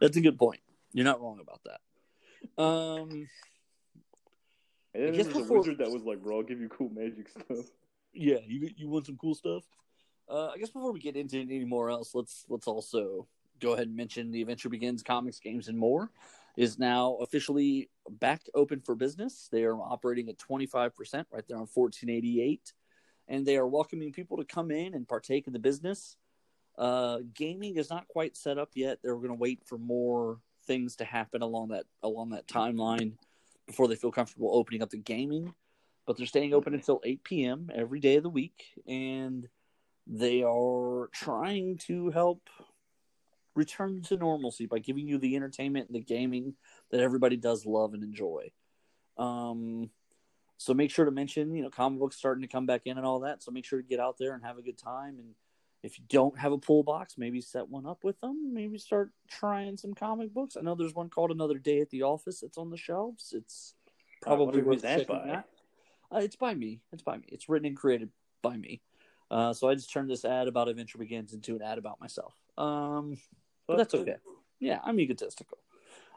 That's 0.00 0.16
a 0.16 0.20
good 0.20 0.38
point. 0.38 0.60
You're 0.92 1.04
not 1.04 1.20
wrong 1.20 1.40
about 1.40 1.60
that. 1.64 1.80
Um, 2.62 3.28
And 4.94 5.04
then 5.04 5.14
I 5.14 5.16
guess 5.16 5.26
there 5.26 5.34
was 5.36 5.42
before- 5.44 5.56
a 5.56 5.60
wizard 5.60 5.78
that 5.78 5.90
was 5.90 6.02
like, 6.04 6.22
"Bro, 6.22 6.38
I'll 6.38 6.42
give 6.42 6.60
you 6.60 6.68
cool 6.68 6.88
magic 6.90 7.28
stuff." 7.28 7.66
Yeah, 8.12 8.38
you 8.46 8.70
you 8.76 8.88
want 8.88 9.06
some 9.06 9.16
cool 9.16 9.34
stuff? 9.34 9.64
Uh, 10.28 10.48
I 10.48 10.58
guess 10.58 10.70
before 10.70 10.92
we 10.92 11.00
get 11.00 11.16
into 11.16 11.38
any 11.40 11.64
more 11.64 11.90
else, 11.90 12.14
let's 12.14 12.44
let's 12.48 12.66
also 12.66 13.26
go 13.60 13.72
ahead 13.72 13.88
and 13.88 13.96
mention 13.96 14.30
the 14.30 14.42
Adventure 14.42 14.68
Begins 14.68 15.02
Comics, 15.02 15.38
Games, 15.38 15.68
and 15.68 15.78
More 15.78 16.10
is 16.56 16.78
now 16.78 17.14
officially 17.16 17.90
back 18.08 18.42
open 18.54 18.80
for 18.80 18.94
business. 18.94 19.48
They 19.50 19.64
are 19.64 19.76
operating 19.76 20.28
at 20.28 20.38
25% 20.38 20.92
right 21.30 21.44
there 21.46 21.56
on 21.56 21.68
1488, 21.72 22.72
and 23.28 23.46
they 23.46 23.56
are 23.56 23.66
welcoming 23.66 24.12
people 24.12 24.36
to 24.38 24.44
come 24.44 24.70
in 24.70 24.94
and 24.94 25.06
partake 25.06 25.46
in 25.46 25.52
the 25.52 25.58
business. 25.58 26.16
Uh, 26.76 27.18
gaming 27.34 27.76
is 27.76 27.90
not 27.90 28.08
quite 28.08 28.36
set 28.36 28.58
up 28.58 28.70
yet. 28.74 28.98
They're 29.02 29.16
going 29.16 29.28
to 29.28 29.34
wait 29.34 29.60
for 29.64 29.78
more 29.78 30.38
things 30.66 30.96
to 30.96 31.04
happen 31.04 31.42
along 31.42 31.68
that 31.68 31.84
along 32.02 32.30
that 32.30 32.46
timeline 32.46 33.14
before 33.66 33.88
they 33.88 33.96
feel 33.96 34.12
comfortable 34.12 34.50
opening 34.52 34.82
up 34.82 34.90
the 34.90 34.98
gaming. 34.98 35.54
But 36.10 36.16
they're 36.16 36.26
staying 36.26 36.54
open 36.54 36.74
until 36.74 37.00
8 37.04 37.22
p.m. 37.22 37.70
every 37.72 38.00
day 38.00 38.16
of 38.16 38.24
the 38.24 38.28
week, 38.28 38.64
and 38.84 39.46
they 40.08 40.42
are 40.42 41.08
trying 41.12 41.78
to 41.86 42.10
help 42.10 42.50
return 43.54 44.02
to 44.02 44.16
normalcy 44.16 44.66
by 44.66 44.80
giving 44.80 45.06
you 45.06 45.18
the 45.18 45.36
entertainment 45.36 45.86
and 45.88 45.94
the 45.94 46.04
gaming 46.04 46.54
that 46.90 46.98
everybody 46.98 47.36
does 47.36 47.64
love 47.64 47.94
and 47.94 48.02
enjoy. 48.02 48.50
Um, 49.18 49.90
so 50.56 50.74
make 50.74 50.90
sure 50.90 51.04
to 51.04 51.12
mention, 51.12 51.54
you 51.54 51.62
know, 51.62 51.70
comic 51.70 52.00
books 52.00 52.16
starting 52.16 52.42
to 52.42 52.48
come 52.48 52.66
back 52.66 52.86
in 52.86 52.96
and 52.96 53.06
all 53.06 53.20
that. 53.20 53.44
So 53.44 53.52
make 53.52 53.64
sure 53.64 53.80
to 53.80 53.86
get 53.86 54.00
out 54.00 54.18
there 54.18 54.34
and 54.34 54.44
have 54.44 54.58
a 54.58 54.62
good 54.62 54.78
time. 54.78 55.20
And 55.20 55.36
if 55.84 55.96
you 55.96 56.04
don't 56.08 56.36
have 56.40 56.50
a 56.50 56.58
pull 56.58 56.82
box, 56.82 57.14
maybe 57.18 57.40
set 57.40 57.68
one 57.68 57.86
up 57.86 58.02
with 58.02 58.18
them. 58.18 58.52
Maybe 58.52 58.78
start 58.78 59.12
trying 59.28 59.76
some 59.76 59.94
comic 59.94 60.34
books. 60.34 60.56
I 60.56 60.62
know 60.62 60.74
there's 60.74 60.92
one 60.92 61.08
called 61.08 61.30
Another 61.30 61.58
Day 61.58 61.78
at 61.80 61.90
the 61.90 62.02
Office 62.02 62.40
that's 62.40 62.58
on 62.58 62.70
the 62.70 62.76
shelves. 62.76 63.32
It's 63.32 63.74
probably 64.20 64.60
worth 64.60 64.82
that 64.82 64.98
checking 64.98 65.16
by? 65.16 65.34
out. 65.34 65.44
Uh, 66.14 66.18
it's 66.18 66.36
by 66.36 66.54
me. 66.54 66.80
It's 66.92 67.02
by 67.02 67.16
me. 67.16 67.24
It's 67.28 67.48
written 67.48 67.66
and 67.66 67.76
created 67.76 68.10
by 68.42 68.56
me. 68.56 68.80
Uh, 69.30 69.52
so 69.52 69.68
I 69.68 69.74
just 69.74 69.92
turned 69.92 70.10
this 70.10 70.24
ad 70.24 70.48
about 70.48 70.68
Adventure 70.68 70.98
Begins 70.98 71.32
into 71.32 71.54
an 71.54 71.62
ad 71.62 71.78
about 71.78 72.00
myself. 72.00 72.34
Um, 72.58 73.16
but 73.66 73.76
that's 73.76 73.94
okay. 73.94 74.16
Yeah, 74.58 74.80
I'm 74.82 74.98
egotistical. 74.98 75.58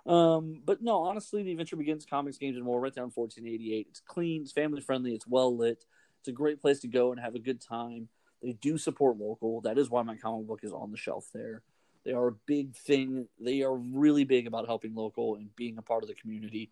Um, 0.06 0.62
but 0.66 0.82
no, 0.82 1.04
honestly, 1.04 1.44
the 1.44 1.52
Adventure 1.52 1.76
Begins 1.76 2.06
comics, 2.06 2.38
games, 2.38 2.58
and 2.58 2.66
more 2.66 2.80
right 2.80 2.94
there 2.94 3.04
on 3.04 3.12
1488. 3.14 3.88
It's 3.90 4.00
clean, 4.00 4.42
it's 4.42 4.52
family 4.52 4.82
friendly, 4.82 5.14
it's 5.14 5.28
well 5.28 5.56
lit. 5.56 5.86
It's 6.20 6.28
a 6.28 6.34
great 6.34 6.62
place 6.62 6.80
to 6.80 6.88
go 6.88 7.12
and 7.12 7.22
have 7.22 7.36
a 7.36 7.40
good 7.40 7.62
time. 7.62 8.10
They 8.42 8.54
do 8.54 8.78
support 8.78 9.18
local. 9.18 9.62
That 9.62 9.78
is 9.78 9.90
why 9.90 10.02
my 10.04 10.16
comic 10.16 10.48
book 10.48 10.62
is 10.64 10.74
on 10.74 10.92
the 10.92 10.98
shelf 10.98 11.28
there. 11.34 11.62
They 12.04 12.12
are 12.12 12.28
a 12.28 12.36
big 12.46 12.76
thing. 12.76 13.28
They 13.40 13.62
are 13.62 13.76
really 13.76 14.26
big 14.26 14.48
about 14.48 14.66
helping 14.66 14.96
local 14.96 15.36
and 15.36 15.56
being 15.56 15.78
a 15.78 15.82
part 15.82 16.04
of 16.04 16.10
the 16.10 16.16
community. 16.16 16.72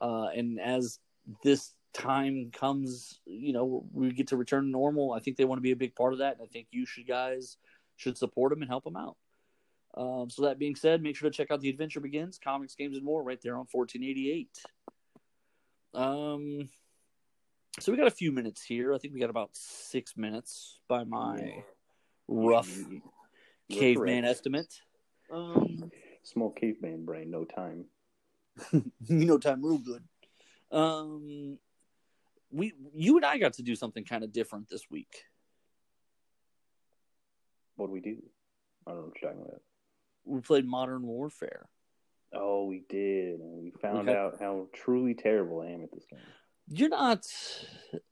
Uh, 0.00 0.28
and 0.34 0.60
as 0.60 0.98
this 1.44 1.74
time 1.92 2.50
comes, 2.52 3.20
you 3.26 3.52
know, 3.52 3.84
we 3.92 4.12
get 4.12 4.28
to 4.28 4.36
return 4.36 4.64
to 4.64 4.70
normal, 4.70 5.12
I 5.12 5.20
think 5.20 5.36
they 5.36 5.44
want 5.44 5.58
to 5.58 5.62
be 5.62 5.72
a 5.72 5.76
big 5.76 5.94
part 5.94 6.12
of 6.12 6.20
that. 6.20 6.34
And 6.34 6.42
I 6.42 6.46
think 6.46 6.68
you 6.70 6.86
should 6.86 7.06
guys 7.06 7.56
should 7.96 8.16
support 8.18 8.50
them 8.50 8.62
and 8.62 8.70
help 8.70 8.84
them 8.84 8.96
out. 8.96 9.16
Um, 9.94 10.30
so 10.30 10.42
that 10.42 10.58
being 10.58 10.74
said, 10.74 11.02
make 11.02 11.16
sure 11.16 11.28
to 11.30 11.36
check 11.36 11.50
out 11.50 11.60
The 11.60 11.68
Adventure 11.68 12.00
Begins, 12.00 12.38
Comics, 12.42 12.74
Games, 12.74 12.96
and 12.96 13.04
More 13.04 13.22
right 13.22 13.40
there 13.42 13.54
on 13.54 13.66
1488. 13.70 14.58
Um, 15.94 16.68
so 17.78 17.92
we 17.92 17.98
got 17.98 18.06
a 18.06 18.10
few 18.10 18.32
minutes 18.32 18.62
here. 18.62 18.94
I 18.94 18.98
think 18.98 19.12
we 19.14 19.20
got 19.20 19.30
about 19.30 19.50
six 19.52 20.16
minutes 20.16 20.78
by 20.88 21.04
my 21.04 21.62
rough 22.28 22.70
caveman 23.70 24.24
estimate. 24.24 24.72
Um, 25.30 25.90
Small 26.22 26.50
caveman 26.50 27.04
brain, 27.04 27.30
no 27.30 27.44
time. 27.44 27.86
you 28.72 28.82
know 29.08 29.38
time 29.38 29.64
real 29.64 29.78
good. 29.78 30.02
Um, 30.70 31.58
we 32.52 32.72
you 32.94 33.16
and 33.16 33.24
I 33.26 33.38
got 33.38 33.54
to 33.54 33.62
do 33.62 33.74
something 33.74 34.04
kind 34.04 34.22
of 34.22 34.32
different 34.32 34.68
this 34.68 34.90
week. 34.90 35.24
What 37.76 37.86
do 37.86 37.92
we 37.92 38.00
do? 38.00 38.18
I 38.86 38.90
don't 38.90 38.98
know 39.00 39.06
what 39.06 39.20
you're 39.22 39.30
talking 39.30 39.44
about. 39.46 39.62
We 40.24 40.40
played 40.40 40.66
Modern 40.66 41.02
Warfare. 41.06 41.66
Oh, 42.34 42.66
we 42.66 42.84
did. 42.88 43.40
And 43.40 43.62
we 43.62 43.70
found 43.80 44.06
got- 44.06 44.16
out 44.16 44.40
how 44.40 44.68
truly 44.72 45.14
terrible 45.14 45.60
I 45.62 45.66
am 45.68 45.82
at 45.82 45.90
this 45.92 46.04
game. 46.08 46.20
You're 46.68 46.88
not. 46.88 47.26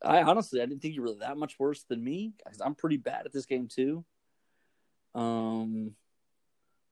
I 0.02 0.22
honestly, 0.22 0.60
I 0.60 0.66
didn't 0.66 0.82
think 0.82 0.94
you 0.94 1.02
were 1.02 1.14
that 1.20 1.36
much 1.36 1.58
worse 1.58 1.84
than 1.84 2.02
me. 2.02 2.34
'cause 2.44 2.60
I'm 2.60 2.74
pretty 2.74 2.96
bad 2.96 3.24
at 3.26 3.32
this 3.32 3.46
game 3.46 3.68
too. 3.68 4.04
Um, 5.14 5.94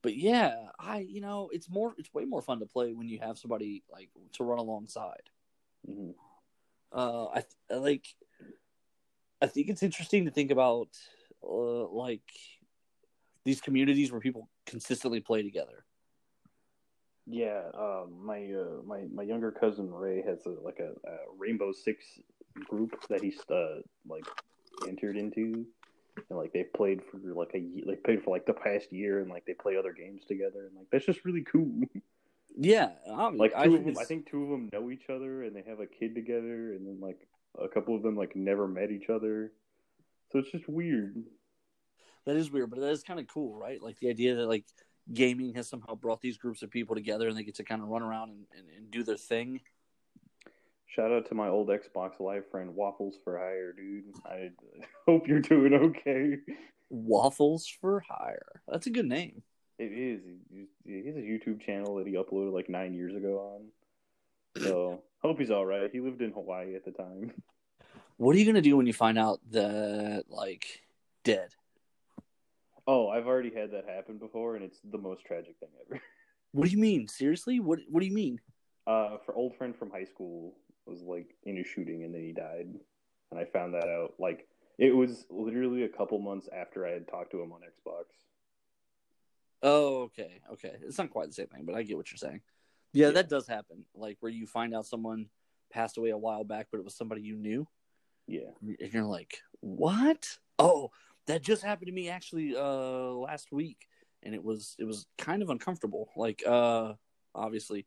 but 0.01 0.15
yeah, 0.15 0.69
I 0.79 0.99
you 0.99 1.19
know 1.21 1.49
it's 1.51 1.69
more 1.69 1.93
it's 1.97 2.13
way 2.13 2.23
more 2.25 2.41
fun 2.41 2.59
to 2.59 2.65
play 2.65 2.93
when 2.93 3.09
you 3.09 3.19
have 3.19 3.37
somebody 3.37 3.83
like 3.89 4.09
to 4.33 4.43
run 4.43 4.59
alongside. 4.59 5.29
hmm 5.85 6.11
uh 6.91 7.25
i 7.25 7.43
like 7.71 8.05
i 9.41 9.47
think 9.47 9.69
it's 9.69 9.83
interesting 9.83 10.25
to 10.25 10.31
think 10.31 10.51
about 10.51 10.89
uh, 11.43 11.87
like 11.87 12.23
these 13.45 13.61
communities 13.61 14.11
where 14.11 14.21
people 14.21 14.49
consistently 14.65 15.19
play 15.19 15.41
together. 15.41 15.85
Yeah, 17.25 17.61
um, 17.77 18.25
my 18.25 18.51
uh, 18.53 18.81
my 18.85 19.05
my 19.13 19.23
younger 19.23 19.51
cousin 19.51 19.91
Ray 19.91 20.21
has 20.23 20.45
a, 20.45 20.49
like 20.49 20.79
a, 20.79 20.91
a 21.07 21.15
Rainbow 21.37 21.71
Six 21.71 22.03
group 22.67 22.99
that 23.09 23.21
he's 23.21 23.39
uh, 23.51 23.81
like 24.07 24.25
entered 24.87 25.15
into, 25.15 25.65
and 26.29 26.39
like 26.39 26.51
they've 26.53 26.73
played 26.73 27.01
for 27.03 27.19
like 27.35 27.51
a 27.53 27.59
ye- 27.59 27.83
like 27.85 28.03
played 28.03 28.23
for 28.23 28.31
like 28.31 28.45
the 28.45 28.53
past 28.53 28.91
year, 28.91 29.19
and 29.19 29.29
like 29.29 29.45
they 29.45 29.53
play 29.53 29.77
other 29.77 29.93
games 29.93 30.23
together, 30.27 30.67
and 30.67 30.75
like 30.75 30.87
that's 30.91 31.05
just 31.05 31.23
really 31.23 31.43
cool. 31.43 31.69
yeah 32.57 32.89
I'm, 33.11 33.37
like 33.37 33.53
I 33.55 33.65
two 33.65 33.71
think 33.71 33.87
of 33.87 33.93
them, 33.93 34.01
I 34.01 34.05
think 34.05 34.29
two 34.29 34.43
of 34.43 34.49
them 34.49 34.69
know 34.73 34.89
each 34.91 35.09
other, 35.09 35.43
and 35.43 35.55
they 35.55 35.63
have 35.67 35.79
a 35.79 35.87
kid 35.87 36.15
together, 36.15 36.73
and 36.73 36.87
then 36.87 36.99
like 37.01 37.27
a 37.59 37.67
couple 37.67 37.95
of 37.95 38.03
them 38.03 38.15
like 38.15 38.35
never 38.35 38.67
met 38.67 38.91
each 38.91 39.09
other, 39.09 39.51
so 40.31 40.39
it's 40.39 40.51
just 40.51 40.67
weird. 40.67 41.15
that 42.25 42.35
is 42.35 42.51
weird 42.51 42.69
but 42.69 42.79
that 42.79 42.89
is 42.89 43.01
kind 43.03 43.19
of 43.19 43.27
cool 43.27 43.55
right 43.55 43.81
like 43.81 43.97
the 43.99 44.09
idea 44.09 44.35
that 44.35 44.47
like 44.47 44.65
gaming 45.13 45.53
has 45.55 45.67
somehow 45.67 45.95
brought 45.95 46.21
these 46.21 46.37
groups 46.37 46.61
of 46.61 46.69
people 46.69 46.95
together 46.95 47.27
and 47.27 47.35
they 47.37 47.43
get 47.43 47.55
to 47.55 47.63
kind 47.63 47.81
of 47.81 47.87
run 47.87 48.03
around 48.03 48.29
and, 48.29 48.45
and, 48.55 48.67
and 48.77 48.91
do 48.91 49.03
their 49.03 49.17
thing 49.17 49.59
Shout 50.85 51.11
out 51.11 51.27
to 51.27 51.35
my 51.35 51.47
old 51.47 51.69
Xbox 51.69 52.19
Live 52.19 52.49
friend 52.49 52.73
Waffles 52.75 53.15
for 53.23 53.37
Hire, 53.37 53.73
dude. 53.73 54.05
I 54.25 54.49
hope 55.07 55.27
you're 55.27 55.39
doing 55.39 55.73
okay. 55.73 56.37
waffles 56.89 57.67
for 57.79 58.03
hire 58.07 58.61
that's 58.67 58.87
a 58.87 58.89
good 58.89 59.05
name 59.05 59.43
It 59.77 59.91
is. 59.91 60.21
He 61.09 61.21
he 61.21 61.21
has 61.21 61.43
a 61.43 61.49
YouTube 61.49 61.61
channel 61.61 61.95
that 61.95 62.07
he 62.07 62.13
uploaded 62.13 62.53
like 62.53 62.69
nine 62.69 62.93
years 62.93 63.15
ago 63.15 63.55
on. 63.55 64.63
So 64.63 65.03
hope 65.21 65.39
he's 65.39 65.51
all 65.51 65.65
right. 65.65 65.89
He 65.91 65.99
lived 65.99 66.21
in 66.21 66.31
Hawaii 66.31 66.75
at 66.75 66.85
the 66.85 66.91
time. 66.91 67.31
what 68.17 68.35
are 68.35 68.39
you 68.39 68.45
gonna 68.45 68.61
do 68.61 68.77
when 68.77 68.85
you 68.85 68.93
find 68.93 69.17
out 69.17 69.39
that 69.51 70.25
like 70.29 70.81
dead 71.23 71.55
Oh, 72.87 73.07
I've 73.07 73.27
already 73.27 73.53
had 73.53 73.71
that 73.73 73.85
happen 73.87 74.17
before, 74.17 74.55
and 74.55 74.65
it's 74.65 74.79
the 74.83 74.97
most 74.97 75.23
tragic 75.23 75.55
thing 75.59 75.69
ever. 75.85 76.01
what 76.53 76.65
do 76.65 76.71
you 76.71 76.79
mean 76.79 77.07
seriously 77.07 77.59
what 77.59 77.79
what 77.89 78.01
do 78.01 78.05
you 78.05 78.13
mean 78.13 78.39
Uh, 78.87 79.17
for 79.25 79.35
old 79.35 79.55
friend 79.55 79.75
from 79.75 79.91
high 79.91 80.05
school 80.05 80.55
was 80.85 81.01
like 81.03 81.35
in 81.43 81.57
a 81.57 81.63
shooting, 81.63 82.03
and 82.03 82.13
then 82.13 82.23
he 82.23 82.33
died, 82.33 82.67
and 83.31 83.39
I 83.39 83.45
found 83.45 83.73
that 83.73 83.87
out 83.87 84.13
like 84.19 84.47
it 84.77 84.95
was 84.95 85.25
literally 85.29 85.83
a 85.83 85.89
couple 85.89 86.19
months 86.19 86.49
after 86.55 86.85
I 86.85 86.91
had 86.91 87.07
talked 87.07 87.31
to 87.31 87.41
him 87.41 87.51
on 87.51 87.61
Xbox. 87.61 88.05
Oh, 89.61 90.03
okay, 90.03 90.41
okay. 90.53 90.75
It's 90.81 90.97
not 90.97 91.09
quite 91.09 91.27
the 91.27 91.33
same 91.33 91.47
thing, 91.47 91.65
but 91.65 91.75
I 91.75 91.83
get 91.83 91.97
what 91.97 92.11
you're 92.11 92.17
saying. 92.17 92.41
Yeah, 92.93 93.07
Yeah. 93.07 93.13
that 93.13 93.29
does 93.29 93.47
happen. 93.47 93.85
Like 93.93 94.17
where 94.21 94.31
you 94.31 94.47
find 94.47 94.73
out 94.73 94.85
someone 94.85 95.29
passed 95.71 95.97
away 95.97 96.09
a 96.09 96.17
while 96.17 96.43
back, 96.43 96.67
but 96.71 96.79
it 96.79 96.83
was 96.83 96.95
somebody 96.95 97.21
you 97.21 97.35
knew, 97.35 97.67
Yeah. 98.27 98.51
and 98.61 98.93
you're 98.93 99.03
like, 99.03 99.41
"What? 99.59 100.39
Oh, 100.57 100.91
that 101.27 101.41
just 101.41 101.61
happened 101.63 101.87
to 101.87 101.93
me 101.93 102.09
actually 102.09 102.55
uh 102.55 103.11
last 103.11 103.51
week, 103.51 103.87
and 104.23 104.33
it 104.33 104.43
was 104.43 104.75
it 104.79 104.85
was 104.85 105.05
kind 105.17 105.41
of 105.41 105.49
uncomfortable. 105.49 106.09
Like, 106.15 106.41
uh, 106.47 106.93
obviously, 107.35 107.85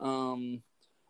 um, 0.00 0.62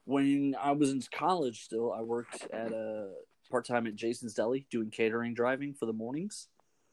when 0.04 0.56
I 0.60 0.72
was 0.72 0.90
in 0.90 1.02
college, 1.12 1.64
still 1.64 1.92
I 1.92 2.00
worked 2.00 2.46
at 2.52 2.72
a 2.72 3.12
part 3.50 3.66
time 3.66 3.86
at 3.86 3.94
Jason's 3.94 4.34
Deli 4.34 4.66
doing 4.70 4.90
catering 4.90 5.34
driving 5.34 5.74
for 5.74 5.86
the 5.86 5.92
mornings 5.92 6.48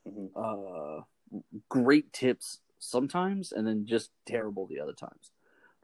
hmm 0.07 0.27
uh, 0.35 1.01
great 1.69 2.13
tips 2.13 2.59
sometimes, 2.89 3.51
and 3.51 3.65
then 3.67 3.85
just 3.85 4.11
terrible 4.25 4.67
the 4.67 4.79
other 4.79 4.93
times. 4.93 5.31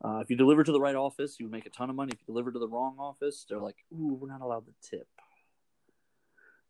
Uh, 0.03 0.19
if 0.19 0.29
you 0.29 0.35
deliver 0.35 0.63
to 0.63 0.71
the 0.71 0.79
right 0.79 0.95
office, 0.95 1.39
you 1.39 1.45
would 1.45 1.51
make 1.51 1.65
a 1.65 1.69
ton 1.69 1.89
of 1.89 1.95
money. 1.95 2.11
If 2.13 2.19
you 2.21 2.25
deliver 2.33 2.51
to 2.51 2.59
the 2.59 2.67
wrong 2.67 2.95
office, 2.97 3.45
they're 3.47 3.59
like, 3.59 3.85
"Ooh, 3.93 4.17
we're 4.19 4.29
not 4.29 4.41
allowed 4.41 4.65
to 4.65 4.73
tip." 4.81 5.07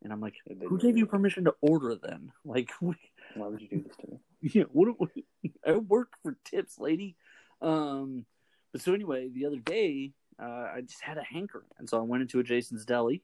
And 0.03 0.11
I'm 0.11 0.19
like, 0.19 0.35
"Who 0.67 0.77
gave 0.77 0.97
you 0.97 1.05
permission 1.05 1.45
to 1.45 1.55
order 1.61 1.95
then?" 1.95 2.31
Like, 2.45 2.71
we, 2.81 2.95
Why 3.35 3.47
would 3.47 3.61
you 3.61 3.69
do 3.69 3.83
this 3.83 3.95
to 3.97 4.07
me? 4.11 4.19
yeah, 4.41 4.63
what? 4.71 4.97
do- 4.97 5.51
I 5.65 5.73
work 5.73 6.13
for 6.23 6.37
tips, 6.43 6.77
lady. 6.79 7.15
Um, 7.61 8.25
but 8.71 8.81
so 8.81 8.93
anyway, 8.93 9.29
the 9.29 9.45
other 9.45 9.59
day, 9.59 10.13
uh, 10.41 10.69
I 10.75 10.81
just 10.81 11.01
had 11.01 11.17
a 11.17 11.23
hankering, 11.23 11.67
and 11.77 11.89
so 11.89 11.97
I 11.99 12.01
went 12.01 12.21
into 12.21 12.39
a 12.39 12.43
Jason's 12.43 12.85
Deli, 12.85 13.21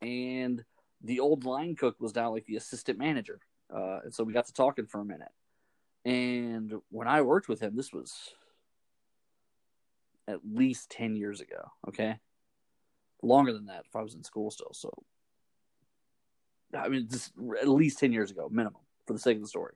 and 0.00 0.64
the 1.02 1.20
old 1.20 1.44
line 1.44 1.76
cook 1.76 1.96
was 2.00 2.14
now 2.14 2.32
like 2.32 2.46
the 2.46 2.56
assistant 2.56 2.98
manager, 2.98 3.40
uh, 3.72 4.00
and 4.04 4.14
so 4.14 4.24
we 4.24 4.32
got 4.32 4.46
to 4.46 4.52
talking 4.52 4.86
for 4.86 5.00
a 5.00 5.04
minute. 5.04 5.28
And 6.08 6.72
when 6.88 7.06
I 7.06 7.20
worked 7.20 7.50
with 7.50 7.60
him, 7.60 7.76
this 7.76 7.92
was 7.92 8.14
at 10.26 10.40
least 10.42 10.88
ten 10.88 11.14
years 11.14 11.42
ago. 11.42 11.70
Okay, 11.86 12.18
longer 13.22 13.52
than 13.52 13.66
that 13.66 13.84
if 13.86 13.94
I 13.94 14.00
was 14.00 14.14
in 14.14 14.24
school 14.24 14.50
still. 14.50 14.72
So, 14.72 14.90
I 16.74 16.88
mean, 16.88 17.08
just 17.10 17.32
at 17.60 17.68
least 17.68 17.98
ten 17.98 18.12
years 18.12 18.30
ago, 18.30 18.48
minimum, 18.50 18.80
for 19.06 19.12
the 19.12 19.18
sake 19.18 19.36
of 19.36 19.42
the 19.42 19.48
story. 19.48 19.74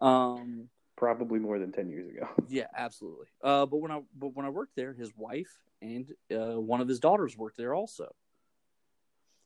Um, 0.00 0.68
Probably 0.96 1.38
more 1.38 1.60
than 1.60 1.70
ten 1.70 1.88
years 1.88 2.08
ago. 2.08 2.28
yeah, 2.48 2.66
absolutely. 2.76 3.26
Uh, 3.40 3.64
but 3.66 3.76
when 3.76 3.92
I 3.92 4.00
but 4.18 4.34
when 4.34 4.44
I 4.44 4.50
worked 4.50 4.74
there, 4.74 4.92
his 4.92 5.12
wife 5.16 5.60
and 5.80 6.08
uh, 6.34 6.60
one 6.60 6.80
of 6.80 6.88
his 6.88 6.98
daughters 6.98 7.38
worked 7.38 7.56
there 7.56 7.72
also. 7.72 8.12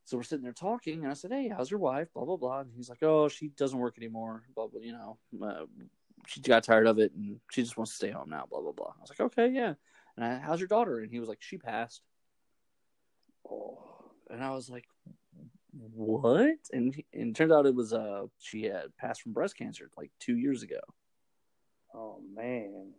So 0.07 0.17
we're 0.17 0.23
sitting 0.23 0.45
there 0.45 0.55
talking, 0.55 1.03
and 1.03 1.11
I 1.11 1.15
said, 1.15 1.31
"Hey, 1.31 1.49
how's 1.49 1.71
your 1.71 1.81
wife?" 1.81 2.09
Blah 2.15 2.25
blah 2.25 2.37
blah. 2.37 2.61
And 2.61 2.71
he's 2.75 2.89
like, 2.89 3.03
"Oh, 3.03 3.29
she 3.29 3.49
doesn't 3.49 3.79
work 3.79 3.99
anymore. 3.99 4.45
Blah 4.55 4.69
blah. 4.69 4.81
You 4.81 4.93
know, 4.93 5.19
uh, 5.43 5.67
she 6.27 6.41
got 6.41 6.65
tired 6.65 6.87
of 6.87 6.99
it, 6.99 7.13
and 7.13 7.41
she 7.51 7.63
just 7.63 7.77
wants 7.77 7.93
to 7.93 7.97
stay 7.97 8.11
home 8.11 8.31
now. 8.31 8.45
Blah 8.49 8.61
blah 8.61 8.73
blah." 8.73 8.93
I 8.97 9.01
was 9.01 9.11
like, 9.11 9.21
"Okay, 9.21 9.49
yeah." 9.51 9.75
And 10.17 10.25
I, 10.25 10.39
how's 10.39 10.61
your 10.61 10.69
daughter? 10.69 10.99
And 11.01 11.11
he 11.11 11.21
was 11.21 11.29
like, 11.29 11.41
"She 11.43 11.59
passed." 11.59 12.03
Oh, 13.51 13.79
And 14.31 14.43
I 14.43 14.51
was 14.51 14.69
like, 14.69 14.87
"What?" 15.73 16.57
And 16.73 16.95
and 17.13 17.31
it 17.31 17.35
turned 17.35 17.53
out 17.53 17.67
it 17.67 17.75
was 17.75 17.93
uh 17.93 18.27
she 18.39 18.65
had 18.65 18.97
passed 18.97 19.23
from 19.23 19.33
breast 19.33 19.57
cancer 19.57 19.91
like 19.97 20.11
two 20.19 20.37
years 20.37 20.63
ago. 20.63 20.81
oh 21.95 22.21
man. 22.35 22.93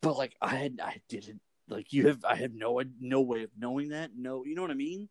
but 0.00 0.16
like 0.16 0.34
I 0.40 0.54
had 0.56 0.80
I 0.82 1.00
didn't 1.08 1.40
like 1.68 1.92
you 1.92 2.08
have 2.08 2.24
I 2.24 2.34
had 2.36 2.54
no 2.54 2.80
no 3.00 3.20
way 3.22 3.42
of 3.44 3.50
knowing 3.56 3.90
that 3.90 4.10
no 4.16 4.44
you 4.44 4.54
know 4.54 4.62
what 4.62 4.70
I 4.70 4.74
mean 4.74 5.08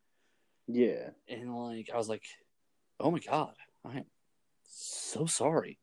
Yeah. 0.68 1.10
and 1.28 1.54
like 1.56 1.90
I 1.94 1.98
was 1.98 2.10
like 2.10 2.24
oh 3.00 3.12
my 3.12 3.20
god 3.20 3.56
I 3.86 3.98
am 3.98 4.06
so 4.64 5.26
sorry 5.26 5.80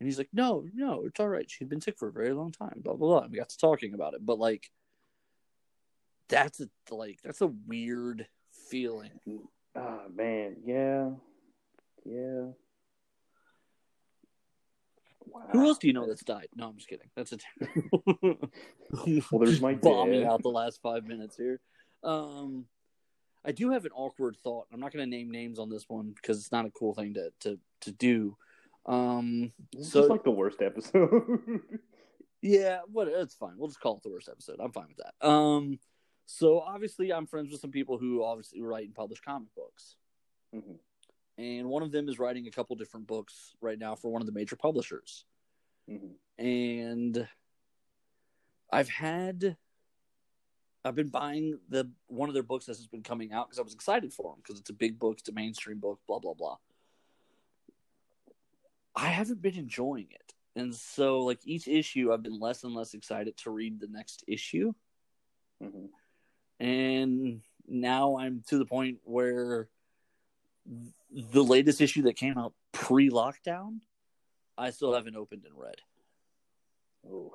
and 0.00 0.06
he's 0.06 0.18
like 0.18 0.28
no 0.32 0.64
no 0.74 1.04
it's 1.04 1.20
all 1.20 1.28
right 1.28 1.50
she'd 1.50 1.68
been 1.68 1.80
sick 1.80 1.98
for 1.98 2.08
a 2.08 2.12
very 2.12 2.32
long 2.32 2.52
time 2.52 2.80
blah 2.82 2.94
blah 2.94 3.08
blah 3.08 3.22
and 3.22 3.32
we 3.32 3.38
got 3.38 3.48
to 3.48 3.58
talking 3.58 3.94
about 3.94 4.14
it 4.14 4.24
but 4.24 4.38
like 4.38 4.70
that's 6.28 6.60
a 6.60 6.68
like 6.94 7.18
that's 7.22 7.40
a 7.40 7.46
weird 7.46 8.26
feeling 8.68 9.10
Ah 9.78 10.00
man. 10.14 10.56
Yeah. 10.64 11.10
Yeah. 12.04 12.46
Wow. 15.26 15.42
who 15.52 15.66
else 15.66 15.78
do 15.78 15.86
you 15.86 15.92
know 15.92 16.06
that's 16.06 16.24
died 16.24 16.48
no 16.56 16.68
I'm 16.68 16.76
just 16.76 16.88
kidding 16.88 17.10
that's 17.14 17.32
a 17.32 17.38
Well, 19.30 19.40
there's 19.44 19.60
my 19.60 19.74
bombing 19.74 20.24
out 20.24 20.42
the 20.42 20.48
last 20.48 20.80
five 20.80 21.06
minutes 21.06 21.36
here. 21.36 21.60
Um, 22.02 22.64
I 23.44 23.52
do 23.52 23.70
have 23.70 23.84
an 23.84 23.92
awkward 23.94 24.36
thought. 24.42 24.66
I'm 24.72 24.80
not 24.80 24.92
going 24.92 25.04
to 25.04 25.10
name 25.10 25.30
names 25.30 25.58
on 25.58 25.68
this 25.68 25.84
one 25.88 26.12
because 26.14 26.38
it's 26.38 26.52
not 26.52 26.64
a 26.64 26.70
cool 26.70 26.94
thing 26.94 27.14
to 27.14 27.30
to 27.40 27.58
to 27.82 27.92
do. 27.92 28.36
Um, 28.88 29.52
This 29.72 29.92
so 29.92 30.04
is 30.04 30.08
like 30.10 30.24
the 30.24 30.30
worst 30.30 30.62
episode. 30.62 31.60
yeah, 32.42 32.80
what 32.90 33.06
it's 33.06 33.34
fine. 33.34 33.52
We'll 33.56 33.68
just 33.68 33.80
call 33.80 33.98
it 33.98 34.02
the 34.02 34.10
worst 34.10 34.28
episode. 34.30 34.56
I'm 34.60 34.72
fine 34.72 34.88
with 34.88 35.04
that. 35.04 35.26
Um, 35.28 35.78
So 36.26 36.60
obviously, 36.60 37.12
I'm 37.12 37.26
friends 37.26 37.52
with 37.52 37.60
some 37.60 37.70
people 37.70 37.98
who 37.98 38.24
obviously 38.24 38.62
write 38.62 38.86
and 38.86 38.94
publish 38.94 39.20
comic 39.20 39.54
books, 39.54 39.96
hmm 40.52 40.74
and 41.36 41.68
one 41.68 41.84
of 41.84 41.92
them 41.92 42.08
is 42.08 42.18
writing 42.18 42.48
a 42.48 42.50
couple 42.50 42.74
different 42.74 43.06
books 43.06 43.54
right 43.60 43.78
now 43.78 43.94
for 43.94 44.10
one 44.10 44.20
of 44.20 44.26
the 44.26 44.32
major 44.32 44.56
publishers. 44.56 45.24
hmm 45.86 46.14
and 46.38 47.28
I've 48.72 48.88
had 48.88 49.56
I've 50.84 50.94
been 50.94 51.08
buying 51.08 51.58
the 51.68 51.90
one 52.06 52.28
of 52.28 52.34
their 52.34 52.42
books 52.42 52.68
as 52.68 52.78
it's 52.78 52.86
been 52.86 53.02
coming 53.02 53.32
out 53.32 53.48
because 53.48 53.58
I 53.58 53.62
was 53.62 53.74
excited 53.74 54.12
for 54.12 54.32
them 54.32 54.40
because 54.42 54.58
it's 54.58 54.70
a 54.70 54.74
big 54.74 54.98
book, 54.98 55.18
it's 55.18 55.28
a 55.28 55.32
mainstream 55.32 55.78
book, 55.78 56.00
blah 56.06 56.18
blah 56.18 56.34
blah. 56.34 56.56
I 58.94 59.06
haven't 59.08 59.42
been 59.42 59.56
enjoying 59.56 60.08
it, 60.10 60.34
and 60.56 60.74
so 60.74 61.20
like 61.20 61.40
each 61.44 61.68
issue, 61.68 62.12
I've 62.12 62.22
been 62.22 62.38
less 62.40 62.64
and 62.64 62.74
less 62.74 62.94
excited 62.94 63.36
to 63.38 63.50
read 63.50 63.80
the 63.80 63.88
next 63.88 64.24
issue, 64.26 64.72
hmm 65.62 65.86
and 66.60 67.40
now 67.68 68.16
I'm 68.16 68.42
to 68.48 68.58
the 68.58 68.64
point 68.64 68.98
where 69.04 69.68
the 71.10 71.44
latest 71.44 71.80
issue 71.80 72.02
that 72.02 72.16
came 72.16 72.36
out 72.36 72.52
pre-lockdown, 72.72 73.78
I 74.56 74.70
still 74.70 74.92
haven't 74.92 75.16
opened 75.16 75.44
and 75.44 75.54
read. 75.56 75.76
Oh, 77.08 77.32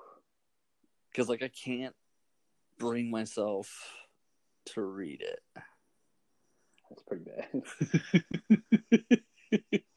because 1.09 1.29
like 1.29 1.41
I 1.43 1.47
can't 1.47 1.95
bring 2.77 3.09
myself 3.09 3.69
to 4.67 4.81
read 4.81 5.21
it. 5.21 5.41
that's 6.89 7.03
pretty 7.03 7.25
bad. 7.25 7.63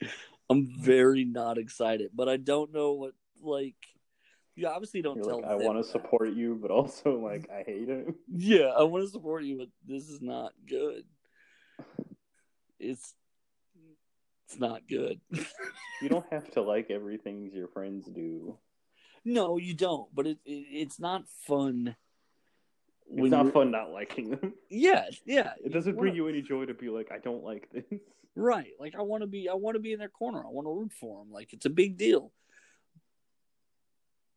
I'm 0.48 0.66
mm-hmm. 0.66 0.82
very 0.82 1.24
not 1.24 1.58
excited, 1.58 2.10
but 2.14 2.28
I 2.28 2.36
don't 2.36 2.72
know 2.72 2.92
what 2.92 3.12
like. 3.42 3.74
You 4.54 4.68
obviously 4.68 5.02
don't 5.02 5.16
You're 5.16 5.26
tell. 5.26 5.42
like, 5.42 5.50
I 5.50 5.54
want 5.56 5.84
to 5.84 5.84
support 5.84 6.32
you, 6.32 6.58
but 6.60 6.70
also 6.70 7.18
like 7.18 7.50
I 7.50 7.62
hate 7.62 7.88
it. 7.88 8.06
Yeah, 8.28 8.66
I 8.66 8.84
want 8.84 9.04
to 9.04 9.10
support 9.10 9.44
you, 9.44 9.58
but 9.58 9.68
this 9.86 10.08
is 10.08 10.22
not 10.22 10.52
good. 10.66 11.04
It's 12.78 13.14
it's 14.46 14.58
not 14.58 14.82
good. 14.88 15.20
You 16.02 16.10
don't 16.10 16.30
have 16.30 16.50
to 16.50 16.60
like 16.60 16.90
everything 16.90 17.50
your 17.54 17.68
friends 17.68 18.06
do. 18.06 18.58
no, 19.24 19.56
you 19.56 19.72
don't. 19.72 20.14
But 20.14 20.26
it, 20.26 20.38
it 20.44 20.66
it's 20.70 21.00
not 21.00 21.26
fun. 21.46 21.96
It's 23.10 23.30
not 23.30 23.52
fun 23.54 23.70
not 23.70 23.92
liking 23.92 24.30
them. 24.30 24.52
Yeah, 24.68 25.06
yeah. 25.24 25.52
It 25.64 25.72
doesn't 25.72 25.96
bring 25.96 26.14
you 26.14 26.28
any 26.28 26.42
joy 26.42 26.66
to 26.66 26.74
be 26.74 26.90
like, 26.90 27.10
I 27.10 27.18
don't 27.18 27.42
like 27.42 27.70
this. 27.72 27.84
Right. 28.36 28.72
Like 28.78 28.94
I 28.94 29.02
want 29.02 29.22
to 29.22 29.26
be 29.26 29.48
I 29.48 29.54
want 29.54 29.74
to 29.76 29.80
be 29.80 29.92
in 29.92 29.98
their 29.98 30.08
corner. 30.10 30.40
I 30.40 30.50
want 30.50 30.66
to 30.66 30.72
root 30.72 30.92
for 30.92 31.18
them. 31.18 31.32
Like 31.32 31.52
it's 31.52 31.66
a 31.66 31.70
big 31.70 31.96
deal. 31.96 32.32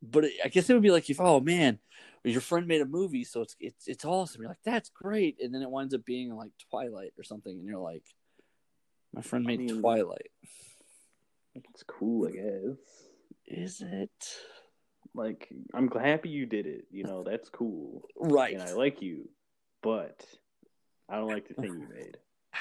But 0.01 0.23
it, 0.23 0.33
I 0.43 0.47
guess 0.47 0.69
it 0.69 0.73
would 0.73 0.81
be 0.81 0.91
like 0.91 1.09
if 1.09 1.19
oh 1.19 1.41
man, 1.41 1.79
your 2.23 2.41
friend 2.41 2.65
made 2.65 2.81
a 2.81 2.85
movie 2.85 3.25
so 3.25 3.41
it's 3.41 3.55
it's 3.59 3.87
it's 3.87 4.05
awesome. 4.05 4.41
You're 4.41 4.49
like 4.49 4.63
that's 4.63 4.89
great 4.89 5.37
and 5.41 5.53
then 5.53 5.61
it 5.61 5.69
winds 5.69 5.93
up 5.93 6.05
being 6.05 6.33
like 6.33 6.51
Twilight 6.69 7.11
or 7.17 7.23
something 7.23 7.51
and 7.53 7.65
you're 7.67 7.79
like 7.79 8.05
my 9.13 9.21
friend 9.21 9.45
I 9.45 9.47
made 9.47 9.59
mean- 9.59 9.81
Twilight. 9.81 10.31
It's 11.55 11.83
cool, 11.83 12.27
I 12.27 12.31
guess. 12.31 12.77
Is 13.47 13.81
it? 13.81 14.11
Like, 15.15 15.49
I'm 15.73 15.89
happy 15.89 16.29
you 16.29 16.45
did 16.45 16.67
it. 16.67 16.85
You 16.91 17.03
know, 17.03 17.23
that's 17.23 17.49
cool. 17.49 18.03
Right. 18.15 18.53
And 18.53 18.61
I 18.61 18.73
like 18.73 19.01
you, 19.01 19.27
but 19.81 20.23
I 21.09 21.15
don't 21.15 21.27
like 21.27 21.47
the 21.47 21.55
thing 21.55 21.73
you 21.73 21.87
made. 21.93 22.17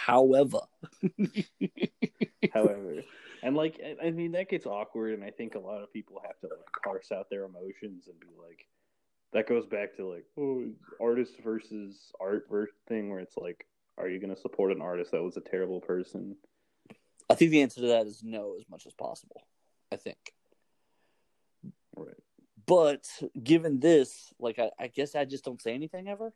However, 0.07 0.61
However, 2.53 3.03
and 3.43 3.57
like, 3.57 3.81
I- 4.03 4.11
mean, 4.11 4.33
that 4.33 4.49
gets 4.49 4.67
awkward, 4.67 5.15
and 5.15 5.25
I 5.25 5.31
think 5.31 5.55
a 5.55 5.59
lot 5.59 5.83
of 5.83 5.93
people 5.93 6.23
have 6.25 6.39
to 6.41 6.47
like 6.49 6.83
parse 6.85 7.11
out 7.13 7.29
their 7.31 7.45
emotions 7.45 8.07
and 8.07 8.19
be 8.21 8.27
like, 8.41 8.67
that 9.33 9.49
goes 9.49 9.67
back 9.67 9.97
to 9.97 10.07
like, 10.07 10.25
oh, 10.39 10.67
artist 11.01 11.35
versus 11.43 12.13
art 12.21 12.49
thing, 12.89 13.11
where 13.11 13.21
it's 13.21 13.37
like, 13.37 13.67
are 13.99 14.09
you 14.09 14.19
going 14.21 14.35
to 14.35 14.41
support 14.41 14.73
an 14.73 14.81
artist 14.81 15.11
that 15.11 15.23
was 15.23 15.37
a 15.37 15.41
terrible 15.41 15.81
person? 15.81 16.37
I 17.29 17.35
think 17.35 17.51
the 17.51 17.63
answer 17.63 17.81
to 17.83 17.89
that 17.89 18.07
is 18.07 18.23
no 18.23 18.55
as 18.59 18.65
much 18.71 18.87
as 18.87 18.95
possible. 18.95 19.43
I 19.93 19.97
think. 19.97 20.33
Right. 21.97 22.15
But 22.67 23.07
given 23.43 23.81
this, 23.81 24.33
like 24.39 24.59
I, 24.59 24.71
I 24.79 24.87
guess 24.87 25.15
I 25.15 25.25
just 25.25 25.45
don't 25.45 25.61
say 25.61 25.75
anything 25.75 26.09
ever. 26.09 26.33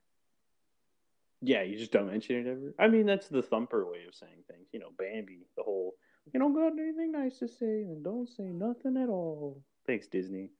Yeah, 1.42 1.62
you 1.62 1.76
just 1.76 1.90
don't 1.90 2.06
mention 2.06 2.36
it 2.36 2.46
ever. 2.50 2.74
I 2.78 2.88
mean, 2.88 3.04
that's 3.04 3.28
the 3.28 3.42
thumper 3.42 3.84
way 3.84 4.04
of 4.06 4.14
saying 4.14 4.44
things. 4.48 4.68
You 4.72 4.78
know, 4.78 4.90
Bambi, 4.96 5.40
the 5.56 5.62
whole, 5.64 5.94
you 6.32 6.38
don't 6.38 6.54
got 6.54 6.78
anything 6.80 7.10
nice 7.12 7.38
to 7.40 7.48
say, 7.48 7.82
and 7.82 8.04
don't 8.04 8.28
say 8.28 8.44
nothing 8.44 8.96
at 8.96 9.08
all. 9.08 9.60
Thanks, 9.86 10.06
Disney. 10.06 10.50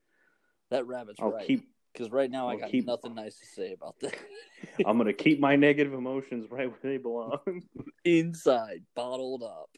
That 0.71 0.87
rabbit's 0.87 1.21
I'll 1.21 1.33
right. 1.33 1.47
keep. 1.47 1.69
Because 1.93 2.11
right 2.11 2.31
now 2.31 2.49
I 2.49 2.53
I'll 2.55 2.59
got 2.59 2.71
keep- 2.71 2.87
nothing 2.87 3.15
nice 3.15 3.39
to 3.39 3.47
say 3.47 3.75
about 3.75 3.99
that. 4.01 4.17
I'm 4.87 4.97
gonna 4.99 5.13
keep 5.13 5.39
my 5.39 5.57
negative 5.57 5.93
emotions 5.93 6.47
right 6.51 6.69
where 6.69 6.79
they 6.83 6.97
belong. 6.97 7.39
Inside, 8.05 8.83
bottled 8.97 9.43
up. 9.43 9.71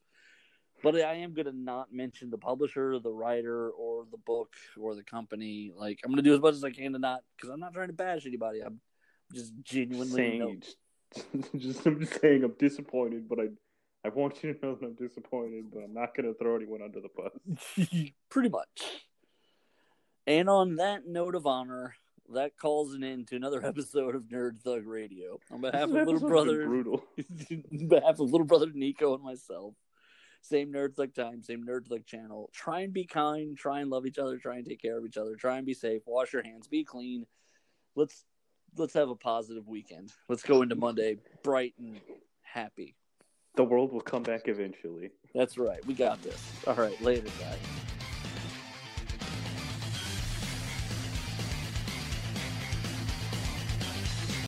But 0.83 0.97
I 0.97 1.15
am 1.15 1.33
going 1.33 1.47
to 1.47 1.53
not 1.53 1.95
mention 1.95 2.29
the 2.29 2.37
publisher, 2.37 2.99
the 2.99 3.11
writer, 3.11 3.71
or 3.71 4.05
the 4.11 4.19
book, 4.19 4.53
or 4.79 4.95
the 4.95 5.03
company. 5.03 5.73
Like, 5.75 6.01
I'm 6.05 6.11
going 6.11 6.23
to 6.23 6.29
do 6.29 6.35
as 6.35 6.41
much 6.41 6.53
as 6.55 6.63
I 6.63 6.71
can 6.73 6.93
to 6.93 6.99
not, 6.99 7.21
because 7.37 7.49
I'm 7.49 7.59
not 7.59 7.73
trying 7.73 7.87
to 7.87 7.95
bash 7.95 8.27
anybody. 8.27 8.61
I'm 8.61 8.81
just 9.33 9.55
genuinely. 9.63 10.15
saying, 10.15 10.39
no- 10.41 10.55
just, 10.57 10.77
just 11.57 11.87
I'm 11.87 12.01
just 12.01 12.21
saying, 12.21 12.45
I'm 12.45 12.55
disappointed, 12.59 13.29
but 13.29 13.39
I, 13.41 13.49
I 14.05 14.11
want 14.11 14.43
you 14.43 14.53
to 14.53 14.67
know 14.67 14.75
that 14.75 14.87
I'm 14.87 14.95
disappointed, 14.95 15.67
but 15.73 15.81
I'm 15.81 15.95
not 15.95 16.15
gonna 16.15 16.35
throw 16.35 16.57
anyone 16.57 16.83
under 16.83 17.01
the 17.01 17.09
bus. 17.17 18.09
Pretty 18.31 18.49
much. 18.49 18.83
And 20.27 20.49
on 20.49 20.77
that 20.77 21.07
note 21.07 21.35
of 21.35 21.47
honor, 21.47 21.95
that 22.33 22.57
calls 22.57 22.95
an 22.95 23.05
end 23.05 23.29
to 23.29 23.37
another 23.37 23.65
episode 23.67 24.15
of 24.15 24.25
Nerd 24.25 24.59
Thug 24.59 24.87
Radio. 24.87 25.39
On 25.51 25.61
behalf 25.61 25.85
of 25.85 25.91
little 25.91 26.21
brother, 26.21 26.67
brutal. 26.67 27.05
on 27.19 27.89
behalf 27.89 28.21
of 28.21 28.31
little 28.31 28.47
brother 28.47 28.71
Nico 28.73 29.15
and 29.15 29.23
myself, 29.23 29.75
same 30.41 30.73
Nerd 30.73 30.95
Thug 30.95 31.15
time, 31.15 31.43
same 31.43 31.65
Nerd 31.65 31.87
Thug 31.87 32.07
channel. 32.07 32.51
Try 32.53 32.81
and 32.81 32.93
be 32.93 33.05
kind, 33.05 33.57
try 33.57 33.81
and 33.81 33.91
love 33.91 34.07
each 34.07 34.19
other, 34.19 34.39
try 34.39 34.57
and 34.57 34.67
take 34.67 34.81
care 34.81 34.99
of 34.99 35.05
each 35.05 35.17
other, 35.17 35.37
try 35.37 35.57
and 35.57 35.67
be 35.67 35.75
safe, 35.75 36.03
wash 36.07 36.33
your 36.33 36.43
hands, 36.43 36.69
be 36.69 36.85
clean. 36.85 37.27
Let's 37.95 38.25
let's 38.77 38.95
have 38.95 39.09
a 39.09 39.15
positive 39.15 39.69
weekend. 39.69 40.13
Let's 40.29 40.43
go 40.43 40.63
into 40.63 40.75
Monday 40.75 41.19
bright 41.43 41.75
and 41.79 42.01
happy. 42.43 42.95
The 43.57 43.65
world 43.65 43.93
will 43.93 44.01
come 44.01 44.23
back 44.23 44.43
eventually. 44.49 45.11
That's 45.35 45.59
right. 45.59 45.85
We 45.87 45.95
got 45.95 46.23
this. 46.23 46.43
All 46.67 46.75
right, 46.75 47.01
later, 47.01 47.29
guys. 47.41 47.84